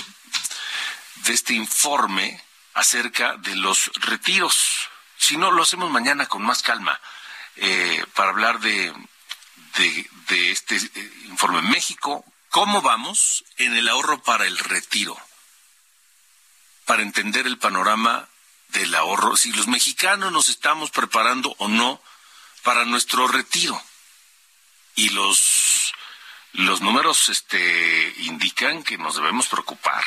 de 1.26 1.34
este 1.34 1.54
informe 1.54 2.41
acerca 2.74 3.36
de 3.38 3.56
los 3.58 3.91
retiros 3.95 4.89
si 5.20 5.38
no, 5.38 5.52
lo 5.52 5.64
hacemos 5.64 5.92
mañana 5.92 6.28
con 6.28 6.42
más 6.42 6.64
calma 6.64 7.00
eh, 7.58 8.06
para 8.16 8.30
hablar 8.30 8.60
de, 8.62 8.94
de, 9.76 10.10
de 10.30 10.52
este 10.52 10.78
eh, 10.78 11.14
informe. 11.26 11.62
México, 11.62 12.26
¿cómo 12.50 12.82
vamos 12.82 13.44
en 13.58 13.76
el 13.76 13.90
ahorro 13.90 14.24
para 14.24 14.48
el 14.48 14.58
retiro? 14.58 15.20
Para 16.86 17.04
entender 17.04 17.46
el 17.46 17.58
panorama 17.58 18.30
del 18.70 18.96
ahorro, 18.96 19.36
si 19.36 19.52
los 19.52 19.68
mexicanos 19.68 20.32
nos 20.32 20.48
estamos 20.48 20.90
preparando 20.90 21.54
o 21.60 21.68
no 21.68 22.02
para 22.64 22.86
nuestro 22.86 23.28
retiro. 23.28 23.80
Y 24.96 25.10
los, 25.10 25.94
los 26.54 26.82
números 26.82 27.28
este, 27.28 28.14
indican 28.20 28.84
que 28.84 28.98
nos 28.98 29.16
debemos 29.16 29.48
preocupar. 29.48 30.04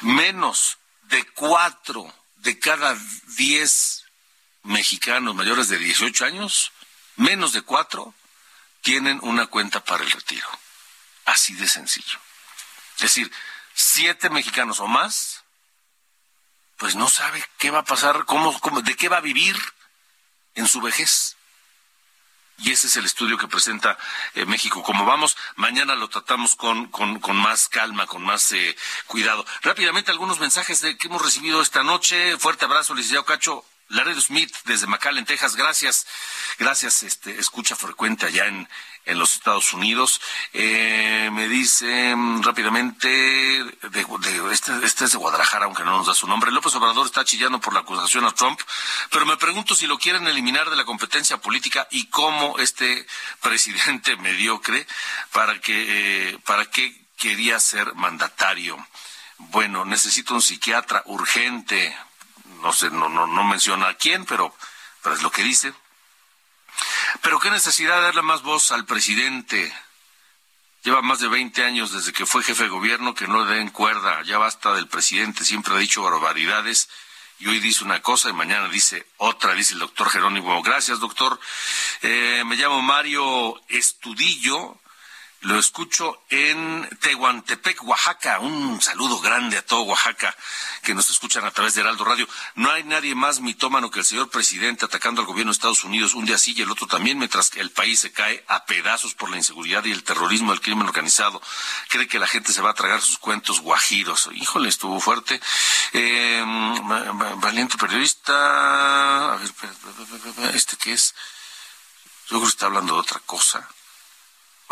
Menos 0.00 0.78
de 1.02 1.24
cuatro 1.32 2.21
de 2.42 2.58
cada 2.58 2.96
10 3.36 4.04
mexicanos 4.64 5.34
mayores 5.34 5.68
de 5.68 5.78
18 5.78 6.24
años, 6.24 6.72
menos 7.16 7.52
de 7.52 7.62
cuatro 7.62 8.14
tienen 8.80 9.20
una 9.22 9.46
cuenta 9.46 9.84
para 9.84 10.02
el 10.02 10.10
retiro. 10.10 10.48
Así 11.24 11.54
de 11.54 11.68
sencillo. 11.68 12.18
Es 12.96 13.02
decir, 13.02 13.30
siete 13.74 14.28
mexicanos 14.28 14.80
o 14.80 14.88
más, 14.88 15.44
pues 16.76 16.96
no 16.96 17.08
sabe 17.08 17.44
qué 17.58 17.70
va 17.70 17.80
a 17.80 17.84
pasar, 17.84 18.24
cómo, 18.24 18.58
cómo, 18.60 18.82
de 18.82 18.96
qué 18.96 19.08
va 19.08 19.18
a 19.18 19.20
vivir 19.20 19.56
en 20.56 20.66
su 20.66 20.80
vejez. 20.80 21.36
Y 22.62 22.70
ese 22.70 22.86
es 22.86 22.96
el 22.96 23.04
estudio 23.04 23.36
que 23.36 23.48
presenta 23.48 23.98
eh, 24.34 24.46
México. 24.46 24.82
Como 24.82 25.04
vamos, 25.04 25.36
mañana 25.56 25.96
lo 25.96 26.08
tratamos 26.08 26.54
con, 26.54 26.86
con, 26.86 27.36
más 27.36 27.68
calma, 27.68 28.06
con 28.06 28.22
más 28.22 28.52
eh, 28.52 28.76
cuidado. 29.06 29.44
Rápidamente, 29.62 30.12
algunos 30.12 30.38
mensajes 30.38 30.80
de, 30.80 30.96
que 30.96 31.08
hemos 31.08 31.22
recibido 31.22 31.60
esta 31.60 31.82
noche. 31.82 32.38
Fuerte 32.38 32.64
abrazo, 32.64 32.94
licenciado 32.94 33.24
Cacho. 33.24 33.64
Laredo 33.88 34.20
Smith, 34.20 34.54
desde 34.64 34.86
McAllen, 34.86 35.24
Texas. 35.24 35.56
Gracias. 35.56 36.06
Gracias, 36.58 37.02
este, 37.02 37.38
escucha 37.38 37.76
frecuente 37.76 38.26
allá 38.26 38.46
en, 38.46 38.68
en 39.04 39.18
los 39.18 39.34
Estados 39.34 39.72
Unidos. 39.72 40.20
Eh, 40.52 41.30
me 41.32 41.48
dice 41.48 42.14
rápidamente, 42.40 43.08
de, 43.08 43.90
de, 43.90 44.52
este, 44.52 44.72
este 44.84 45.04
es 45.04 45.12
de 45.12 45.18
Guadalajara, 45.18 45.66
aunque 45.66 45.84
no 45.84 45.96
nos 45.96 46.06
da 46.06 46.14
su 46.14 46.26
nombre. 46.26 46.50
López 46.50 46.74
Obrador 46.74 47.06
está 47.06 47.24
chillando 47.24 47.60
por 47.60 47.74
la 47.74 47.80
acusación 47.80 48.24
a 48.24 48.32
Trump, 48.32 48.60
pero 49.10 49.26
me 49.26 49.36
pregunto 49.36 49.74
si 49.74 49.86
lo 49.86 49.98
quieren 49.98 50.26
eliminar 50.26 50.70
de 50.70 50.76
la 50.76 50.84
competencia 50.84 51.38
política 51.38 51.88
y 51.90 52.06
cómo 52.06 52.58
este 52.58 53.06
presidente 53.40 54.16
mediocre, 54.18 54.86
para 55.32 55.60
que, 55.60 56.30
eh, 56.30 56.38
para 56.44 56.66
qué 56.66 57.02
quería 57.16 57.58
ser 57.60 57.94
mandatario. 57.94 58.76
Bueno, 59.50 59.84
necesito 59.84 60.34
un 60.34 60.42
psiquiatra 60.42 61.02
urgente. 61.06 61.96
No 62.62 62.72
sé, 62.72 62.90
no, 62.90 63.08
no, 63.08 63.26
no 63.26 63.44
menciona 63.44 63.88
a 63.88 63.94
quién, 63.94 64.24
pero, 64.24 64.54
es 65.12 65.22
lo 65.22 65.30
que 65.30 65.42
dice. 65.42 65.74
Pero 67.20 67.38
qué 67.40 67.50
necesidad 67.50 67.96
de 67.96 68.02
darle 68.02 68.22
más 68.22 68.42
voz 68.42 68.70
al 68.72 68.86
presidente. 68.86 69.72
Lleva 70.82 71.02
más 71.02 71.18
de 71.20 71.28
20 71.28 71.64
años 71.64 71.92
desde 71.92 72.12
que 72.12 72.24
fue 72.24 72.42
jefe 72.42 72.64
de 72.64 72.68
gobierno 72.68 73.14
que 73.14 73.26
no 73.26 73.44
le 73.44 73.56
den 73.56 73.70
cuerda. 73.70 74.22
Ya 74.22 74.38
basta 74.38 74.72
del 74.74 74.88
presidente, 74.88 75.44
siempre 75.44 75.74
ha 75.74 75.78
dicho 75.78 76.02
barbaridades 76.02 76.88
y 77.38 77.48
hoy 77.48 77.58
dice 77.58 77.82
una 77.82 78.00
cosa 78.00 78.30
y 78.30 78.32
mañana 78.32 78.68
dice 78.68 79.04
otra, 79.16 79.54
dice 79.54 79.74
el 79.74 79.80
doctor 79.80 80.08
Jerónimo. 80.08 80.62
Gracias, 80.62 81.00
doctor. 81.00 81.40
Eh, 82.02 82.44
me 82.46 82.54
llamo 82.54 82.80
Mario 82.82 83.60
Estudillo. 83.68 84.78
Lo 85.42 85.58
escucho 85.58 86.22
en 86.30 86.88
Tehuantepec, 87.00 87.82
Oaxaca. 87.82 88.38
Un 88.38 88.80
saludo 88.80 89.18
grande 89.18 89.58
a 89.58 89.66
todo 89.66 89.82
Oaxaca 89.82 90.32
que 90.84 90.94
nos 90.94 91.10
escuchan 91.10 91.44
a 91.44 91.50
través 91.50 91.74
de 91.74 91.80
Heraldo 91.80 92.04
Radio. 92.04 92.28
No 92.54 92.70
hay 92.70 92.84
nadie 92.84 93.16
más 93.16 93.40
mitómano 93.40 93.90
que 93.90 93.98
el 93.98 94.04
señor 94.04 94.30
presidente 94.30 94.84
atacando 94.84 95.20
al 95.20 95.26
gobierno 95.26 95.50
de 95.50 95.54
Estados 95.54 95.82
Unidos 95.82 96.14
un 96.14 96.26
día 96.26 96.38
sí 96.38 96.54
y 96.56 96.62
el 96.62 96.70
otro 96.70 96.86
también, 96.86 97.18
mientras 97.18 97.50
que 97.50 97.58
el 97.58 97.72
país 97.72 97.98
se 97.98 98.12
cae 98.12 98.44
a 98.46 98.66
pedazos 98.66 99.14
por 99.14 99.30
la 99.30 99.36
inseguridad 99.36 99.84
y 99.84 99.90
el 99.90 100.04
terrorismo 100.04 100.52
del 100.52 100.60
crimen 100.60 100.86
organizado. 100.86 101.42
Cree 101.88 102.06
que 102.06 102.20
la 102.20 102.28
gente 102.28 102.52
se 102.52 102.62
va 102.62 102.70
a 102.70 102.74
tragar 102.74 103.02
sus 103.02 103.18
cuentos 103.18 103.60
guajiros. 103.60 104.28
Híjole, 104.34 104.68
estuvo 104.68 105.00
fuerte. 105.00 105.40
Eh, 105.92 106.40
valiente 107.38 107.76
periodista. 107.78 109.32
A 109.32 109.36
ver, 109.38 109.50
¿este 110.54 110.76
qué 110.76 110.92
es? 110.92 111.16
Yo 112.30 112.40
que 112.40 112.46
está 112.46 112.66
hablando 112.66 112.94
de 112.94 113.00
otra 113.00 113.18
cosa 113.26 113.68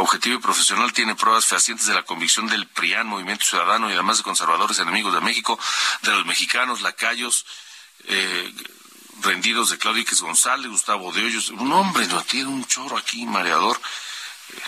objetivo 0.01 0.36
y 0.36 0.40
profesional 0.40 0.92
tiene 0.92 1.14
pruebas 1.14 1.46
fehacientes 1.46 1.86
de 1.86 1.94
la 1.94 2.03
convicción 2.03 2.46
del 2.46 2.66
PRIAN, 2.66 3.07
Movimiento 3.07 3.44
Ciudadano 3.44 3.90
y 3.90 3.94
además 3.94 4.18
de 4.18 4.24
conservadores 4.24 4.78
enemigos 4.78 5.14
de 5.14 5.20
México, 5.20 5.59
de 6.03 6.12
los 6.12 6.26
mexicanos, 6.26 6.80
lacayos, 6.80 7.46
eh, 8.05 8.53
rendidos 9.20 9.70
de 9.70 9.78
Claudio 9.78 10.03
Iquez 10.03 10.20
González, 10.20 10.70
Gustavo 10.70 11.12
de 11.12 11.24
Hoyos, 11.24 11.51
un 11.51 11.72
hombre, 11.72 12.07
no 12.07 12.22
tiene 12.22 12.48
un 12.48 12.66
chorro 12.66 12.96
aquí, 12.96 13.26
mareador, 13.26 13.76
eh, 13.76 14.61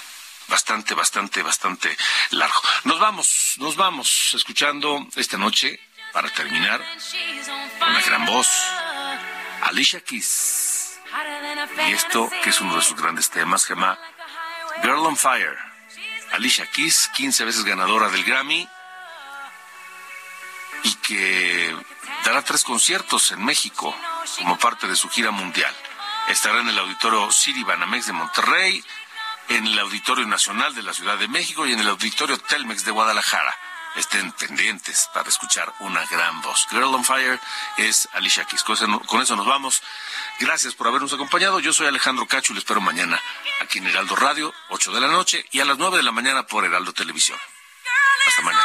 bastante, 0.48 0.94
bastante, 0.94 1.42
bastante 1.42 1.96
largo. 2.30 2.60
Nos 2.84 3.00
vamos, 3.00 3.54
nos 3.56 3.76
vamos 3.76 4.32
escuchando 4.34 5.06
esta 5.16 5.38
noche, 5.38 5.80
para 6.12 6.28
terminar, 6.30 6.84
una 7.80 8.02
gran 8.02 8.26
voz, 8.26 8.48
Alicia 9.62 10.04
Keys. 10.04 10.98
Y 11.88 11.92
esto, 11.92 12.30
que 12.42 12.50
es 12.50 12.60
uno 12.60 12.76
de 12.76 12.82
sus 12.82 12.96
grandes 13.00 13.30
temas, 13.30 13.66
llama 13.68 13.98
Girl 14.82 15.06
on 15.06 15.16
Fire. 15.16 15.56
Alicia 16.32 16.66
Keys, 16.66 17.10
15 17.14 17.44
veces 17.44 17.64
ganadora 17.64 18.08
del 18.08 18.24
Grammy, 18.24 18.66
y 20.84 20.94
que 20.96 21.76
dará 22.24 22.42
tres 22.42 22.64
conciertos 22.64 23.30
en 23.32 23.44
México 23.44 23.94
como 24.38 24.58
parte 24.58 24.86
de 24.86 24.96
su 24.96 25.08
gira 25.08 25.30
mundial. 25.30 25.74
Estará 26.28 26.60
en 26.60 26.68
el 26.68 26.78
Auditorio 26.78 27.30
City 27.30 27.62
Banamex 27.64 28.06
de 28.06 28.12
Monterrey, 28.12 28.84
en 29.48 29.66
el 29.66 29.78
Auditorio 29.78 30.26
Nacional 30.26 30.74
de 30.74 30.82
la 30.82 30.92
Ciudad 30.92 31.18
de 31.18 31.28
México 31.28 31.66
y 31.66 31.72
en 31.72 31.80
el 31.80 31.88
Auditorio 31.88 32.38
Telmex 32.38 32.84
de 32.84 32.92
Guadalajara. 32.92 33.54
Estén 33.96 34.32
pendientes 34.32 35.08
para 35.12 35.28
escuchar 35.28 35.72
una 35.80 36.04
gran 36.06 36.40
voz. 36.40 36.66
Girl 36.70 36.84
on 36.94 37.04
Fire 37.04 37.38
es 37.76 38.08
Alicia 38.12 38.44
Keys. 38.46 38.62
Con 38.64 39.20
eso- 39.22 39.36
nos 39.36 39.46
vamos. 39.46 39.82
Gracias 40.40 40.74
por 40.74 40.86
habernos 40.88 41.12
acompañado. 41.12 41.60
Yo 41.60 41.72
soy 41.72 41.86
Alejandro 41.86 42.26
Cacho 42.26 42.52
y 42.52 42.54
les 42.56 42.62
espero 42.64 42.80
mañana 42.80 43.20
aquí 43.60 43.78
en 43.78 43.86
Heraldo 43.86 44.16
Radio, 44.16 44.54
8 44.70 44.92
de 44.92 45.00
la 45.00 45.08
noche 45.08 45.44
y 45.50 45.60
a 45.60 45.64
las 45.66 45.76
9 45.76 45.98
de 45.98 46.02
la 46.02 46.12
mañana 46.12 46.46
por 46.46 46.64
Heraldo 46.64 46.92
Televisión. 46.94 47.38
Hasta 48.26 48.42
mañana. 48.42 48.64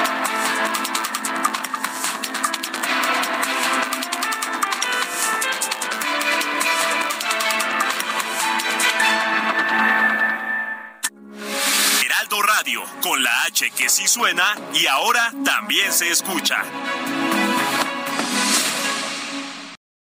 Que 13.69 13.89
sí 13.89 14.07
suena 14.07 14.55
y 14.73 14.87
ahora 14.87 15.31
también 15.45 15.93
se 15.93 16.09
escucha. 16.09 16.63